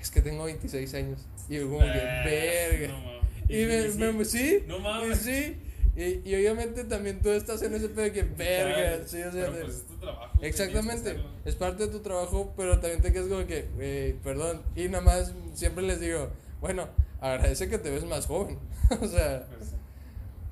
es 0.00 0.10
que 0.10 0.22
tengo 0.22 0.44
26 0.44 0.94
años. 0.94 1.26
Y 1.48 1.56
yo 1.56 1.66
como 1.68 1.80
que, 1.80 1.86
verga. 1.86 2.88
No 2.88 2.98
mames. 3.04 3.20
y 3.48 3.64
me, 3.66 3.90
sí, 3.90 3.98
me- 4.12 4.24
sí, 4.24 4.64
No 4.66 4.78
y 4.78 4.80
mames. 4.82 5.18
sí. 5.18 5.56
Y, 5.98 6.22
y 6.30 6.34
obviamente 6.36 6.84
también 6.84 7.20
tú 7.20 7.30
estás 7.30 7.60
en 7.62 7.74
ese 7.74 7.88
pedo 7.88 8.04
de 8.04 8.12
que, 8.12 8.22
verga. 8.22 9.04
Sí, 9.04 9.20
o 9.20 9.32
sea, 9.32 9.46
pero 9.50 9.64
pues 9.64 9.76
es 9.78 9.82
tu 9.86 9.94
trabajo. 9.96 10.38
Exactamente, 10.42 11.16
es 11.44 11.54
parte 11.56 11.86
de 11.86 11.92
tu 11.92 11.98
trabajo, 12.00 12.52
pero 12.56 12.78
también 12.78 13.02
te 13.02 13.12
quedas 13.12 13.26
como 13.26 13.44
que, 13.46 14.16
perdón. 14.22 14.62
Y 14.76 14.86
nada 14.88 15.02
más 15.02 15.32
siempre 15.54 15.82
les 15.82 15.98
digo, 15.98 16.28
bueno, 16.60 16.86
agradece 17.20 17.68
que 17.68 17.78
te 17.78 17.90
ves 17.90 18.04
más 18.04 18.26
joven. 18.26 18.58
o 19.00 19.08
sea, 19.08 19.44
Pues 19.48 19.70
sí. 19.70 19.76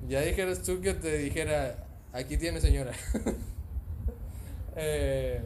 ya 0.09 0.19
dijeras 0.19 0.63
tú 0.63 0.81
que 0.81 0.93
te 0.93 1.17
dijera, 1.17 1.87
aquí 2.11 2.35
tiene 2.37 2.59
señora. 2.59 2.91
Eh, 4.79 5.41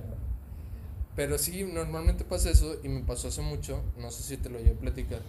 pero 1.15 1.37
sí, 1.37 1.63
normalmente 1.63 2.25
pasa 2.25 2.49
eso 2.49 2.75
y 2.83 2.89
me 2.89 2.99
pasó 3.01 3.29
hace 3.29 3.41
mucho, 3.41 3.81
no 3.97 4.11
sé 4.11 4.23
si 4.23 4.35
te 4.35 4.49
lo 4.49 4.59
llevo 4.59 4.75
a 4.75 4.81
platicar, 4.81 5.21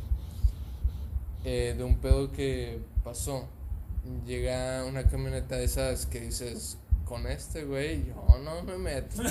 eh, 1.44 1.74
de 1.76 1.84
un 1.84 1.98
pedo 1.98 2.32
que 2.32 2.80
pasó. 3.04 3.46
Llega 4.26 4.84
una 4.84 5.04
camioneta 5.08 5.56
de 5.56 5.64
esas 5.64 6.06
que 6.06 6.20
dices, 6.20 6.76
con 7.04 7.26
este 7.26 7.64
güey, 7.64 8.04
yo 8.06 8.38
no 8.42 8.62
me 8.64 8.76
meto. 8.78 9.22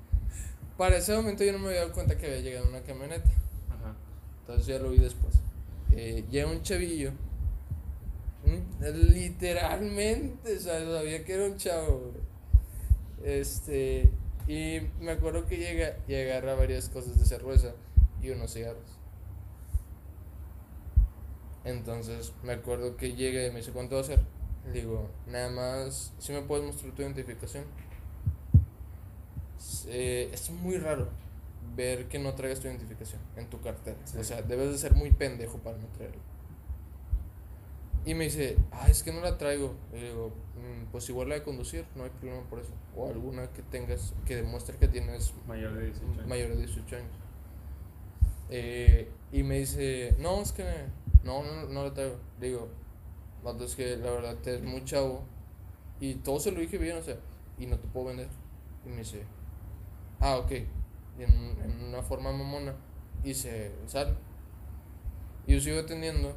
Para 0.78 0.96
ese 0.98 1.14
momento 1.14 1.44
yo 1.44 1.52
no 1.52 1.58
me 1.58 1.68
había 1.68 1.80
dado 1.80 1.92
cuenta 1.92 2.16
que 2.16 2.26
había 2.26 2.40
llegado 2.40 2.68
una 2.68 2.80
camioneta. 2.82 3.28
Ajá. 3.70 3.94
Entonces 4.40 4.66
ya 4.66 4.78
lo 4.78 4.90
vi 4.90 4.98
después. 4.98 5.34
Eh, 5.92 6.24
llega 6.30 6.48
un 6.50 6.62
chavillo. 6.62 7.12
un- 8.44 8.66
literalmente, 9.12 10.56
o 10.56 10.60
sea, 10.60 10.80
sabía 10.84 11.24
que 11.24 11.32
era 11.34 11.44
un 11.46 11.56
chavo. 11.56 12.12
güey. 12.12 13.36
Este. 13.40 14.10
Y 14.46 14.80
me 15.00 15.10
acuerdo 15.12 15.46
que 15.46 15.56
llega 15.56 15.96
y 16.06 16.14
agarra 16.14 16.54
varias 16.54 16.88
cosas 16.88 17.18
de 17.18 17.24
cerveza 17.26 17.72
y 18.22 18.30
unos 18.30 18.52
cigarros. 18.52 18.95
Entonces 21.66 22.32
me 22.42 22.52
acuerdo 22.54 22.96
que 22.96 23.14
llega 23.14 23.44
y 23.44 23.50
me 23.50 23.58
dice: 23.58 23.72
¿Cuánto 23.72 23.96
va 23.96 24.00
a 24.00 24.04
ser? 24.04 24.20
Le 24.66 24.72
digo: 24.72 25.10
Nada 25.26 25.50
más, 25.50 26.14
si 26.18 26.32
me 26.32 26.40
puedes 26.42 26.64
mostrar 26.64 26.92
tu 26.92 27.02
identificación. 27.02 27.64
Eh, 29.88 30.30
es 30.32 30.50
muy 30.50 30.78
raro 30.78 31.08
ver 31.74 32.06
que 32.08 32.18
no 32.18 32.34
traigas 32.34 32.60
tu 32.60 32.68
identificación 32.68 33.20
en 33.36 33.48
tu 33.48 33.60
cartera. 33.60 33.96
Sí. 34.04 34.18
O 34.18 34.24
sea, 34.24 34.42
debes 34.42 34.70
de 34.72 34.78
ser 34.78 34.94
muy 34.94 35.10
pendejo 35.10 35.58
para 35.58 35.76
no 35.76 35.86
traerlo. 35.88 36.20
Y 38.04 38.14
me 38.14 38.24
dice, 38.24 38.56
ah, 38.70 38.86
es 38.88 39.02
que 39.02 39.12
no 39.12 39.20
la 39.20 39.36
traigo. 39.36 39.74
Y 39.92 39.96
le 39.98 40.08
digo, 40.10 40.28
"Mm, 40.54 40.92
pues 40.92 41.08
igual 41.08 41.28
la 41.28 41.34
de 41.36 41.42
conducir, 41.42 41.84
no 41.96 42.04
hay 42.04 42.10
problema 42.10 42.42
por 42.48 42.60
eso. 42.60 42.70
O 42.94 43.08
alguna 43.08 43.48
que 43.48 43.62
tengas 43.62 44.14
que 44.24 44.36
demuestre 44.36 44.76
que 44.76 44.86
tienes 44.86 45.34
Mayor 45.48 45.74
de 45.74 45.86
18 45.86 46.12
años. 46.12 46.26
mayor 46.28 46.48
de 46.50 46.56
18 46.56 46.96
años. 46.96 47.10
Eh, 48.48 49.10
y 49.32 49.42
me 49.42 49.58
dice, 49.58 50.14
no, 50.20 50.40
es 50.40 50.52
que 50.52 50.64
no, 51.26 51.42
no, 51.42 51.66
no 51.68 51.84
la 51.84 51.92
traigo. 51.92 52.16
Digo, 52.40 52.68
vato, 53.44 53.64
es 53.64 53.74
que 53.74 53.96
la 53.96 54.10
verdad 54.12 54.36
te 54.42 54.54
es 54.54 54.62
muy 54.62 54.84
chavo. 54.84 55.22
Y 56.00 56.14
todo 56.16 56.38
se 56.40 56.52
lo 56.52 56.60
dije 56.60 56.78
bien, 56.78 56.96
o 56.96 57.02
sea, 57.02 57.16
y 57.58 57.66
no 57.66 57.78
te 57.78 57.88
puedo 57.88 58.06
vender. 58.06 58.28
Y 58.84 58.88
me 58.90 58.98
dice, 58.98 59.24
ah, 60.20 60.36
ok. 60.38 60.52
Y 61.18 61.22
en, 61.22 61.32
en 61.64 61.84
una 61.88 62.02
forma 62.02 62.32
mamona. 62.32 62.74
Y 63.24 63.34
se 63.34 63.72
sale. 63.86 64.14
Y 65.46 65.54
yo 65.54 65.60
sigo 65.60 65.80
atendiendo. 65.80 66.34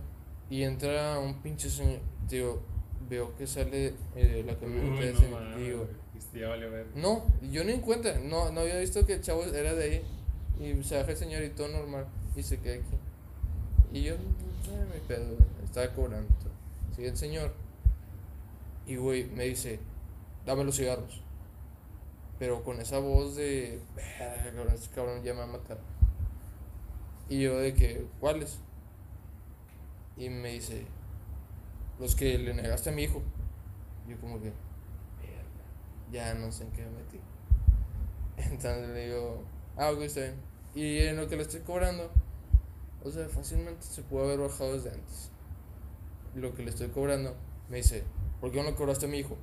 Y 0.49 0.63
entra 0.63 1.19
un 1.19 1.41
pinche 1.41 1.69
señor. 1.69 1.99
Digo, 2.27 2.61
veo 3.09 3.35
que 3.35 3.45
sale 3.45 3.93
eh, 4.15 4.43
la 4.45 4.57
camioneta 4.57 5.01
de 5.05 5.13
no 5.13 5.19
ese. 5.19 5.29
mames, 5.29 5.57
Digo, 5.57 5.87
no, 6.95 7.23
yo 7.51 7.63
ni 7.63 7.71
en 7.73 7.81
cuenta, 7.81 8.19
no, 8.19 8.51
no 8.51 8.61
había 8.61 8.79
visto 8.79 9.05
que 9.05 9.13
el 9.13 9.21
chavo 9.21 9.43
era 9.43 9.73
de 9.73 9.83
ahí. 9.83 10.01
Y 10.59 10.83
se 10.83 10.97
baja 10.97 11.11
el 11.11 11.17
señor 11.17 11.43
y 11.43 11.49
todo 11.49 11.67
normal. 11.69 12.07
Y 12.35 12.43
se 12.43 12.59
queda 12.59 12.75
aquí. 12.75 12.97
Y 13.93 14.03
yo, 14.03 14.15
eh, 14.69 14.85
mi 14.93 14.99
pedo, 15.07 15.35
estaba 15.63 15.87
cobrando. 15.93 16.29
Sigue 16.95 17.09
el 17.09 17.17
señor. 17.17 17.53
Y 18.85 18.95
güey, 18.95 19.25
me 19.25 19.45
dice, 19.45 19.79
dame 20.45 20.63
los 20.63 20.75
cigarros. 20.77 21.21
Pero 22.39 22.63
con 22.63 22.79
esa 22.79 22.99
voz 22.99 23.35
de, 23.35 23.81
"Verga, 23.95 24.43
cabrón, 24.43 24.73
este 24.73 24.95
cabrón 24.95 25.23
ya 25.23 25.33
me 25.33 25.39
va 25.39 25.45
a 25.45 25.47
matar. 25.47 25.77
Y 27.27 27.41
yo 27.41 27.57
de 27.59 27.73
que, 27.73 28.07
¿cuáles? 28.19 28.59
Y 30.17 30.29
me 30.29 30.53
dice, 30.53 30.85
los 31.99 32.15
que 32.15 32.37
le 32.37 32.53
negaste 32.53 32.89
a 32.89 32.93
mi 32.93 33.03
hijo. 33.03 33.21
Yo 34.07 34.17
como 34.19 34.37
que, 34.39 34.45
"Verga, 35.19 36.11
ya 36.11 36.33
no 36.33 36.51
sé 36.51 36.63
en 36.63 36.71
qué 36.71 36.83
me 36.83 36.91
metí. 36.91 37.19
Entonces 38.37 38.89
le 38.89 39.07
digo, 39.07 39.43
ah, 39.77 39.91
ok, 39.91 40.01
está 40.01 40.21
bien. 40.21 40.35
Y 40.75 40.97
en 40.99 41.17
lo 41.17 41.27
que 41.27 41.35
le 41.35 41.43
estoy 41.43 41.61
cobrando, 41.61 42.09
o 43.03 43.11
sea, 43.11 43.27
fácilmente 43.29 43.85
se 43.85 44.01
pudo 44.03 44.25
haber 44.25 44.39
bajado 44.39 44.73
desde 44.73 44.89
antes. 44.89 45.31
Lo 46.35 46.53
que 46.53 46.63
le 46.63 46.69
estoy 46.69 46.89
cobrando, 46.89 47.35
me 47.69 47.77
dice, 47.77 48.03
¿por 48.41 48.51
qué 48.51 48.61
no 48.61 48.69
le 48.69 48.75
cobraste 48.75 49.05
a 49.05 49.09
mi 49.09 49.19
hijo? 49.19 49.37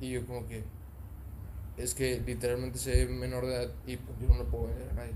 Y 0.00 0.10
yo 0.10 0.26
como 0.26 0.46
que, 0.46 0.64
es 1.76 1.94
que 1.94 2.20
literalmente 2.20 2.78
soy 2.78 3.06
menor 3.06 3.46
de 3.46 3.54
edad 3.54 3.72
y 3.86 3.96
pues 3.96 4.18
yo 4.20 4.28
no 4.28 4.36
lo 4.36 4.48
puedo 4.48 4.66
vender 4.66 4.90
a 4.90 4.94
nadie. 4.94 5.14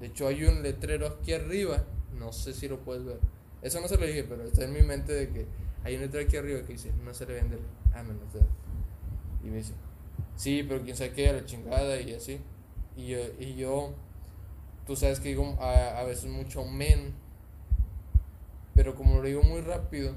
De 0.00 0.06
hecho 0.06 0.26
hay 0.26 0.44
un 0.44 0.62
letrero 0.62 1.06
aquí 1.06 1.32
arriba, 1.32 1.84
no 2.18 2.32
sé 2.32 2.52
si 2.52 2.68
lo 2.68 2.80
puedes 2.80 3.04
ver. 3.04 3.18
Eso 3.62 3.80
no 3.80 3.88
se 3.88 3.96
lo 3.96 4.06
dije, 4.06 4.24
pero 4.24 4.44
está 4.44 4.64
en 4.64 4.72
mi 4.72 4.82
mente 4.82 5.12
de 5.12 5.30
que 5.30 5.46
hay 5.84 5.94
un 5.94 6.02
letrero 6.02 6.26
aquí 6.26 6.36
arriba 6.36 6.60
que 6.62 6.72
dice, 6.72 6.92
no 7.04 7.14
se 7.14 7.26
le 7.26 7.34
vende 7.34 7.58
a 7.94 8.02
menos 8.02 8.32
de 8.32 8.40
edad. 8.40 8.48
Y 9.44 9.46
me 9.48 9.56
dice, 9.58 9.74
sí, 10.36 10.64
pero 10.66 10.82
quién 10.82 10.96
sabe 10.96 11.12
qué, 11.12 11.28
a 11.28 11.32
la 11.34 11.44
chingada 11.44 12.00
y 12.00 12.14
así. 12.14 12.40
Y 12.96 13.08
yo, 13.08 13.18
y 13.38 13.54
yo 13.54 13.94
tú 14.86 14.96
sabes 14.96 15.20
que 15.20 15.28
digo 15.28 15.56
a, 15.60 15.98
a 15.98 16.04
veces 16.04 16.30
mucho 16.30 16.64
men, 16.64 17.14
pero 18.74 18.94
como 18.94 19.16
lo 19.16 19.22
digo 19.22 19.42
muy 19.42 19.60
rápido, 19.60 20.14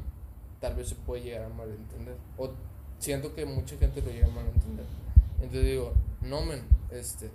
tal 0.60 0.76
vez 0.76 0.90
se 0.90 0.96
puede 0.96 1.24
llegar 1.24 1.44
a 1.44 1.50
malentender. 1.50 2.16
O 2.38 2.52
siento 3.00 3.34
que 3.36 3.46
mucha 3.46 3.78
gente 3.78 4.02
lo 4.02 4.12
llega 4.12 4.28
a 4.28 4.32
malentender. 4.32 4.86
Entonces 5.40 5.66
digo, 5.66 5.94
no 6.22 6.42
men, 6.42 6.62
este, 6.92 7.30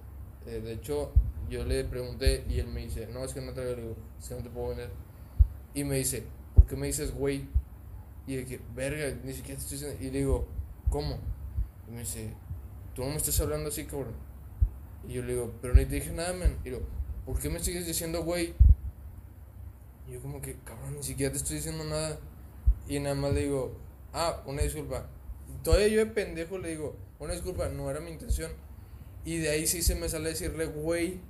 eh, 0.46 0.60
de 0.60 0.72
hecho 0.72 1.12
yo 1.48 1.64
le 1.64 1.84
pregunté 1.84 2.44
y 2.48 2.58
él 2.58 2.66
me 2.68 2.82
dice, 2.82 3.06
no, 3.12 3.24
es 3.24 3.32
que 3.32 3.40
no 3.40 3.52
traigo, 3.52 3.76
le 3.76 3.82
digo, 3.82 3.96
es 4.18 4.28
que 4.28 4.34
no 4.34 4.42
te 4.42 4.50
puedo 4.50 4.68
vender. 4.68 4.90
Y 5.74 5.84
me 5.84 5.96
dice, 5.96 6.24
¿por 6.54 6.66
qué 6.66 6.76
me 6.76 6.86
dices 6.86 7.14
güey? 7.14 7.46
Y 8.26 8.36
de 8.36 8.46
que, 8.46 8.60
verga, 8.74 9.16
ni 9.24 9.32
siquiera 9.32 9.58
te 9.58 9.64
estoy 9.64 9.78
diciendo. 9.78 10.04
Y 10.04 10.10
le 10.10 10.18
digo, 10.18 10.46
¿cómo? 10.90 11.18
Y 11.88 11.92
me 11.92 12.00
dice, 12.00 12.32
tú 12.94 13.02
no 13.02 13.10
me 13.10 13.16
estás 13.16 13.38
hablando 13.40 13.68
así, 13.68 13.84
cabrón. 13.84 14.14
Y 15.08 15.14
yo 15.14 15.22
le 15.22 15.32
digo, 15.34 15.52
pero 15.60 15.74
ni 15.74 15.84
te 15.84 15.96
dije 15.96 16.12
nada, 16.12 16.32
man. 16.32 16.56
Y 16.64 16.70
digo, 16.70 16.82
¿por 17.24 17.38
qué 17.38 17.48
me 17.48 17.60
sigues 17.60 17.86
diciendo 17.86 18.22
güey? 18.22 18.54
Y 20.08 20.12
yo 20.12 20.20
como 20.20 20.40
que, 20.40 20.56
cabrón, 20.64 20.96
ni 20.96 21.02
siquiera 21.02 21.32
te 21.32 21.38
estoy 21.38 21.56
diciendo 21.56 21.84
nada. 21.84 22.18
Y 22.88 22.98
nada 22.98 23.14
más 23.14 23.32
le 23.32 23.42
digo, 23.42 23.76
ah, 24.12 24.42
una 24.46 24.62
disculpa. 24.62 25.06
Y 25.48 25.62
todavía 25.62 25.88
yo 25.88 25.98
de 25.98 26.06
pendejo 26.06 26.58
le 26.58 26.70
digo, 26.70 26.96
una 27.18 27.32
disculpa, 27.32 27.68
no 27.68 27.90
era 27.90 28.00
mi 28.00 28.10
intención. 28.10 28.50
Y 29.24 29.38
de 29.38 29.50
ahí 29.50 29.66
sí 29.66 29.82
se 29.82 29.94
me 29.94 30.08
sale 30.08 30.30
decirle 30.30 30.66
güey. 30.66 31.20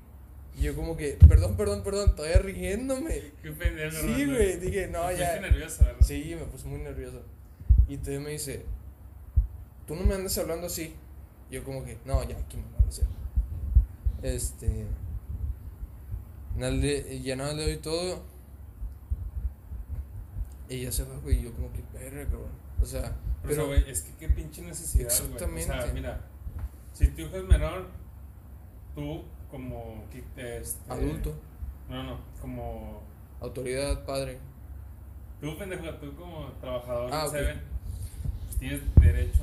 Y 0.57 0.63
yo 0.63 0.75
como 0.77 0.97
que, 0.97 1.19
perdón, 1.29 1.57
perdón, 1.57 1.83
perdón, 1.83 2.15
todavía 2.15 2.39
riéndome. 2.39 3.33
Qué 3.43 3.53
pendejo. 3.53 3.97
Sí, 4.01 4.27
güey, 4.27 4.59
dije, 4.59 4.89
no, 4.89 5.09
Te 5.09 5.19
ya. 5.19 5.41
nervioso, 5.41 5.85
¿verdad? 5.85 6.01
Sí, 6.03 6.35
me 6.39 6.45
puse 6.45 6.67
muy 6.67 6.81
nervioso. 6.81 7.23
Y 7.89 7.95
entonces 7.95 8.21
me 8.21 8.31
dice, 8.31 8.65
tú 9.87 9.95
no 9.95 10.05
me 10.05 10.15
andas 10.15 10.37
hablando 10.39 10.67
así. 10.67 10.95
Yo 11.51 11.65
como 11.65 11.85
que, 11.85 11.99
no, 12.05 12.23
ya, 12.27 12.37
aquí 12.37 12.57
me 12.57 12.65
va 12.65 12.85
a 12.85 12.89
hacer. 12.89 13.07
Este... 14.23 14.87
le- 16.59 17.21
Ya 17.23 17.37
nada 17.37 17.55
le 17.55 17.65
doy 17.65 17.77
todo. 17.79 18.23
ella 20.69 20.91
se 20.91 21.05
va, 21.05 21.17
güey, 21.19 21.39
y 21.39 21.43
yo 21.43 21.53
como 21.53 21.71
que, 21.73 21.83
verga, 21.93 22.25
cabrón. 22.25 22.51
O 22.81 22.87
sea, 22.87 23.15
Pero, 23.43 23.67
güey, 23.67 23.85
es 23.91 24.03
que 24.03 24.15
qué 24.17 24.29
pinche 24.29 24.63
necesidad, 24.63 25.11
güey. 25.11 25.35
O 25.35 25.39
sea, 25.39 25.49
Exactamente. 25.59 25.93
mira, 25.93 26.21
si 26.95 27.09
tu 27.09 27.23
hijo 27.23 27.37
es 27.37 27.45
menor, 27.45 27.89
tú 28.95 29.23
como 29.51 30.05
este, 30.37 30.63
adulto, 30.89 31.35
No, 31.91 32.03
no, 32.05 32.17
como 32.41 33.03
autoridad, 33.41 34.05
padre. 34.07 34.39
tú, 35.43 35.59
pendejo, 35.59 35.91
tú 35.97 36.15
como 36.17 36.47
trabajador 36.61 37.11
Ah, 37.13 37.23
en 37.23 37.27
ok. 37.27 37.33
Seven, 37.33 37.61
pues 38.47 38.57
tienes 38.59 38.81
derecho 38.95 39.43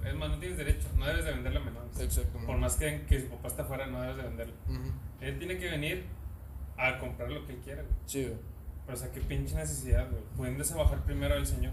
vender. 0.00 0.12
Es 0.12 0.18
más, 0.18 0.30
no 0.30 0.38
tienes 0.38 0.58
derecho, 0.58 0.88
no 0.96 1.06
debes 1.06 1.24
de 1.24 1.32
venderle 1.32 1.58
a 1.58 1.62
menores. 1.62 2.00
Exactamente. 2.00 2.46
Por 2.46 2.56
más 2.58 2.76
que, 2.76 3.02
que 3.06 3.20
su 3.20 3.28
papá 3.28 3.48
está 3.48 3.62
afuera, 3.62 3.86
no 3.86 4.00
debes 4.00 4.16
de 4.16 4.22
venderle. 4.22 4.54
Ujú. 4.68 4.92
Él 5.20 5.38
tiene 5.38 5.58
que 5.58 5.70
venir 5.70 6.06
a 6.76 6.98
comprar 6.98 7.30
lo 7.30 7.46
que 7.46 7.52
él 7.52 7.60
quiera, 7.60 7.82
güey. 7.82 7.94
Sí, 8.06 8.24
güey. 8.24 8.36
Pero, 8.86 8.98
o 8.98 9.00
sea, 9.00 9.12
qué 9.12 9.20
pinche 9.20 9.54
necesidad, 9.54 10.10
güey. 10.10 10.22
Pudiéndose 10.36 10.74
bajar 10.74 11.04
primero 11.04 11.34
al 11.34 11.46
señor. 11.46 11.72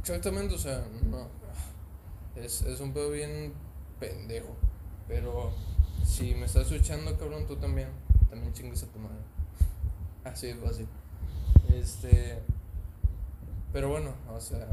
Exactamente, 0.00 0.54
o 0.54 0.58
sea, 0.58 0.84
no. 1.04 1.28
Es, 2.36 2.62
es 2.62 2.80
un 2.80 2.92
pedo 2.92 3.10
bien 3.10 3.54
pendejo. 4.00 4.56
Pero 5.06 5.52
si 6.04 6.34
me 6.34 6.46
estás 6.46 6.70
escuchando, 6.70 7.16
cabrón, 7.18 7.46
tú 7.46 7.56
también. 7.56 7.88
También 8.28 8.52
chingas 8.52 8.82
a 8.82 8.86
tu 8.86 8.98
madre. 8.98 9.16
Así 10.24 10.48
de 10.48 10.54
fácil. 10.54 10.88
Este. 11.72 12.40
Pero 13.72 13.88
bueno, 13.90 14.12
o 14.28 14.40
sea. 14.40 14.66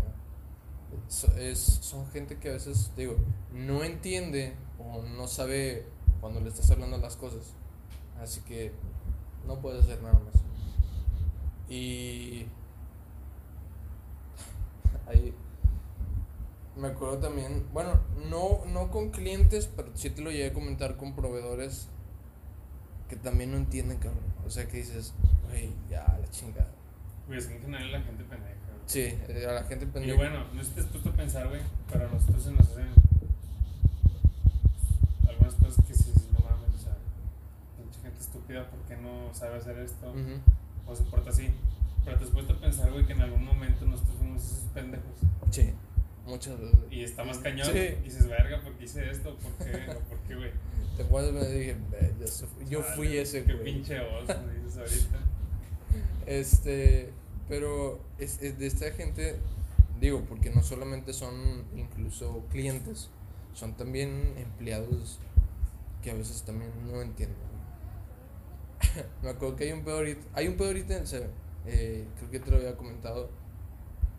Es, 1.38 1.60
son 1.60 2.08
gente 2.12 2.38
que 2.38 2.50
a 2.50 2.54
veces, 2.54 2.92
digo, 2.96 3.16
no 3.54 3.84
entiende 3.84 4.54
o 4.80 5.02
no 5.02 5.28
sabe 5.28 5.86
cuando 6.20 6.40
le 6.40 6.50
estás 6.50 6.70
hablando 6.72 6.98
las 6.98 7.16
cosas. 7.16 7.54
Así 8.22 8.42
que 8.42 8.72
no 9.48 9.60
puedes 9.60 9.84
hacer 9.84 10.02
nada 10.02 10.20
más. 10.20 10.36
Y. 11.70 12.46
Ahí. 15.08 15.34
Me 16.76 16.88
acuerdo 16.88 17.18
también, 17.18 17.68
bueno, 17.74 18.00
no, 18.30 18.66
no 18.66 18.90
con 18.92 19.12
clientes, 19.12 19.70
pero 19.76 19.92
sí 19.94 20.10
te 20.10 20.22
lo 20.22 20.32
llegué 20.32 20.48
a 20.48 20.54
comentar 20.54 20.96
con 20.96 21.14
proveedores 21.14 21.90
que 23.10 23.18
también 23.18 23.52
no 23.52 23.58
entienden, 23.58 23.98
cabrón. 23.98 24.24
O 24.46 24.50
sea, 24.50 24.68
que 24.70 24.78
dices, 24.78 25.14
güey, 25.48 25.74
ya, 25.90 26.18
la 26.20 26.30
chingada. 26.32 26.72
En 27.30 27.42
general 27.42 27.92
la 27.92 28.02
gente 28.02 28.24
pendeja. 28.24 28.61
Sí, 28.86 29.00
eh, 29.30 29.46
a 29.48 29.54
la 29.54 29.64
gente 29.64 29.86
Y 29.86 29.88
pendeja. 29.88 30.16
bueno, 30.18 30.46
no 30.54 30.62
estés 30.62 30.86
puesto 30.86 31.10
a 31.10 31.14
pensar, 31.14 31.48
güey, 31.48 31.62
pero 31.92 32.08
a 32.08 32.12
nosotros 32.12 32.44
se 32.44 32.52
nos 32.52 32.68
hacen 32.70 32.88
algunas 35.28 35.54
cosas 35.56 35.86
que 35.86 35.94
sí, 35.94 36.12
no 36.34 36.40
mames, 36.40 36.76
o 36.76 36.78
sea, 36.84 36.98
mucha 37.84 38.02
gente 38.02 38.20
estúpida, 38.20 38.70
¿por 38.70 38.80
qué 38.82 38.98
no 38.98 39.34
sabe 39.34 39.58
hacer 39.58 39.78
esto? 39.80 40.10
Ujú. 40.10 40.42
O 40.92 40.96
se 40.96 41.04
porta 41.04 41.30
así. 41.30 41.50
Pero 42.04 42.18
te 42.18 42.26
has 42.26 42.32
puesto 42.32 42.54
a 42.54 42.60
pensar, 42.60 42.92
güey, 42.92 43.06
que 43.06 43.14
en 43.14 43.22
algún 43.22 43.46
momento 43.46 43.86
nosotros 43.86 44.16
fuimos 44.18 44.44
esos 44.44 44.64
pendejos. 44.74 45.06
Sí, 45.52 45.70
muchas 46.26 46.60
veces. 46.60 46.80
Y 46.90 47.04
está 47.04 47.24
más 47.24 47.38
cañón. 47.38 47.68
Sí. 47.72 47.78
Y 48.02 48.04
dices, 48.06 48.28
verga, 48.28 48.60
¿por 48.62 48.74
qué 48.74 48.86
hice 48.86 49.10
esto? 49.10 49.38
¿Por 49.38 49.52
qué? 49.66 49.92
¿O 49.92 50.00
¿Por 50.10 50.18
qué, 50.28 50.36
güey? 50.36 50.52
Te 50.98 51.04
acuerdas, 51.04 51.32
me 51.34 51.48
dije, 51.48 51.78
"Ve, 51.92 52.14
yo 52.70 52.82
fui 52.82 53.16
ese, 53.18 53.44
Qué 53.46 53.54
güey. 53.54 53.64
pinche 53.66 53.98
voz, 54.00 54.28
me 54.46 54.54
dices 54.64 54.78
ahorita. 54.80 55.20
Este, 56.26 57.14
pero 57.52 58.00
es, 58.18 58.42
es 58.42 58.58
de 58.58 58.66
esta 58.66 58.90
gente, 58.92 59.36
digo, 60.00 60.24
porque 60.24 60.52
no 60.52 60.64
solamente 60.64 61.12
son 61.12 61.66
incluso 61.76 62.46
clientes, 62.50 63.10
son 63.54 63.74
también 63.74 64.34
empleados 64.38 65.20
que 66.02 66.12
a 66.12 66.14
veces 66.14 66.44
también 66.44 66.72
no 66.90 67.02
entienden. 67.02 67.36
Me 69.22 69.30
acuerdo 69.32 69.58
que 69.58 69.66
hay 69.66 69.74
un 69.74 69.84
pedo 69.84 69.98
ahorita, 69.98 70.22
hay 70.34 70.48
un 70.48 70.56
pedo 70.56 70.68
ahorita 70.68 71.04
eh, 71.66 72.06
creo 72.18 72.32
que 72.32 72.40
te 72.40 72.52
lo 72.52 72.56
había 72.58 72.78
comentado, 72.78 73.30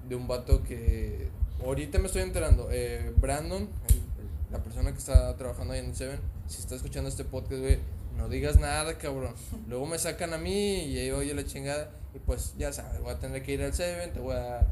de 0.06 0.14
un 0.14 0.28
vato 0.28 0.62
que 0.62 1.30
ahorita 1.64 1.98
me 2.00 2.06
estoy 2.08 2.22
enterando, 2.22 2.68
eh, 2.70 3.14
Brandon, 3.16 3.62
el- 3.88 3.94
el- 3.96 4.52
la 4.52 4.62
persona 4.62 4.92
que 4.92 4.98
está 4.98 5.34
trabajando 5.38 5.72
ahí 5.72 5.80
en 5.80 5.94
Seven, 5.94 6.20
si 6.48 6.58
está 6.60 6.74
escuchando 6.74 7.08
este 7.08 7.24
podcast, 7.24 7.62
güey, 7.62 7.78
no 8.18 8.28
digas 8.28 8.58
nada, 8.60 8.98
cabrón. 8.98 9.32
Luego 9.68 9.86
me 9.86 9.98
sacan 9.98 10.34
a 10.34 10.38
mí 10.38 10.84
y 10.84 10.98
ahí 10.98 11.10
oye 11.12 11.32
la 11.34 11.46
chingada. 11.46 11.90
Y 12.14 12.18
pues 12.18 12.54
ya 12.58 12.72
sabes, 12.72 13.00
voy 13.00 13.10
a 13.12 13.18
tener 13.18 13.42
que 13.42 13.52
ir 13.54 13.62
al 13.62 13.72
Seven, 13.72 14.12
te 14.12 14.20
voy 14.20 14.34
a, 14.36 14.66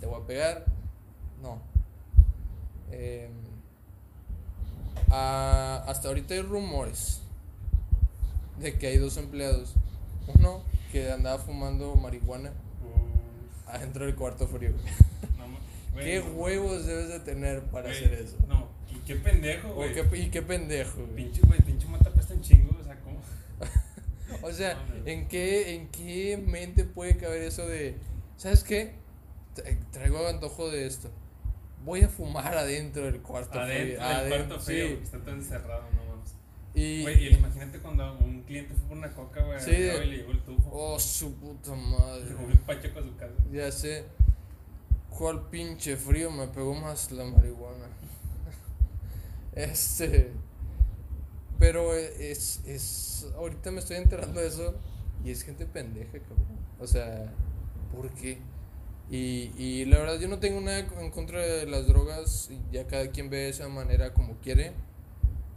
te 0.00 0.06
voy 0.06 0.20
a 0.22 0.26
pegar. 0.26 0.64
No. 1.42 1.60
Em, 2.90 3.30
ah, 5.10 5.84
hasta 5.86 6.08
ahorita 6.08 6.34
hay 6.34 6.42
rumores 6.42 7.22
de 8.58 8.78
que 8.78 8.88
hay 8.88 8.98
dos 8.98 9.16
empleados. 9.16 9.74
Uno 10.38 10.62
que 10.92 11.10
andaba 11.10 11.38
fumando 11.38 11.94
marihuana 11.96 12.52
adentro 13.66 14.04
del 14.04 14.14
cuarto 14.16 14.46
frío. 14.48 14.72
no, 15.38 16.00
¿Qué 16.00 16.20
no, 16.20 16.32
huevos 16.34 16.86
debes 16.86 17.08
de 17.08 17.20
tener 17.20 17.62
para 17.64 17.88
güey, 17.88 17.96
hacer 18.04 18.12
eso? 18.14 18.36
No, 18.48 18.66
y 18.90 18.98
qué 19.06 19.14
pendejo, 19.16 19.74
güey. 19.74 19.94
qué- 19.94 20.18
y 20.18 20.30
qué 20.30 20.42
pendejo, 20.42 20.96
güey. 20.98 21.14
Pinche, 21.14 21.40
güey, 21.42 21.60
pinche 21.60 21.86
mata 21.86 22.10
pesta 22.10 22.34
un 22.34 22.40
chingo, 22.42 22.72
o 24.42 24.52
sea. 24.52 24.76
¿en 25.06 25.28
qué, 25.28 25.74
¿en 25.74 25.88
qué 25.88 26.36
mente 26.46 26.84
puede 26.84 27.16
caber 27.16 27.42
eso 27.42 27.66
de, 27.66 27.96
¿sabes 28.36 28.64
qué? 28.64 28.94
Tra- 29.56 29.78
Traigo 29.90 30.26
antojo 30.28 30.70
de 30.70 30.86
esto. 30.86 31.10
Voy 31.84 32.02
a 32.02 32.08
fumar 32.08 32.56
adentro 32.56 33.04
del 33.04 33.22
cuarto 33.22 33.58
Adentro 33.58 33.96
frío. 34.04 34.18
del 34.20 34.28
cuarto 34.28 34.60
frío, 34.60 34.86
sí. 34.88 34.98
está 35.02 35.18
tan 35.24 35.34
encerrado, 35.36 35.82
no 35.96 36.04
mames. 36.14 36.34
Y, 36.74 37.02
imagínate 37.34 37.78
cuando 37.78 38.18
un 38.18 38.42
cliente 38.42 38.74
fue 38.74 38.88
por 38.88 38.98
una 38.98 39.10
coca, 39.12 39.42
güey, 39.44 39.58
Sí, 39.60 39.70
y 39.70 39.74
le 40.06 40.16
llegó 40.18 40.32
el 40.32 40.40
tufo. 40.42 40.68
oh, 40.72 40.98
su 41.00 41.34
puta 41.36 41.74
madre. 41.74 42.26
el 42.50 42.58
pacheco 42.60 42.98
a 43.00 43.02
su 43.02 43.16
casa. 43.16 43.32
Ya 43.50 43.72
sé. 43.72 44.04
¿Cuál 45.08 45.48
pinche 45.50 45.96
frío 45.96 46.30
me 46.30 46.46
pegó 46.48 46.74
más 46.74 47.10
la 47.10 47.24
marihuana? 47.24 47.86
Este. 49.54 50.32
Pero 51.60 51.94
es, 51.96 52.62
es. 52.66 53.28
Ahorita 53.36 53.72
me 53.72 53.80
estoy 53.80 53.98
enterando 53.98 54.40
de 54.42 54.48
eso. 54.48 54.76
Y 55.24 55.32
es 55.32 55.44
gente 55.44 55.66
pendeja, 55.66 56.20
cabrón. 56.20 56.60
O 56.80 56.88
sea, 56.88 57.34
¿por 57.92 58.10
qué? 58.14 58.40
Y, 59.10 59.52
y 59.58 59.86
la 59.86 59.98
verdad, 60.00 60.20
yo 60.20 60.28
no 60.28 60.40
tengo 60.40 60.60
nada 60.62 60.80
en 60.80 61.10
contra 61.12 61.40
de 61.40 61.66
las 61.66 61.88
drogas. 61.88 62.50
Ya 62.72 62.86
cada 62.88 63.10
quien 63.12 63.30
ve 63.30 63.38
de 63.38 63.50
esa 63.50 63.68
manera 63.68 64.14
como 64.14 64.36
quiere. 64.40 64.74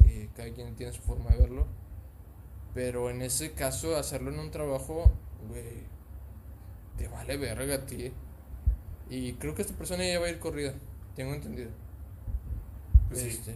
eh, 0.08 0.30
cada 0.36 0.51
quien 0.54 0.76
tiene 0.76 0.93
su 0.93 1.01
forma 1.04 1.32
de 1.32 1.39
verlo. 1.39 1.68
Pero 2.74 3.10
en 3.10 3.22
ese 3.22 3.54
caso, 3.54 3.95
hacerlo 3.97 4.32
en 4.32 4.39
un 4.39 4.51
trabajo, 4.51 5.12
güey, 5.47 5.84
te 6.97 7.08
vale 7.08 7.38
verga 7.38 7.76
a 7.76 7.86
ti. 7.86 8.12
Y 9.10 9.34
creo 9.36 9.56
que 9.56 9.64
esta 9.64 9.76
persona 9.76 10.06
ya 10.08 10.20
va 10.20 10.28
a 10.28 10.32
ir 10.32 10.39
corrida. 10.39 10.74
Tengo 11.16 11.34
entendido. 11.36 11.72
Pues 13.10 13.22
sí. 13.22 13.28
Este, 13.30 13.56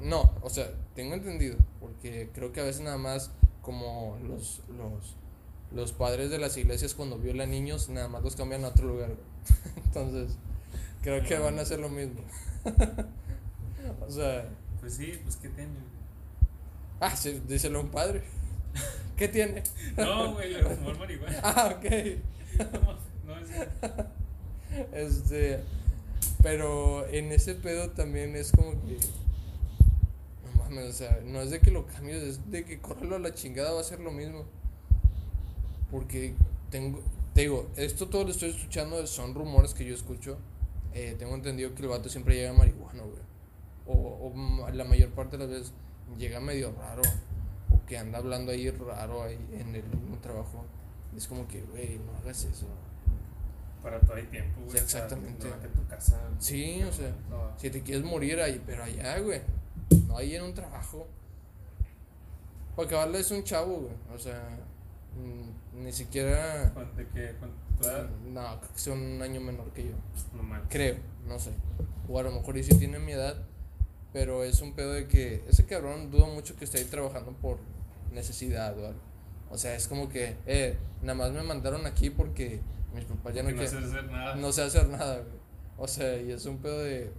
No, 0.00 0.32
o 0.42 0.50
sea, 0.50 0.68
tengo 0.96 1.14
entendido. 1.14 1.56
Porque 1.80 2.30
creo 2.34 2.52
que 2.52 2.60
a 2.60 2.64
veces 2.64 2.82
nada 2.82 2.98
más 2.98 3.30
como 3.62 4.18
los, 4.26 4.62
los, 4.76 5.14
los 5.72 5.92
padres 5.92 6.30
de 6.30 6.38
las 6.38 6.56
iglesias 6.56 6.94
cuando 6.94 7.18
violan 7.18 7.50
niños, 7.50 7.88
nada 7.88 8.08
más 8.08 8.22
los 8.22 8.34
cambian 8.34 8.64
a 8.64 8.68
otro 8.68 8.88
lugar. 8.88 9.10
Entonces, 9.84 10.36
creo 11.02 11.22
que 11.22 11.38
van 11.38 11.58
a 11.58 11.62
hacer 11.62 11.78
lo 11.78 11.88
mismo. 11.88 12.20
o 14.06 14.10
sea, 14.10 14.48
Pues 14.80 14.94
sí, 14.94 15.18
pues 15.22 15.36
¿qué 15.36 15.48
tiene? 15.50 15.70
ah, 17.00 17.14
sí, 17.14 17.40
díselo 17.46 17.78
a 17.78 17.82
un 17.82 17.90
padre. 17.90 18.22
¿Qué 19.16 19.28
tiene? 19.28 19.62
No, 19.96 20.34
güey, 20.34 20.52
le 20.52 20.62
fumó 20.64 20.90
el 20.90 20.98
marihuana. 20.98 21.40
Ah, 21.42 21.74
ok. 21.76 21.84
No, 22.72 23.34
no 23.34 23.40
es. 23.40 23.50
Este, 24.92 25.60
pero 26.42 27.06
en 27.08 27.32
ese 27.32 27.54
pedo 27.54 27.90
también 27.90 28.36
es 28.36 28.52
como 28.52 28.72
que 28.72 28.98
mames, 30.68 30.88
o 30.88 30.92
sea, 30.92 31.20
no 31.24 31.40
es 31.40 31.50
de 31.50 31.60
que 31.60 31.70
lo 31.70 31.86
cambies, 31.86 32.22
es 32.22 32.50
de 32.50 32.64
que 32.64 32.80
correrlo 32.80 33.16
a 33.16 33.18
la 33.18 33.34
chingada 33.34 33.72
va 33.72 33.80
a 33.80 33.84
ser 33.84 34.00
lo 34.00 34.10
mismo. 34.10 34.44
Porque 35.90 36.34
tengo, 36.70 37.00
te 37.34 37.42
digo, 37.42 37.68
esto 37.76 38.08
todo 38.08 38.24
lo 38.24 38.30
estoy 38.30 38.50
escuchando, 38.50 39.06
son 39.06 39.34
rumores 39.34 39.74
que 39.74 39.84
yo 39.84 39.94
escucho. 39.94 40.38
Eh, 40.94 41.14
tengo 41.18 41.34
entendido 41.34 41.74
que 41.74 41.82
el 41.82 41.88
vato 41.88 42.08
siempre 42.08 42.34
llega 42.34 42.52
marihuano, 42.52 43.04
güey. 43.04 43.22
O, 43.86 44.32
o 44.32 44.70
la 44.70 44.84
mayor 44.84 45.10
parte 45.10 45.36
de 45.36 45.44
las 45.46 45.52
veces 45.52 45.72
llega 46.18 46.40
medio 46.40 46.72
raro. 46.72 47.02
O 47.70 47.84
que 47.86 47.98
anda 47.98 48.18
hablando 48.18 48.52
ahí 48.52 48.70
raro 48.70 49.22
ahí 49.22 49.38
en 49.52 49.74
el 49.74 49.84
mismo 49.84 50.18
trabajo. 50.22 50.64
Es 51.16 51.26
como 51.26 51.46
que, 51.46 51.62
güey, 51.62 51.98
no 51.98 52.16
hagas 52.18 52.44
eso. 52.44 52.66
Para 53.82 54.00
todo 54.00 54.16
hay 54.16 54.24
tiempo, 54.24 54.60
güey. 54.62 54.70
Sí, 54.70 54.78
exactamente. 54.78 55.46
O 55.46 55.50
sea, 55.50 55.72
tu 55.72 55.86
casa. 55.86 56.20
Sí, 56.38 56.82
o 56.82 56.92
sea, 56.92 57.14
No, 57.30 57.52
si 57.58 57.70
te 57.70 57.82
quieres 57.82 58.04
morir 58.04 58.40
ahí, 58.40 58.60
pero 58.66 58.82
allá, 58.82 59.18
güey. 59.20 59.40
No 60.08 60.16
ahí 60.18 60.34
en 60.36 60.42
un 60.44 60.54
trabajo. 60.54 61.06
Porque 62.74 62.94
vale 62.94 63.20
es 63.20 63.30
un 63.30 63.42
chavo, 63.44 63.78
güey. 63.80 63.94
O 64.14 64.18
sea, 64.18 64.58
mm, 65.16 65.82
ni 65.84 65.92
siquiera. 65.92 66.70
¿cuánto- 66.74 66.96
¿De 66.96 67.06
qué? 67.08 67.34
¿Cuánto? 67.38 67.56
No, 68.30 68.58
creo 68.60 68.72
que 68.72 68.78
sea 68.78 68.92
un 68.94 69.20
año 69.22 69.40
menor 69.40 69.70
que 69.72 69.84
yo. 69.84 69.92
No 70.34 70.42
mames. 70.42 70.66
Creo, 70.70 70.96
no 71.26 71.38
sé. 71.38 71.50
O 72.08 72.18
a 72.18 72.22
lo 72.22 72.32
mejor 72.32 72.56
y 72.56 72.64
sí 72.64 72.76
tiene 72.78 72.98
mi 72.98 73.12
edad. 73.12 73.36
Pero 74.12 74.44
es 74.44 74.60
un 74.62 74.72
pedo 74.72 74.92
de 74.92 75.06
que 75.08 75.44
ese 75.48 75.66
cabrón 75.66 76.10
dudo 76.10 76.26
mucho 76.26 76.56
que 76.56 76.64
esté 76.64 76.78
ahí 76.78 76.84
trabajando 76.84 77.32
por 77.32 77.58
necesidad 78.12 78.78
o 78.78 78.86
algo. 78.86 79.00
O 79.50 79.58
sea, 79.58 79.74
es 79.74 79.88
como 79.88 80.08
que, 80.08 80.36
eh, 80.46 80.76
nada 81.02 81.14
más 81.14 81.32
me 81.32 81.42
mandaron 81.42 81.84
aquí 81.86 82.08
porque 82.10 82.60
mis 82.94 83.04
papás 83.04 83.34
ya 83.34 83.42
no 83.42 83.50
Que 83.50 83.54
no 83.56 83.62
sé 83.62 83.68
quieren. 83.70 83.88
hacer 83.90 84.04
nada. 84.10 84.34
No 84.36 84.52
sé 84.52 84.62
hacer 84.62 84.88
nada, 84.88 85.16
güey. 85.16 85.36
O 85.78 85.86
sea, 85.86 86.16
y 86.16 86.32
es 86.32 86.46
un 86.46 86.58
pedo 86.58 86.78
de. 86.82 87.12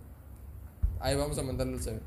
Ahí 1.00 1.16
vamos 1.16 1.38
a 1.38 1.44
mandarle 1.44 1.74
el 1.76 1.82
CV. 1.84 2.00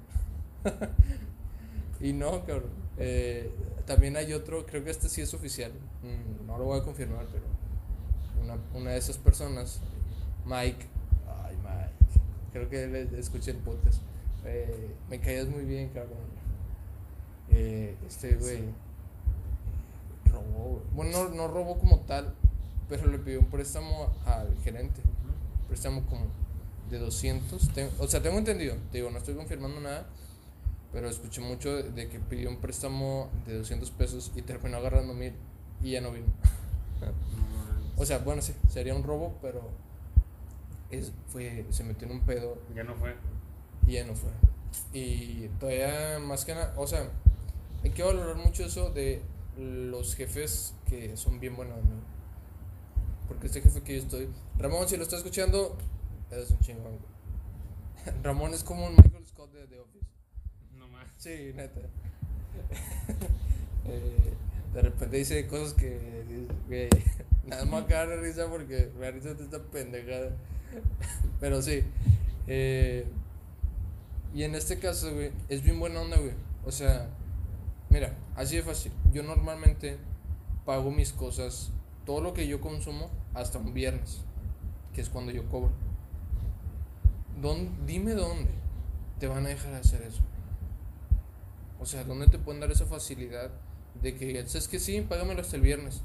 y 2.01 2.13
no, 2.13 2.45
cabrón. 2.45 2.71
Eh, 2.99 3.51
también 3.87 4.17
hay 4.17 4.33
otro, 4.33 4.67
creo 4.67 4.85
que 4.85 4.91
este 4.91 5.09
sí 5.09 5.21
es 5.21 5.33
oficial. 5.35 5.73
mm, 6.03 6.47
no 6.47 6.59
lo 6.59 6.65
voy 6.65 6.81
a 6.81 6.85
confirmar, 6.85 7.27
pero. 7.33 7.45
Una, 8.43 8.57
una 8.75 8.91
de 8.93 8.99
esas 8.99 9.19
personas, 9.19 9.81
Mike. 10.47 10.87
Ay, 11.45 11.57
Mike. 11.57 12.21
Creo 12.53 12.69
que 12.71 12.87
le 12.87 13.19
escuché 13.19 13.51
el 13.53 13.59
podcast. 13.59 14.01
Eh, 14.45 14.91
me 15.09 15.21
caías 15.21 15.47
muy 15.49 15.65
bien, 15.65 15.89
cabrón. 15.91 16.19
Eh, 17.51 17.97
este 18.07 18.37
güey. 18.37 18.63
Robó. 20.33 20.83
Bueno, 20.95 21.25
no, 21.25 21.35
no 21.35 21.49
robó 21.49 21.79
como 21.79 22.01
tal, 22.01 22.35
pero 22.89 23.07
le 23.09 23.19
pidió 23.19 23.41
un 23.41 23.47
préstamo 23.47 24.13
al 24.25 24.57
gerente 24.63 25.01
préstamo 25.69 26.03
como 26.07 26.27
de 26.91 26.99
200. 26.99 27.69
Te- 27.73 27.91
o 27.99 28.09
sea, 28.09 28.21
tengo 28.23 28.39
entendido, 28.39 28.75
te 28.91 28.99
digo, 28.99 29.11
no 29.11 29.19
estoy 29.19 29.35
confirmando 29.35 29.81
nada, 29.81 30.07
pero 30.93 31.09
escuché 31.09 31.41
mucho 31.41 31.83
de, 31.83 32.09
que 32.09 32.19
pidió 32.19 32.49
un 32.51 32.57
préstamo 32.57 33.31
de 33.47 33.59
200 33.59 33.91
pesos 33.93 34.33
y 34.35 34.43
terminó 34.43 34.79
agarrando 34.79 35.15
mil 35.15 35.33
y 35.83 35.93
ya 35.93 36.01
no 36.01 36.13
vino. 36.13 36.27
O 37.97 38.07
sea, 38.07 38.17
bueno, 38.17 38.41
sí, 38.41 38.55
sería 38.71 38.95
un 38.95 39.03
robo, 39.03 39.35
pero 39.43 39.61
es, 40.91 41.13
fue, 41.29 41.67
se 41.69 41.85
metió 41.85 42.07
en 42.07 42.15
un 42.15 42.21
pedo 42.21 42.57
Ya 42.75 42.83
no 42.83 42.95
fue. 42.95 43.15
y 43.87 43.93
ya 43.93 44.07
no 44.07 44.15
fue. 44.15 44.31
Y 44.95 45.49
todavía 45.59 46.19
más 46.19 46.47
que 46.47 46.55
nada, 46.55 46.73
o 46.79 46.87
sea, 46.87 47.11
hay 47.85 47.91
que 47.91 48.03
valorar 48.03 48.37
mucho 48.37 48.65
eso 48.65 48.91
de 48.91 49.21
los 49.59 50.15
jefes 50.15 50.75
que 50.87 51.15
son 51.17 51.41
bien 51.41 51.57
buenos, 51.57 51.77
¿no? 51.85 51.97
Porque 53.29 53.49
este 53.49 53.61
jefe 53.61 53.83
que 53.83 53.97
yo 53.97 54.03
estoy, 54.03 54.29
Ramón, 54.59 54.89
si 54.89 54.97
lo 54.97 55.03
está 55.03 55.17
escuchando, 55.17 55.77
eres 56.31 56.51
un 56.51 56.59
chingón. 56.61 56.99
Ramón 58.23 58.55
es 58.55 58.65
como 58.65 58.87
un 58.87 58.97
Michael 58.97 59.27
Scott 59.27 59.53
de 59.53 59.67
The 59.67 59.79
Office. 59.79 60.00
Sí, 61.21 61.53
neta. 61.55 61.81
Eh, 63.87 64.35
de 64.75 64.83
repente 64.83 65.17
dice 65.17 65.47
cosas 65.49 65.73
que, 65.73 65.99
güey, 66.69 66.89
nada 67.47 67.65
más 67.65 67.85
cagar 67.87 68.11
de 68.11 68.17
risa 68.19 68.47
porque 68.49 68.91
me 69.01 69.11
risa 69.11 69.35
de 69.35 69.43
esta 69.45 69.59
pendejada. 69.59 70.33
Pero 71.41 71.61
sí. 71.63 71.83
eh, 72.47 73.07
y 74.35 74.45
en 74.45 74.55
este 74.55 74.79
caso, 74.79 75.13
güey, 75.15 75.33
es 75.49 75.63
bien 75.65 75.81
buena 75.81 76.03
onda, 76.03 76.19
güey. 76.19 76.35
O 76.65 76.71
sea, 76.71 77.09
mira, 77.89 78.13
así 78.37 78.57
de 78.57 78.63
fácil. 78.63 78.93
Yo 79.13 79.23
normalmente 79.25 79.97
pago 80.67 80.91
mis 80.93 81.13
cosas, 81.13 81.73
todo 82.07 82.21
lo 82.21 82.33
que 82.35 82.47
yo 82.47 82.61
consumo, 82.61 83.11
hasta 83.35 83.59
un 83.59 83.73
viernes, 83.75 84.21
que 84.95 85.01
es 85.01 85.09
cuando 85.09 85.33
yo 85.33 85.49
cobro. 85.49 85.73
¿Dónde- 87.41 87.73
dime 87.87 88.13
dónde 88.13 88.51
te 89.19 89.27
van 89.27 89.47
a 89.47 89.49
dejar 89.49 89.75
hacer 89.75 90.03
eso. 90.03 90.21
O 91.81 91.87
sea, 91.87 92.05
¿dónde 92.05 92.27
te 92.27 92.39
pueden 92.39 92.61
dar 92.61 92.71
esa 92.71 92.87
facilidad 92.87 93.51
de 94.03 94.15
que, 94.15 94.47
¿sabes 94.47 94.69
que 94.69 94.79
sí? 94.79 95.01
Págamelo 95.01 95.41
hasta 95.41 95.57
el 95.57 95.63
viernes. 95.63 96.03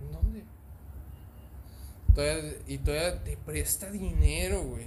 ¿En 0.00 0.12
dónde? 0.12 0.44
Todavía- 2.14 2.54
y 2.66 2.78
todavía 2.78 3.22
te 3.22 3.36
presta 3.36 3.90
dinero, 3.90 4.62
güey. 4.64 4.86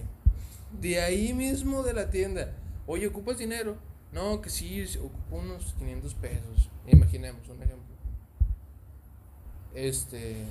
De 0.80 1.02
ahí 1.02 1.34
mismo 1.34 1.84
de 1.84 1.94
la 1.94 2.10
tienda. 2.10 2.52
Oye, 2.86 3.08
¿ocupas 3.08 3.38
dinero? 3.38 3.78
No, 4.12 4.42
que 4.42 4.50
sí, 4.50 4.84
ocupo 4.98 5.38
unos 5.38 5.74
500 5.80 6.14
pesos. 6.16 6.70
Imaginemos 6.88 7.48
un 7.50 7.58
ejemplo. 7.64 7.84
Este. 9.74 10.44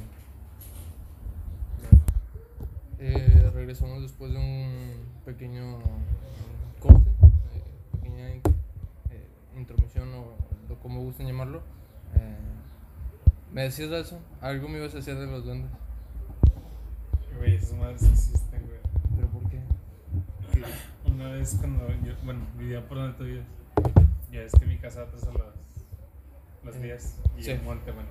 Eh, 2.98 3.50
regresamos 3.54 4.02
después 4.02 4.32
de 4.32 4.38
un 4.38 4.94
pequeño 5.24 5.78
corte, 6.80 7.10
eh, 7.10 7.62
pequeña 8.00 8.28
intromisión 9.56 10.12
o, 10.14 10.34
o 10.72 10.76
como 10.80 11.00
gusten 11.02 11.26
llamarlo. 11.26 11.62
Eh, 12.14 12.36
¿Me 13.52 13.62
decías 13.62 13.90
eso? 13.90 14.18
Algo 14.40 14.68
me 14.68 14.78
ibas 14.78 14.92
a 14.94 14.96
decir 14.98 15.16
de 15.16 15.26
los 15.26 15.44
duendes. 15.44 15.70
Güey, 17.38 17.56
esas 17.56 17.74
madres 17.78 18.02
existen, 18.04 18.66
güey. 18.66 18.80
¿Pero 19.16 19.28
por 19.28 19.48
qué? 19.50 19.60
Una 21.10 21.28
vez 21.32 21.56
cuando 21.58 21.88
yo, 22.04 22.14
bueno, 22.24 22.40
vivía 22.58 22.86
por 22.86 22.98
donde 22.98 23.16
tú 23.18 23.24
vives, 23.24 23.44
ya 24.30 24.40
es 24.42 24.52
que 24.52 24.64
mi 24.66 24.78
casa 24.78 25.02
atrás 25.02 25.24
a 25.24 25.32
las, 25.32 25.54
las 26.64 26.76
Eh, 26.76 26.80
vías 26.80 27.16
y 27.36 27.42
sí. 27.42 27.50
el 27.50 27.62
monte, 27.62 27.90
bueno. 27.90 28.08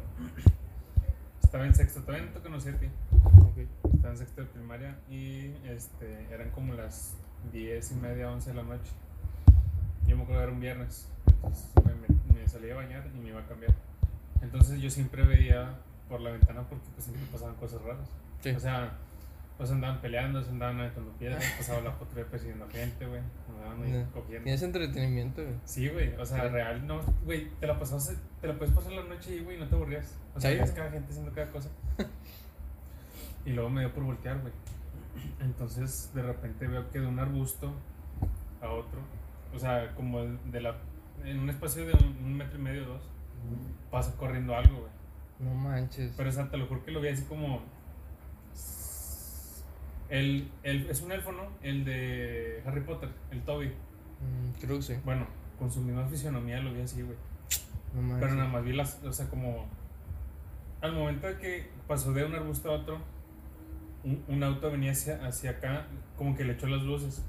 Estaba 1.43 1.65
en 1.65 1.73
sexto, 1.75 2.01
todavía 2.01 2.27
no 2.27 2.31
te 2.33 2.39
conocí 2.41 2.69
a 2.69 2.77
ti. 2.77 2.87
Estaba 3.93 4.11
en 4.13 4.17
sexto 4.17 4.41
de 4.41 4.47
primaria 4.47 4.97
y 5.09 5.53
este, 5.65 6.27
eran 6.31 6.51
como 6.51 6.73
las 6.73 7.15
10 7.51 7.91
y 7.91 7.95
media, 7.95 8.31
11 8.31 8.49
de 8.51 8.55
la 8.55 8.63
noche. 8.63 8.91
Yo 10.07 10.15
me 10.15 10.23
acuerdo 10.23 10.41
que 10.41 10.43
era 10.43 10.53
un 10.53 10.59
viernes, 10.59 11.09
entonces 11.43 11.69
me, 11.85 11.93
me- 12.33 12.39
me 12.41 12.47
salí 12.47 12.69
a 12.71 12.75
bañar 12.75 13.07
y 13.15 13.19
me 13.19 13.29
iba 13.29 13.39
a 13.41 13.45
cambiar. 13.47 13.73
Entonces 14.41 14.79
yo 14.81 14.89
siempre 14.89 15.23
veía 15.23 15.75
por 16.09 16.21
la 16.21 16.31
ventana 16.31 16.61
porque 16.67 16.83
pues 16.93 17.05
siempre 17.05 17.25
pasaban 17.31 17.55
cosas 17.55 17.81
raras. 17.81 18.07
Sí. 18.41 18.49
O 18.51 18.59
sea, 18.59 18.91
pues 19.57 19.69
andaban 19.71 20.01
peleando, 20.01 20.41
se 20.43 20.49
andaban 20.49 20.79
aventando 20.79 21.11
piedras, 21.13 21.43
pasaba 21.57 21.81
la 21.81 21.97
potra 21.97 22.23
persiguiendo 22.25 22.67
gente, 22.69 23.05
güey. 23.05 23.21
Andaban 23.49 23.83
ahí 23.83 23.91
No. 23.91 24.11
cogiendo. 24.11 24.43
Tienes 24.43 24.61
entretenimiento, 24.63 25.43
güey. 25.43 25.55
Sí, 25.65 25.87
güey, 25.89 26.15
o 26.15 26.25
sea, 26.25 26.43
Sí. 26.43 26.49
real, 26.49 26.87
no, 26.87 27.01
güey, 27.23 27.49
te 27.59 27.67
la 27.67 27.77
pasas, 27.77 28.15
te 28.41 28.47
la 28.47 28.57
puedes 28.57 28.73
pasar 28.73 28.93
la 28.93 29.03
noche 29.03 29.31
ahí, 29.33 29.43
güey, 29.43 29.57
y 29.57 29.59
no 29.59 29.67
te 29.67 29.75
aburrías. 29.75 30.15
O 30.35 30.39
sea, 30.41 30.49
veías 30.49 30.71
cada 30.71 30.89
gente 30.89 31.11
haciendo 31.11 31.31
cada 31.33 31.51
cosa. 31.51 31.69
y 33.45 33.51
luego 33.51 33.69
me 33.69 33.81
dio 33.81 33.93
por 33.93 34.03
voltear, 34.03 34.39
güey. 34.39 34.53
Entonces, 35.39 36.11
de 36.13 36.21
repente 36.23 36.67
veo 36.67 36.89
que 36.89 36.99
de 36.99 37.07
un 37.07 37.19
arbusto 37.19 37.71
a 38.61 38.69
otro, 38.69 38.99
o 39.53 39.59
sea, 39.59 39.93
como 39.95 40.21
de 40.23 40.61
la, 40.61 40.75
en 41.25 41.39
un 41.39 41.49
espacio 41.49 41.85
de 41.85 41.93
un, 41.93 42.17
un 42.23 42.37
metro 42.37 42.59
y 42.59 42.61
medio, 42.61 42.85
dos, 42.85 43.01
pasa 43.89 44.15
corriendo 44.17 44.55
algo, 44.55 44.79
güey. 44.79 44.91
No 45.39 45.55
manches. 45.55 46.13
Pero, 46.15 46.29
o 46.29 46.33
sea, 46.33 46.49
te 46.49 46.57
lo 46.57 46.67
juro 46.67 46.83
que 46.83 46.91
lo 46.91 47.01
vi 47.01 47.09
así 47.09 47.23
como... 47.25 47.61
El, 50.09 50.51
el, 50.63 50.89
es 50.89 51.01
un 51.01 51.11
elfo, 51.11 51.31
¿no? 51.31 51.43
El 51.61 51.85
de 51.85 52.61
Harry 52.65 52.81
Potter, 52.81 53.09
el 53.31 53.41
Toby. 53.43 53.67
Mm, 53.67 54.59
creo 54.59 54.75
que 54.77 54.81
sí. 54.81 54.95
Bueno, 55.05 55.25
con 55.57 55.71
su 55.71 55.81
misma 55.81 56.05
fisionomía 56.05 56.59
lo 56.59 56.73
vi 56.73 56.81
así, 56.81 57.01
güey. 57.01 57.17
No 57.95 58.01
manches. 58.01 58.19
Pero 58.21 58.35
nada 58.35 58.49
más 58.49 58.63
vi 58.63 58.73
las, 58.73 59.01
o 59.03 59.13
sea, 59.13 59.29
como 59.29 59.67
al 60.81 60.93
momento 60.93 61.27
de 61.27 61.37
que 61.37 61.69
pasó 61.87 62.11
de 62.11 62.25
un 62.25 62.35
arbusto 62.35 62.69
a 62.69 62.73
otro, 62.73 62.99
un, 64.03 64.23
un 64.27 64.43
auto 64.43 64.69
venía 64.69 64.91
hacia, 64.91 65.25
hacia 65.25 65.51
acá, 65.51 65.87
como 66.17 66.35
que 66.35 66.43
le 66.43 66.53
echó 66.53 66.67
las 66.67 66.81
luces. 66.81 67.23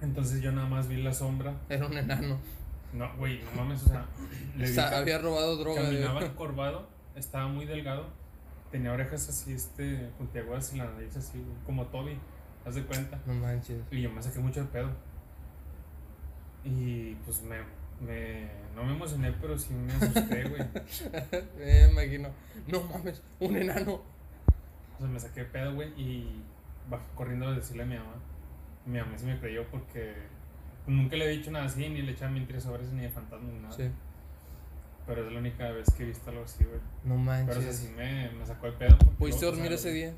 Entonces 0.00 0.40
yo 0.40 0.50
nada 0.52 0.68
más 0.68 0.88
vi 0.88 1.02
la 1.02 1.12
sombra. 1.12 1.54
Era 1.68 1.86
un 1.86 1.98
enano. 1.98 2.38
No, 2.92 3.14
güey, 3.16 3.42
no 3.42 3.50
mames, 3.62 3.82
o 3.84 3.88
sea, 3.88 4.06
le 4.56 4.64
Está- 4.64 4.98
había 4.98 5.18
robado 5.18 5.56
droga. 5.56 5.82
caminaba 5.82 6.24
encorvado, 6.24 6.88
estaba 7.14 7.46
muy 7.48 7.66
delgado, 7.66 8.06
tenía 8.70 8.92
orejas 8.92 9.28
así, 9.28 9.52
este, 9.52 10.08
puntiagudas 10.18 10.72
y 10.74 10.78
la 10.78 10.86
nariz 10.86 11.16
así, 11.16 11.38
güey, 11.38 11.56
como 11.66 11.86
Toby, 11.86 12.18
haz 12.66 12.74
de 12.76 12.84
cuenta. 12.84 13.20
No 13.26 13.34
manches. 13.34 13.82
Y 13.90 14.02
yo 14.02 14.10
me 14.10 14.22
saqué 14.22 14.38
mucho 14.40 14.60
de 14.60 14.66
pedo. 14.66 14.90
Y 16.64 17.14
pues 17.24 17.42
me, 17.42 17.56
me, 18.04 18.48
no 18.74 18.84
me 18.84 18.92
emocioné, 18.94 19.32
pero 19.40 19.56
sí 19.58 19.72
me 19.74 19.92
asusté, 19.92 20.44
güey. 20.48 20.62
Me 21.58 21.88
imagino. 21.90 22.28
No 22.66 22.82
mames, 22.82 23.22
un 23.40 23.56
enano. 23.56 23.94
O 24.96 24.98
sea, 25.00 25.06
me 25.08 25.20
saqué 25.20 25.40
de 25.40 25.46
pedo, 25.46 25.74
güey, 25.74 25.88
y 26.00 26.42
bajé 26.90 27.04
corriendo 27.14 27.46
a 27.48 27.52
decirle 27.54 27.84
a 27.84 27.86
mi 27.86 27.96
mamá. 27.96 28.14
Mi 28.84 28.98
mamá 28.98 29.16
sí 29.16 29.26
me 29.26 29.38
creyó 29.38 29.64
porque 29.70 30.14
nunca 30.88 31.16
le 31.16 31.26
he 31.26 31.28
dicho 31.28 31.50
nada 31.50 31.66
así, 31.66 31.88
ni 31.88 32.02
le 32.02 32.12
echan 32.12 32.32
mentiras 32.34 32.62
sobre 32.64 32.82
eso, 32.84 32.92
ni 32.94 33.02
de 33.02 33.10
fantasmas, 33.10 33.52
ni 33.52 33.60
nada. 33.60 33.72
Sí. 33.74 33.84
Pero 35.06 35.26
es 35.26 35.32
la 35.32 35.38
única 35.38 35.70
vez 35.70 35.90
que 35.94 36.02
he 36.02 36.06
visto 36.06 36.30
algo 36.30 36.44
así, 36.44 36.64
güey. 36.64 36.80
No 37.04 37.14
Pero 37.14 37.20
o 37.20 37.24
sea, 37.24 37.44
manches. 37.46 37.76
sí 37.76 37.88
me, 37.96 38.30
me 38.32 38.44
sacó 38.44 38.66
de 38.66 38.72
pedo. 38.72 38.98
¿Pudiste 39.18 39.42
luego, 39.42 39.56
o 39.56 39.60
dormir 39.60 39.78
sea, 39.78 39.90
ese 39.90 39.92
día? 39.92 40.14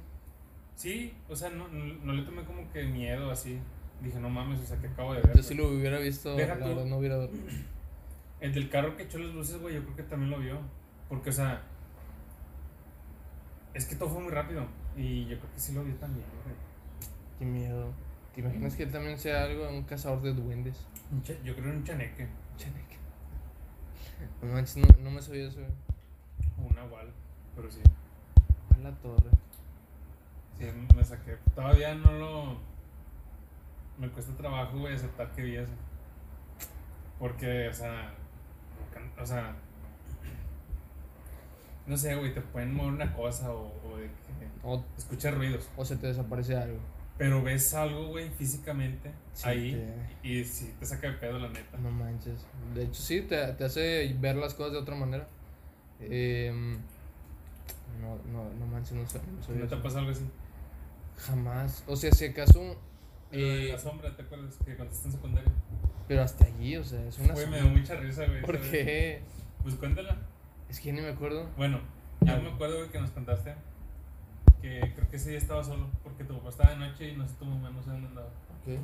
Sí, 0.75 1.15
o 1.29 1.37
sea, 1.37 1.51
no, 1.51 1.69
no, 1.69 1.85
no 2.05 2.13
le 2.13 2.23
tomé 2.23 2.43
como 2.45 2.69
que 2.73 2.85
miedo 2.85 3.31
así. 3.31 3.59
Dije, 4.03 4.19
no 4.19 4.31
mames, 4.31 4.61
o 4.61 4.65
sea, 4.65 4.79
que 4.81 4.89
acabo 4.89 5.13
de 5.15 5.21
ver. 5.21 5.37
Yo 5.37 5.43
si 5.43 5.55
lo 5.55 5.69
hubiera 5.69 5.99
visto, 5.99 6.35
Deja 6.35 6.55
la 6.55 6.65
tú. 6.65 6.69
verdad 6.71 6.87
no 6.87 6.97
hubiera 6.97 7.17
dormido. 7.17 7.45
El 8.41 8.55
del 8.55 8.71
carro 8.71 8.97
que 8.97 9.03
echó 9.03 9.19
las 9.19 9.35
luces, 9.35 9.61
güey, 9.61 9.75
yo 9.75 9.83
creo 9.85 9.97
que 9.97 10.03
también 10.05 10.31
lo 10.31 10.39
vio. 10.39 10.59
Porque, 11.09 11.29
o 11.31 11.33
sea, 11.33 11.63
es 13.75 13.85
que 13.87 13.95
todo 13.97 14.09
fue 14.09 14.23
muy 14.23 14.33
rápido. 14.33 14.67
Y 14.97 15.27
yo 15.27 15.39
creo 15.39 15.53
que 15.53 15.61
sí 15.61 15.73
lo 15.73 15.85
vio 15.85 15.95
también, 15.97 16.25
güey. 16.45 16.57
Qué 17.39 17.45
miedo. 17.45 17.93
¿Te 18.35 18.41
imaginas 18.41 18.75
que 18.77 18.85
él 18.85 18.93
también 18.93 19.19
sea 19.19 19.45
algo, 19.45 19.69
un 19.69 19.83
cazador 19.85 20.23
de 20.23 20.33
duendes? 20.33 20.87
Un 21.11 21.23
Yo 21.23 21.55
creo 21.57 21.71
en 21.71 21.79
un 21.79 21.85
chaneque. 21.85 22.29
Chaneque. 22.57 22.97
No 24.43 24.53
manches, 24.53 24.77
no, 24.77 24.87
no 25.03 25.11
me 25.11 25.21
sabía 25.23 25.49
eso. 25.49 25.61
un 26.59 26.75
nahual. 26.75 27.11
Pero 27.57 27.71
sí. 27.71 27.81
A 28.75 28.79
la 28.79 28.93
torre. 28.97 29.31
Sí, 30.59 30.67
me 30.95 31.05
saqué. 31.05 31.37
Todavía 31.55 31.95
no 31.95 32.13
lo. 32.13 32.59
Me 33.99 34.09
cuesta 34.11 34.35
trabajo, 34.37 34.79
güey, 34.79 34.95
aceptar 34.95 35.31
que 35.33 35.43
vi 35.43 35.57
eso. 35.57 35.73
Porque, 37.19 37.69
o 37.69 37.73
sea. 37.73 38.13
O 39.21 39.27
sea. 39.27 39.57
no 41.87 41.97
sé, 41.97 42.15
güey, 42.15 42.33
te 42.35 42.41
pueden 42.43 42.75
mover 42.75 42.93
una 42.93 43.15
cosa 43.15 43.51
o, 43.51 43.73
o 43.85 43.97
de 43.97 44.07
que 44.07 44.13
O, 44.63 44.85
escuchas 44.97 45.35
ruidos. 45.35 45.69
o 45.77 45.85
se 45.85 45.97
te 45.97 46.07
desaparece 46.09 46.57
algo. 46.57 46.79
Pero 47.21 47.43
ves 47.43 47.75
algo, 47.75 48.07
güey, 48.09 48.31
físicamente 48.31 49.11
Sí, 49.35 49.47
ahí 49.49 49.73
te- 50.23 50.29
y 50.29 50.43
sí 50.43 50.75
te 50.81 50.87
saca 50.87 51.09
de 51.09 51.19
pedo, 51.19 51.39
la 51.39 51.51
neta. 51.51 51.77
No 51.77 51.91
manches. 51.91 52.47
De 52.75 52.85
hecho, 52.85 52.95
sí, 53.03 53.21
te, 53.21 53.37
te 53.53 53.65
hace 53.65 54.17
ver 54.19 54.37
las 54.37 54.55
cosas 54.55 54.73
de 54.73 54.79
otra 54.79 54.95
manera. 54.97 55.29
Em, 56.01 56.79
no, 58.01 58.17
no, 58.33 58.51
no 58.59 58.67
manches, 58.67 58.93
no, 58.93 59.07
sé- 59.07 59.21
no 59.37 59.43
sabía 59.43 59.63
¿No 59.65 59.69
te 59.69 59.75
eso. 59.75 59.83
pasa 59.83 59.99
algo 59.99 60.11
así? 60.13 60.25
Jamás. 61.19 61.85
O 61.87 61.95
sea, 61.97 62.11
si 62.11 62.25
acaso. 62.25 62.77
De 63.31 63.69
eh, 63.69 63.73
la 63.73 63.79
sombra, 63.79 64.17
¿te 64.17 64.23
acuerdas? 64.23 64.57
Que 64.65 64.73
estás 64.73 65.05
en 65.05 65.13
secundaria. 65.13 65.53
pero 66.09 66.23
hasta 66.23 66.47
allí, 66.47 66.77
o 66.79 66.85
sea, 66.85 67.05
es 67.07 67.19
una. 67.19 67.35
Güey, 67.35 67.47
me 67.49 67.61
dio 67.61 67.69
mucha 67.71 67.97
risa, 67.97 68.25
güey. 68.27 68.41
¿Por 68.43 68.59
vez. 68.59 68.71
qué? 68.71 69.21
Pues 69.63 69.75
cuéntala. 69.75 70.17
Es 70.71 70.81
que 70.81 70.91
ni 70.93 71.01
me 71.03 71.11
acuerdo. 71.11 71.47
Bueno, 71.59 71.81
Ah. 72.23 72.37
yo 72.37 72.43
me 72.43 72.51
acuerdo, 72.51 72.79
güey, 72.79 72.89
que 72.91 72.99
nos 73.01 73.11
contaste 73.11 73.55
que 74.61 74.93
creo 74.95 75.09
que 75.09 75.17
ese 75.17 75.31
día 75.31 75.39
estaba 75.39 75.65
solo 75.65 75.89
porque 76.03 76.25
tu 76.25 76.37
papá 76.39 76.51
estaba 76.51 76.71
de 76.71 76.77
noche 76.79 77.09
y 77.09 77.17
no 77.17 77.27
sé 77.27 77.35
tu 77.39 77.45
mamá, 77.45 77.71
no 77.71 77.83
sé 77.83 77.91
dónde 77.91 78.09
andaba. 78.09 78.29
Ok. 78.29 78.79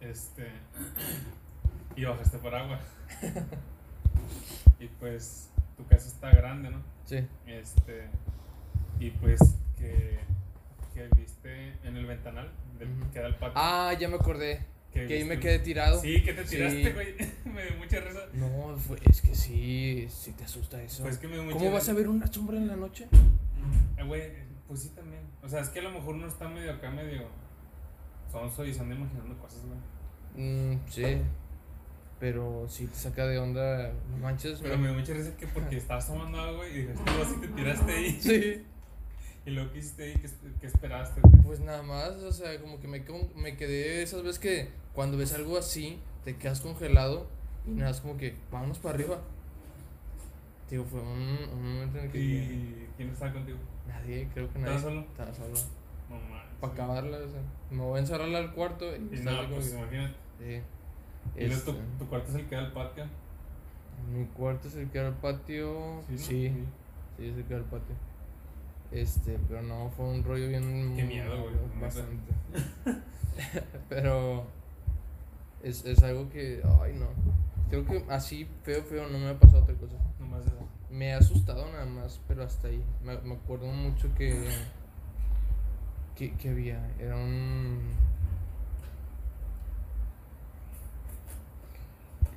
Este. 0.00 0.48
y 1.96 2.04
bajaste 2.04 2.38
por 2.38 2.54
agua. 2.54 2.80
y 4.80 4.86
pues 5.00 5.50
tu 5.76 5.86
casa 5.86 6.08
está 6.08 6.30
grande, 6.30 6.70
¿no? 6.70 6.82
Sí. 7.04 7.26
Este. 7.46 8.08
Y 9.00 9.10
pues 9.10 9.40
que, 9.76 10.18
que 10.94 11.08
viste 11.16 11.74
en 11.84 11.96
el 11.96 12.06
ventanal 12.06 12.50
del 12.78 12.88
que 13.12 13.20
da 13.20 13.26
el 13.26 13.34
patio. 13.36 13.54
Ah, 13.56 13.92
ya 13.98 14.08
me 14.08 14.16
acordé. 14.16 14.64
que 14.92 15.06
Que 15.06 15.14
ahí 15.14 15.24
me 15.24 15.38
quedé 15.40 15.58
tirado. 15.58 16.00
Sí, 16.00 16.22
que 16.22 16.32
te 16.32 16.44
tiraste, 16.44 16.92
güey. 16.92 17.14
me 17.44 17.64
dio 17.66 17.76
mucha 17.76 18.00
risa. 18.00 18.20
No, 18.34 18.76
fue- 18.78 18.98
es 19.04 19.20
que 19.20 19.34
sí, 19.34 20.06
sí 20.10 20.32
te 20.32 20.44
asusta 20.44 20.80
eso. 20.82 21.02
Pues 21.02 21.18
que 21.18 21.26
me 21.28 21.34
dio 21.34 21.44
mucha 21.44 21.58
¿Cómo 21.58 21.72
vas 21.72 21.88
a 21.88 21.92
ver 21.92 22.08
una 22.08 22.26
sombra 22.28 22.56
en 22.56 22.68
la 22.68 22.76
noche? 22.76 23.08
Eh, 23.96 24.04
Güey, 24.04 24.22
pues 24.68 24.80
sí 24.80 24.88
también. 24.90 25.22
O 25.42 25.48
sea, 25.48 25.60
es 25.60 25.68
que 25.68 25.80
a 25.80 25.82
lo 25.82 25.90
mejor 25.90 26.14
uno 26.14 26.26
está 26.26 26.48
medio 26.48 26.72
acá, 26.72 26.90
medio 26.90 27.22
sonso 28.30 28.64
y 28.64 28.72
se 28.74 28.80
anda 28.80 28.94
imaginando 28.94 29.36
cosas, 29.38 29.60
güey. 29.66 30.44
Mm, 30.46 30.80
sí. 30.88 31.18
Pero 32.20 32.66
sí 32.68 32.86
te 32.86 32.94
saca 32.96 33.26
de 33.26 33.38
onda. 33.38 33.92
No 34.10 34.16
manches. 34.18 34.60
Pero 34.60 34.78
me 34.78 34.88
dio 34.88 34.98
mucha 34.98 35.12
risa 35.12 35.36
que 35.36 35.46
porque 35.48 35.76
estabas 35.76 36.06
tomando 36.06 36.38
agua 36.40 36.66
y 36.68 36.72
dijiste 36.86 37.10
así, 37.22 37.36
te 37.40 37.48
tiraste 37.48 37.92
ahí. 37.92 38.18
Sí. 38.20 38.64
Y 39.46 39.50
luego 39.50 39.72
que 39.72 39.78
hiciste 39.80 40.04
ahí, 40.04 40.14
¿qué, 40.14 40.30
qué 40.58 40.66
esperaste? 40.66 41.20
güey? 41.20 41.42
Pues 41.42 41.60
nada 41.60 41.82
más, 41.82 42.12
o 42.14 42.32
sea, 42.32 42.58
como 42.62 42.80
que 42.80 42.88
me, 42.88 43.04
como- 43.04 43.28
me 43.36 43.58
quedé 43.58 44.02
esas 44.02 44.22
veces 44.22 44.38
que 44.38 44.70
cuando 44.94 45.18
ves 45.18 45.34
algo 45.34 45.58
así, 45.58 46.00
te 46.24 46.36
quedas 46.36 46.62
congelado 46.62 47.26
y 47.66 47.72
nada, 47.72 47.90
es 47.90 48.00
como 48.00 48.16
que 48.16 48.34
vámonos 48.50 48.78
para 48.78 48.94
arriba. 48.94 49.20
Digo, 50.70 50.84
fue 50.84 51.00
un, 51.00 51.08
un 51.52 51.74
momento 51.74 51.98
en 51.98 52.04
el 52.06 52.10
que 52.10 52.18
¿Y 52.18 52.88
quién 52.96 53.10
estaba 53.10 53.34
contigo? 53.34 53.58
Nadie, 53.88 54.28
creo 54.32 54.52
que 54.52 54.58
nadie. 54.58 54.74
¿Estabas 54.76 54.82
solo? 54.94 55.00
Estaba 55.00 55.34
solo. 55.34 55.54
No 56.10 56.16
mames. 56.16 56.44
Para 56.60 56.72
acabarla, 56.72 57.16
o 57.18 57.28
sea, 57.28 57.40
me 57.70 57.82
voy 57.82 57.96
a 57.96 58.00
encerrarla 58.00 58.38
al 58.38 58.52
cuarto 58.54 58.84
y, 58.94 58.98
Y 59.16 59.20
no, 59.22 59.36
como 59.36 59.54
pues 59.56 59.70
que- 59.70 59.78
imagínate. 59.78 60.14
sí. 60.38 60.62
Y 61.36 61.46
luego 61.46 61.62
tu, 61.64 61.70
Este, 61.70 61.82
tu 61.98 62.06
cuarto 62.08 62.28
es 62.30 62.34
el 62.36 62.46
que 62.46 62.54
da 62.54 62.60
al 62.62 62.72
patio. 62.72 63.04
Mi 64.12 64.24
cuarto 64.26 64.68
es 64.68 64.76
el 64.76 64.90
que 64.90 64.98
era 64.98 65.08
el 65.08 65.14
patio. 65.14 66.02
¿no? 66.08 66.16
Sí, 66.16 66.18
sí, 66.18 66.64
es 67.18 67.36
el 67.36 67.44
que 67.44 67.54
era 67.54 67.62
el 67.62 67.68
patio. 67.68 67.94
Este, 68.92 69.38
pero 69.48 69.62
no, 69.62 69.90
fue 69.96 70.04
un 70.06 70.22
rollo 70.22 70.48
bien. 70.48 70.94
Qué 70.96 71.04
miedo, 71.04 71.42
güey. 71.42 71.54
Bastante. 71.80 72.32
pero 73.88 74.44
es, 75.62 75.84
es 75.84 76.02
algo 76.02 76.28
que. 76.30 76.62
Ay, 76.82 76.92
no. 76.94 77.06
Creo 77.70 77.84
que 77.86 78.04
así, 78.10 78.46
feo, 78.62 78.82
feo, 78.84 79.08
no 79.08 79.18
me 79.18 79.28
ha 79.30 79.38
pasado 79.38 79.62
otra 79.62 79.74
cosa. 79.74 79.96
Nomás 80.20 80.42
eso. 80.46 80.54
Me 80.94 81.12
ha 81.12 81.18
asustado 81.18 81.66
nada 81.72 81.86
más, 81.86 82.20
pero 82.28 82.44
hasta 82.44 82.68
ahí. 82.68 82.80
Me, 83.02 83.18
me 83.22 83.34
acuerdo 83.34 83.66
mucho 83.66 84.14
que. 84.14 84.48
Que, 86.14 86.32
que 86.34 86.50
había. 86.50 86.88
Era 87.00 87.16
un. 87.16 87.80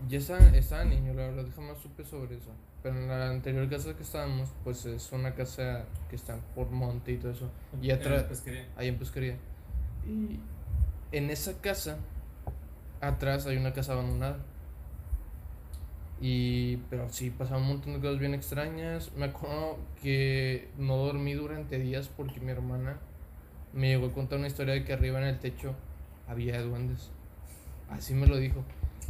Ya 0.09 0.17
estaba, 0.17 0.39
estaba 0.55 0.85
niño, 0.85 1.13
la 1.13 1.27
verdad, 1.27 1.45
jamás 1.55 1.77
supe 1.77 2.03
sobre 2.03 2.37
eso. 2.37 2.49
Pero 2.81 2.97
en 2.97 3.07
la 3.07 3.29
anterior 3.29 3.69
casa 3.69 3.95
que 3.95 4.01
estábamos, 4.01 4.49
pues 4.63 4.85
es 4.85 5.11
una 5.11 5.35
casa 5.35 5.85
que 6.09 6.15
está 6.15 6.37
por 6.55 6.71
monte 6.71 7.11
y 7.11 7.17
todo 7.17 7.31
eso. 7.33 7.51
Y 7.79 7.91
atrás, 7.91 8.25
ahí 8.75 8.87
en 8.87 8.97
pesquería. 8.97 9.35
Y 10.07 10.39
en 11.11 11.29
esa 11.29 11.61
casa, 11.61 11.97
atrás 13.01 13.45
hay 13.45 13.57
una 13.57 13.73
casa 13.73 13.93
abandonada. 13.93 14.39
Y, 16.19 16.77
pero 16.89 17.09
sí, 17.09 17.29
pasaban 17.29 17.63
un 17.63 17.69
montón 17.69 17.93
de 17.93 17.99
cosas 17.99 18.19
bien 18.19 18.33
extrañas. 18.33 19.11
Me 19.15 19.25
acuerdo 19.25 19.77
que 20.01 20.69
no 20.77 20.97
dormí 20.97 21.33
durante 21.33 21.77
días 21.77 22.09
porque 22.15 22.39
mi 22.39 22.51
hermana 22.51 22.99
me 23.73 23.89
llegó 23.89 24.07
a 24.07 24.11
contar 24.11 24.39
una 24.39 24.47
historia 24.47 24.73
de 24.73 24.83
que 24.83 24.93
arriba 24.93 25.19
en 25.19 25.27
el 25.27 25.39
techo 25.39 25.75
había 26.27 26.61
duendes. 26.61 27.11
Así 27.89 28.13
me 28.13 28.27
lo 28.27 28.37
dijo. 28.37 28.63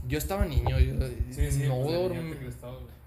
Yo 0.08 0.18
estaba 0.18 0.46
niño, 0.46 0.80
yo 0.80 0.94
Sí, 1.32 1.52
sí, 1.52 1.64
no 1.68 1.82
pues, 1.84 1.94
dormí. 1.94 2.36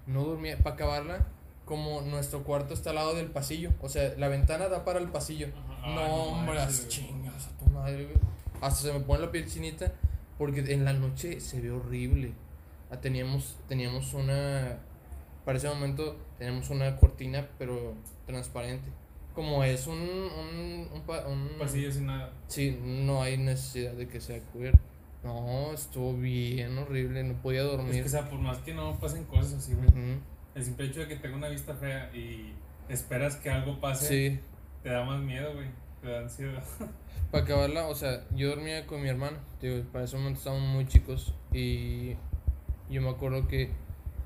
No 0.07 0.23
dormía. 0.25 0.57
Para 0.57 0.75
acabarla, 0.75 1.27
como 1.65 2.01
nuestro 2.01 2.43
cuarto 2.43 2.73
está 2.73 2.89
al 2.89 2.97
lado 2.97 3.15
del 3.15 3.27
pasillo. 3.27 3.71
O 3.81 3.89
sea, 3.89 4.13
la 4.17 4.27
ventana 4.27 4.67
da 4.67 4.83
para 4.83 4.99
el 4.99 5.09
pasillo. 5.09 5.47
Ajá. 5.47 5.93
no, 5.93 6.01
Ay, 6.01 6.07
no 6.07 6.23
hombre, 6.23 6.57
chingas 6.87 7.47
a 7.47 7.57
tu 7.57 7.69
madre, 7.71 8.05
güey. 8.05 8.17
Hasta 8.61 8.87
se 8.87 8.93
me 8.93 8.99
pone 8.99 9.21
la 9.21 9.31
piel 9.31 9.47
chinita. 9.47 9.93
Porque 10.37 10.73
en 10.73 10.85
la 10.85 10.93
noche 10.93 11.39
se 11.39 11.61
ve 11.61 11.71
horrible. 11.71 12.33
Ah, 12.91 12.97
Teníamos, 12.99 13.57
teníamos 13.67 14.13
una. 14.13 14.77
Para 15.45 15.57
ese 15.57 15.67
momento 15.69 16.17
teníamos 16.37 16.69
una 16.69 16.97
cortina, 16.97 17.47
pero 17.57 17.95
transparente. 18.25 18.89
Como 19.33 19.63
es 19.63 19.87
un. 19.87 19.97
un, 19.99 20.87
un, 20.93 21.01
pa- 21.07 21.25
un- 21.27 21.49
Un 21.53 21.57
pasillo 21.57 21.91
sin 21.91 22.05
nada. 22.07 22.31
Sí, 22.47 22.77
no 22.83 23.21
hay 23.23 23.37
necesidad 23.37 23.93
de 23.93 24.07
que 24.07 24.19
sea 24.19 24.39
cubierto. 24.51 24.79
No, 25.23 25.71
estuvo 25.73 26.13
bien 26.17 26.77
horrible, 26.79 27.23
no 27.23 27.35
podía 27.41 27.61
Es 27.61 27.67
dormir. 27.67 28.01
que, 28.01 28.07
o 28.07 28.09
sea, 28.09 28.27
por 28.29 28.39
más 28.39 28.57
que 28.59 28.73
no 28.73 28.99
pasen 28.99 29.23
cosas 29.25 29.53
así, 29.53 29.73
güey. 29.73 29.87
El 30.55 30.65
simple 30.65 30.87
hecho 30.87 30.99
de 31.01 31.07
que 31.07 31.15
tenga 31.15 31.37
una 31.37 31.47
vista 31.47 31.75
fea 31.75 32.11
y 32.13 32.53
esperas 32.89 33.35
que 33.37 33.49
algo 33.49 33.79
pase, 33.79 34.07
Sí, 34.07 34.39
te 34.83 34.89
da 34.89 35.05
más 35.05 35.21
miedo, 35.21 35.53
güey. 35.53 35.67
Te 36.01 36.09
da 36.09 36.19
ansiedad. 36.21 36.63
para 37.31 37.43
acabarla, 37.43 37.87
o 37.87 37.95
sea, 37.95 38.25
yo 38.35 38.49
dormía 38.49 38.85
con 38.87 39.01
mi 39.01 39.07
hermano, 39.09 39.37
digo, 39.61 39.81
para 39.93 40.03
ese 40.05 40.17
momento 40.17 40.39
estábamos 40.39 40.67
muy 40.67 40.85
chicos 40.87 41.33
y 41.53 42.15
yo 42.91 43.01
me 43.01 43.09
acuerdo 43.09 43.47
que 43.47 43.71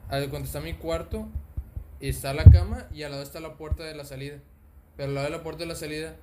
cuando 0.10 0.40
está 0.46 0.60
mi 0.62 0.74
cuarto, 0.74 1.28
está 2.00 2.34
la 2.34 2.44
cama 2.46 2.88
y 2.94 3.04
al 3.04 3.12
lado 3.12 3.24
está 3.24 3.40
la 3.40 3.56
puerta 3.56 3.84
de 3.84 3.96
la 3.96 4.06
salida. 4.06 4.38
Pero 4.98 5.10
al 5.10 5.16
lado 5.16 5.26
de 5.28 5.32
la 5.38 5.44
puerta 5.44 5.60
de 5.64 5.68
la 5.68 5.76
salida 5.76 6.16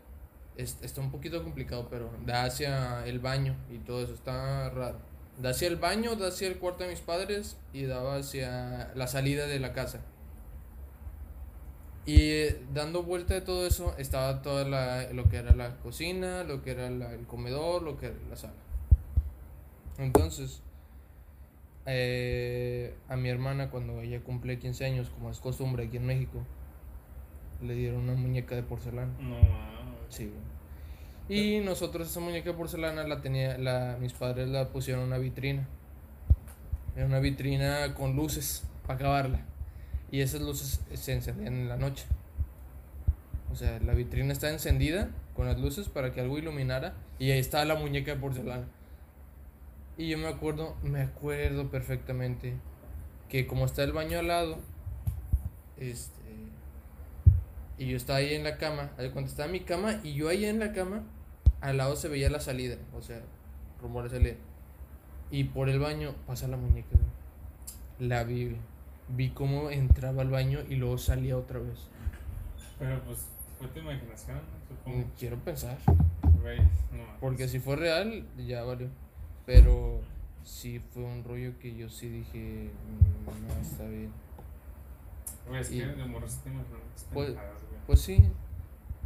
es- 0.57 0.78
está 0.82 1.01
un 1.01 1.11
poquito 1.11 1.43
complicado, 1.43 1.88
pero 1.90 2.11
da 2.26 2.45
hacia 2.45 3.07
el 3.07 3.18
baño 3.18 3.57
y 3.70 3.78
todo 3.78 4.03
eso, 4.03 4.14
está 4.14 4.70
raro. 4.70 4.99
Da 5.40 5.51
hacia 5.51 5.68
el 5.68 5.76
baño, 5.76 6.14
da 6.16 6.28
hacia 6.28 6.49
el 6.49 6.59
cuarto 6.59 6.84
de 6.84 6.90
mis 6.90 7.01
padres 7.01 7.57
y 7.72 7.84
daba 7.84 8.16
hacia 8.16 8.93
la 8.95 9.07
salida 9.07 9.47
de 9.47 9.59
la 9.59 9.72
casa. 9.72 10.01
Y 12.05 12.16
eh, 12.30 12.62
dando 12.74 13.03
vuelta 13.05 13.34
de 13.34 13.43
todo 13.43 13.66
eso 13.66 13.95
estaba 13.97 14.43
toda 14.43 14.64
la, 14.64 15.12
lo 15.12 15.28
que 15.28 15.36
era 15.36 15.55
la 15.55 15.76
cocina, 15.78 16.43
lo 16.43 16.62
que 16.62 16.72
era 16.72 16.88
el 16.88 17.26
comedor, 17.26 17.82
lo 17.82 17.97
que 17.97 18.07
era 18.07 18.16
la 18.28 18.36
sala. 18.36 18.55
Entonces, 19.99 20.62
eh, 21.87 22.95
a 23.09 23.16
mi 23.16 23.28
hermana 23.28 23.70
cuando 23.70 24.01
ella 24.01 24.20
cumple 24.20 24.59
15 24.59 24.85
años, 24.85 25.11
como 25.11 25.30
es 25.30 25.41
costumbre 25.41 25.87
aquí 25.87 25.97
en 25.97 26.07
México, 26.07 26.43
le 27.61 27.74
dieron 27.74 28.03
una 28.03 28.14
muñeca 28.14 28.55
de 28.55 28.62
porcelana. 28.62 29.12
No. 29.20 29.37
Sí, 30.09 30.26
güey. 30.26 30.53
Y 31.28 31.61
nosotros 31.61 32.11
esa 32.11 32.20
muñeca 32.20 32.51
de 32.51 32.57
porcelana 32.57 33.05
la 33.05 33.20
tenía, 33.20 33.57
la, 33.57 33.97
mis 34.01 34.12
padres 34.12 34.49
la 34.49 34.68
pusieron 34.68 35.03
en 35.03 35.09
una 35.09 35.18
vitrina. 35.18 35.66
Era 36.97 37.07
una 37.07 37.20
vitrina 37.20 37.95
con 37.95 38.16
luces 38.16 38.64
para 38.87 38.95
acabarla. 38.97 39.41
Y 40.11 40.20
esas 40.20 40.43
luces 40.43 40.80
se 40.93 41.12
encendían 41.12 41.55
en 41.55 41.68
la 41.68 41.76
noche. 41.76 42.05
O 43.51 43.55
sea, 43.57 43.80
la 43.80 43.95
vitrina 43.95 44.33
está 44.33 44.51
encendida 44.51 45.11
con 45.35 45.47
las 45.47 45.59
luces 45.59 45.89
para 45.89 46.12
que 46.12 46.20
algo 46.20 46.39
iluminara. 46.39 46.95
Y 47.18 47.30
ahí 47.30 47.39
está 47.39 47.64
la 47.64 47.76
muñeca 47.76 48.14
de 48.14 48.20
porcelana. 48.20 48.66
Y 50.03 50.09
yo 50.09 50.18
me 50.18 50.26
acuerdo, 50.26 50.74
me 50.82 51.00
acuerdo 51.00 51.70
perfectamente 51.70 52.55
que 53.28 53.46
como 53.46 53.66
está 53.66 53.84
el 53.84 53.92
baño 53.92 54.18
al 54.18 54.26
lado, 54.26 54.59
este, 55.76 56.20
y 57.78 57.86
yo 57.86 57.96
estaba 57.96 58.18
ahí 58.18 58.34
en 58.34 58.42
la 58.42 58.59
cama, 58.59 58.90
cuando 59.12 59.30
estaba 59.30 59.46
en 59.46 59.53
mi 59.53 59.61
cama 59.61 60.00
y 60.03 60.14
yo 60.14 60.28
ahí 60.28 60.44
en 60.44 60.59
la 60.59 60.72
cama, 60.72 61.05
al 61.61 61.76
lado 61.76 61.94
se 61.94 62.09
veía 62.09 62.28
la 62.30 62.40
salida, 62.40 62.78
o 62.96 63.00
sea, 63.00 63.20
rumbo 63.80 64.00
a 64.00 64.03
la 64.03 64.09
salida. 64.09 64.34
Y 65.30 65.44
por 65.44 65.68
el 65.68 65.78
baño 65.78 66.16
pasa 66.26 66.48
la 66.48 66.57
muñeca. 66.57 66.96
La 68.00 68.24
vi. 68.24 68.57
Vi 69.09 69.30
cómo 69.30 69.70
entraba 69.70 70.22
al 70.22 70.30
baño 70.30 70.62
y 70.68 70.74
luego 70.74 70.98
salía 70.98 71.36
otra 71.36 71.61
vez. 71.61 71.78
Pero 72.76 73.00
pues 73.05 73.28
fue 73.57 73.68
tu 73.68 73.78
imaginación, 73.78 74.40
supongo. 74.68 75.05
Quiero 75.16 75.36
pensar, 75.36 75.78
porque 77.20 77.46
si 77.46 77.61
fue 77.61 77.76
real, 77.76 78.26
ya 78.36 78.64
valió. 78.64 78.88
Pero 79.47 80.01
sí 80.45 80.80
fue 80.93 81.03
un 81.05 81.24
rollo 81.24 81.59
que 81.59 81.74
yo 81.76 81.88
sí 81.88 82.09
dije, 82.09 82.70
"Mm, 82.70 83.49
no 83.49 83.61
está 83.61 83.84
bien. 83.88 84.11
Güey, 85.49 85.61
es 85.61 85.72
Y- 85.72 85.78
que 85.80 85.86
de 85.86 86.05
morro 86.05 86.26
te 86.26 86.51
Pues-. 87.12 87.34
Pues 87.86 88.01
sí, 88.01 88.22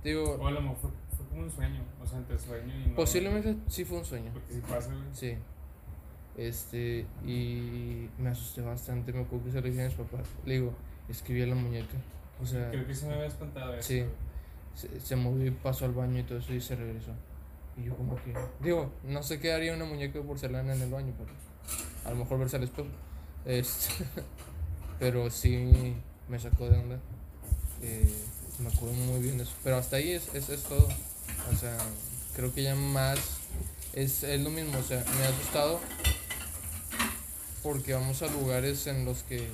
digo, 0.04 0.34
O 0.34 0.46
a 0.46 0.50
lo 0.50 0.60
mejor 0.60 0.76
fue, 0.76 0.90
fue 1.16 1.26
como 1.28 1.42
un 1.42 1.50
sueño, 1.50 1.80
o 2.02 2.06
sea, 2.06 2.18
entre 2.18 2.38
sueño 2.38 2.74
y 2.74 2.88
no. 2.90 2.94
posiblemente 2.94 3.56
sí 3.68 3.84
fue 3.84 3.98
un 3.98 4.04
sueño. 4.04 4.30
Porque 4.32 4.52
sí 4.54 4.60
pasa, 4.60 4.88
güey. 4.94 5.04
Sí. 5.12 5.34
Este, 6.36 7.06
y 7.24 8.10
me 8.18 8.28
asusté 8.28 8.60
bastante, 8.60 9.12
me 9.14 9.20
acuerdo 9.22 9.46
que 9.46 9.52
se 9.52 9.60
lo 9.62 9.66
dije 9.68 9.82
a 9.82 9.86
mis 9.86 9.94
papás. 9.94 10.26
Le 10.44 10.54
digo, 10.54 10.74
escribí 11.08 11.42
a 11.42 11.46
la 11.46 11.54
muñeca. 11.54 11.96
O 12.42 12.44
sea, 12.44 12.68
Creo 12.70 12.86
que 12.86 12.94
sí 12.94 13.06
me 13.06 13.14
habías 13.14 13.34
contado 13.34 13.72
eso. 13.74 13.88
Sí. 13.88 14.04
se, 14.74 15.00
se 15.00 15.16
movió 15.16 15.54
pasó 15.62 15.86
al 15.86 15.92
baño 15.94 16.18
y 16.18 16.22
todo 16.24 16.36
eso 16.38 16.52
y 16.52 16.60
se 16.60 16.76
regresó. 16.76 17.12
Y 17.76 17.84
yo 17.84 17.96
como 17.96 18.16
que, 18.16 18.34
digo, 18.60 18.92
no 19.04 19.22
sé 19.22 19.38
qué 19.38 19.52
haría 19.52 19.74
una 19.74 19.84
muñeca 19.84 20.18
de 20.18 20.24
porcelana 20.24 20.74
en 20.74 20.82
el 20.82 20.90
baño, 20.90 21.12
pero 21.18 21.30
a 22.04 22.10
lo 22.10 22.16
mejor 22.16 22.38
verse 22.38 22.56
al 22.56 22.64
espejo. 22.64 22.88
Este, 23.44 24.04
pero 24.98 25.30
sí 25.30 25.94
me 26.28 26.38
sacó 26.38 26.68
de 26.70 26.78
onda. 26.78 26.98
Eh, 27.82 28.24
me 28.58 28.68
acuerdo 28.68 28.94
muy 28.94 29.20
bien 29.20 29.36
de 29.36 29.44
eso. 29.44 29.52
Pero 29.62 29.76
hasta 29.76 29.96
ahí 29.96 30.12
es, 30.12 30.34
es, 30.34 30.48
es 30.48 30.62
todo. 30.62 30.88
O 31.52 31.56
sea, 31.56 31.76
creo 32.34 32.52
que 32.54 32.62
ya 32.62 32.74
más 32.74 33.18
es, 33.92 34.22
es 34.22 34.40
lo 34.40 34.50
mismo. 34.50 34.78
O 34.78 34.82
sea, 34.82 35.04
me 35.18 35.24
ha 35.24 35.28
asustado 35.28 35.80
porque 37.62 37.94
vamos 37.94 38.22
a 38.22 38.28
lugares 38.28 38.86
en 38.86 39.04
los 39.04 39.22
que 39.24 39.46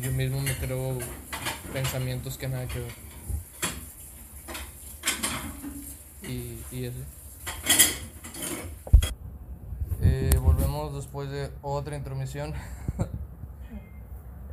yo 0.00 0.12
mismo 0.12 0.40
me 0.40 0.56
creo 0.56 0.96
pensamientos 1.72 2.38
que 2.38 2.48
nada 2.48 2.66
que 2.68 2.78
ver. 2.78 3.07
Y, 6.28 6.84
eso. 6.84 6.98
Eh, 10.02 10.38
volvemos 10.42 10.94
después 10.94 11.30
de 11.30 11.50
otra 11.62 11.96
intermisión. 11.96 12.52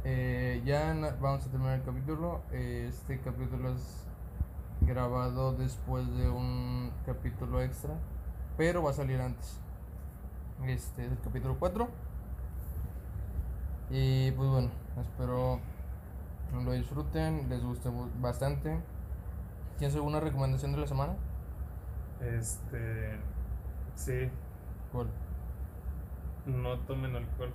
Eh, 0.08 0.62
ya 0.64 0.94
vamos 1.20 1.48
a 1.48 1.50
terminar 1.50 1.80
el 1.80 1.84
capítulo. 1.84 2.44
Este 2.52 3.20
capítulo 3.22 3.74
es 3.74 4.06
grabado 4.82 5.54
después 5.54 6.06
de 6.16 6.30
un 6.30 6.92
capítulo 7.08 7.60
extra, 7.64 7.96
pero 8.56 8.84
va 8.84 8.92
a 8.92 8.94
salir 8.94 9.20
antes. 9.20 9.60
Este 10.68 11.08
es 11.08 11.12
el 11.12 11.20
capítulo 11.22 11.58
4. 11.58 11.88
Y 13.90 14.30
pues 14.34 14.48
bueno, 14.48 14.70
espero 15.02 15.60
lo 16.54 16.72
disfruten, 16.74 17.50
les 17.50 17.64
guste 17.64 17.90
bastante. 18.22 18.80
¿Tienes 19.80 19.96
alguna 19.96 20.20
recomendación 20.20 20.72
de 20.72 20.78
la 20.78 20.88
semana? 20.88 21.16
Este. 22.38 23.18
Sí, 23.96 24.30
¿Cuál? 24.92 25.08
no 26.46 26.78
tomen 26.80 27.16
alcohol 27.16 27.52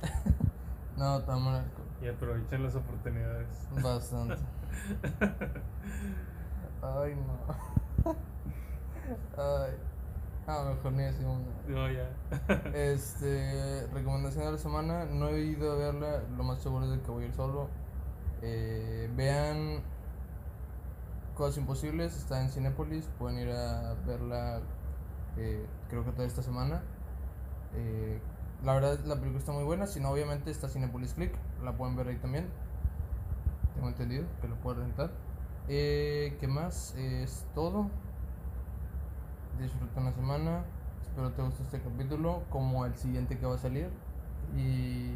No, 0.96 1.20
tomen 1.22 1.54
alcohol. 1.54 1.86
y 2.02 2.08
aprovechen 2.08 2.62
las 2.62 2.74
oportunidades. 2.76 3.48
Bastante. 3.82 4.36
Ay, 6.82 7.14
no. 7.16 8.12
Ay. 9.36 9.72
Ah, 10.46 10.72
mejor 10.74 10.92
ni 10.92 11.02
decimos. 11.04 11.38
No, 11.68 11.88
ya. 11.90 12.08
Este, 12.74 13.86
recomendación 13.92 14.46
de 14.46 14.52
la 14.52 14.58
semana, 14.58 15.04
no 15.04 15.28
he 15.28 15.40
ido 15.42 15.72
a 15.72 15.76
verla, 15.76 16.22
lo 16.36 16.42
más 16.44 16.58
seguro 16.60 16.84
es 16.86 16.90
de 16.90 17.00
que 17.00 17.10
voy 17.10 17.24
a 17.24 17.26
ir 17.28 17.34
solo. 17.34 17.68
Eh, 18.42 19.10
vean 19.14 19.82
Cosas 21.40 21.56
Imposibles, 21.56 22.14
está 22.18 22.42
en 22.42 22.50
Cinépolis, 22.50 23.08
pueden 23.18 23.38
ir 23.38 23.50
a 23.50 23.94
verla 24.06 24.60
eh, 25.38 25.66
creo 25.88 26.04
que 26.04 26.12
toda 26.12 26.28
esta 26.28 26.42
semana. 26.42 26.82
Eh, 27.74 28.20
la 28.62 28.74
verdad 28.74 28.98
la 29.06 29.14
película 29.14 29.38
está 29.38 29.50
muy 29.50 29.64
buena, 29.64 29.86
si 29.86 30.00
no 30.00 30.10
obviamente 30.10 30.50
está 30.50 30.68
Cinepolis 30.68 31.14
Click, 31.14 31.34
la 31.64 31.74
pueden 31.78 31.96
ver 31.96 32.08
ahí 32.08 32.16
también. 32.16 32.46
Tengo 33.74 33.88
entendido 33.88 34.26
que 34.42 34.48
lo 34.48 34.56
pueden 34.56 34.82
rentar. 34.82 35.12
Eh, 35.68 36.36
¿Qué 36.40 36.46
más? 36.46 36.94
Es 36.96 37.46
todo. 37.54 37.88
Disfruta 39.58 39.98
la 40.02 40.12
semana. 40.12 40.66
Espero 41.00 41.32
te 41.32 41.40
guste 41.40 41.62
este 41.62 41.80
capítulo, 41.80 42.42
como 42.50 42.84
el 42.84 42.94
siguiente 42.96 43.38
que 43.38 43.46
va 43.46 43.54
a 43.54 43.58
salir. 43.58 43.88
Y 44.54 45.10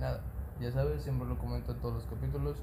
nada, 0.00 0.22
ya 0.62 0.72
sabes, 0.72 1.02
siempre 1.02 1.28
lo 1.28 1.36
comento 1.36 1.72
en 1.72 1.78
todos 1.80 1.92
los 1.96 2.06
capítulos. 2.06 2.56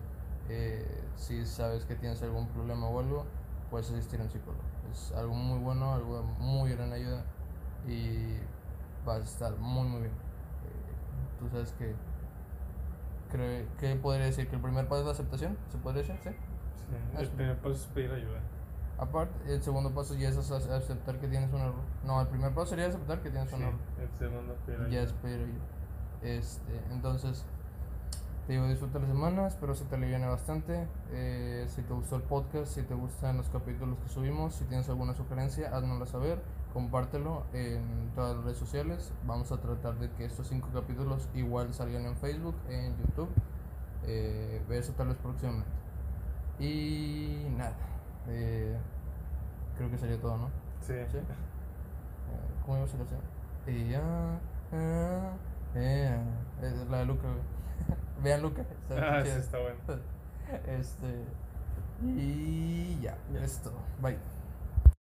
Eh, 0.49 1.03
si 1.15 1.45
sabes 1.45 1.85
que 1.85 1.95
tienes 1.95 2.21
algún 2.23 2.47
problema 2.49 2.87
o 2.87 2.99
algo, 2.99 3.25
puedes 3.69 3.89
asistir 3.91 4.19
a 4.19 4.23
un 4.23 4.29
psicólogo. 4.31 4.63
Es 4.91 5.11
algo 5.13 5.33
muy 5.33 5.59
bueno, 5.59 5.93
algo 5.93 6.17
de 6.17 6.23
muy 6.39 6.71
gran 6.71 6.91
ayuda 6.91 7.23
y 7.87 8.37
vas 9.05 9.21
a 9.21 9.23
estar 9.23 9.55
muy, 9.57 9.87
muy 9.87 9.99
bien. 10.01 10.11
Eh, 10.13 11.39
Tú 11.39 11.49
sabes 11.49 11.71
que. 11.73 11.95
Creo, 13.31 13.67
¿Qué 13.79 13.95
podría 13.95 14.25
decir? 14.25 14.47
¿Que 14.49 14.55
el 14.55 14.61
primer 14.61 14.87
paso 14.87 15.01
es 15.01 15.05
la 15.05 15.11
aceptación? 15.11 15.57
¿Se 15.71 15.77
podría 15.77 16.01
decir? 16.01 16.17
Sí. 16.23 16.29
Sí, 16.31 16.95
el 17.21 17.29
primer 17.29 17.57
paso 17.57 17.75
es 17.75 17.85
pedir 17.87 18.11
ayuda. 18.11 18.39
Aparte, 18.97 19.53
el 19.53 19.61
segundo 19.61 19.93
paso 19.93 20.15
ya 20.15 20.29
es 20.29 20.37
ace- 20.37 20.73
aceptar 20.73 21.19
que 21.19 21.27
tienes 21.27 21.53
un 21.53 21.61
error. 21.61 21.75
No, 22.03 22.19
el 22.19 22.27
primer 22.27 22.51
paso 22.53 22.71
sería 22.71 22.87
aceptar 22.87 23.21
que 23.21 23.29
tienes 23.29 23.53
un 23.53 23.61
error. 23.61 23.79
el 23.99 24.09
segundo 24.17 24.55
pedir 24.65 24.79
ayuda. 24.79 24.91
Ya 24.91 25.01
espero 25.03 25.45
yo. 25.45 25.53
Este, 26.27 26.81
entonces, 26.91 27.45
te 28.49 28.53
digo, 28.53 28.67
disfruta 28.67 28.97
la 28.97 29.05
semana, 29.05 29.45
espero 29.45 29.75
se 29.75 29.85
te 29.85 29.93
aliviane 29.93 30.25
bastante. 30.25 30.87
Eh, 31.11 31.67
si 31.67 31.83
te 31.83 31.93
gustó 31.93 32.15
el 32.15 32.23
podcast, 32.23 32.73
si 32.73 32.81
te 32.81 32.95
gustan 32.95 33.37
los 33.37 33.47
capítulos 33.47 33.99
que 33.99 34.09
subimos, 34.09 34.55
si 34.55 34.65
tienes 34.65 34.89
alguna 34.89 35.13
sugerencia, 35.13 35.69
háznosla 35.69 36.07
saber, 36.07 36.41
compártelo 36.73 37.43
en 37.53 38.09
todas 38.15 38.35
las 38.35 38.45
redes 38.45 38.57
sociales. 38.57 39.13
Vamos 39.27 39.51
a 39.51 39.61
tratar 39.61 39.99
de 39.99 40.09
que 40.13 40.25
estos 40.25 40.47
cinco 40.47 40.67
capítulos 40.73 41.29
igual 41.35 41.75
salgan 41.75 42.07
en 42.07 42.15
Facebook, 42.15 42.55
en 42.69 42.97
YouTube. 42.97 43.29
Eh, 44.07 44.63
eso 44.71 44.93
tal 44.93 45.09
vez 45.09 45.17
próximamente. 45.17 45.69
Y 46.57 47.45
nada, 47.55 47.75
eh, 48.29 48.75
creo 49.77 49.91
que 49.91 49.97
sería 49.99 50.19
todo, 50.19 50.37
¿no? 50.37 50.49
Sí. 50.81 50.95
¿Sí? 51.11 51.17
Eh, 51.17 51.21
¿Cómo 52.65 52.77
iba 52.77 52.87
esa 52.87 52.97
canción? 52.97 53.21
Y 53.67 53.89
ya, 53.89 54.01
ah, 54.73 55.33
la 56.89 56.97
de 56.97 57.05
Luca. 57.05 57.27
Vean 58.23 58.41
Luca. 58.41 58.61
está 58.61 59.19
Ah, 59.19 59.23
sí, 59.23 59.31
está 59.31 59.59
bueno. 59.59 59.77
Este. 60.67 61.25
Y 62.17 62.99
ya, 63.01 63.17
esto. 63.43 63.71
Bye. 64.01 64.17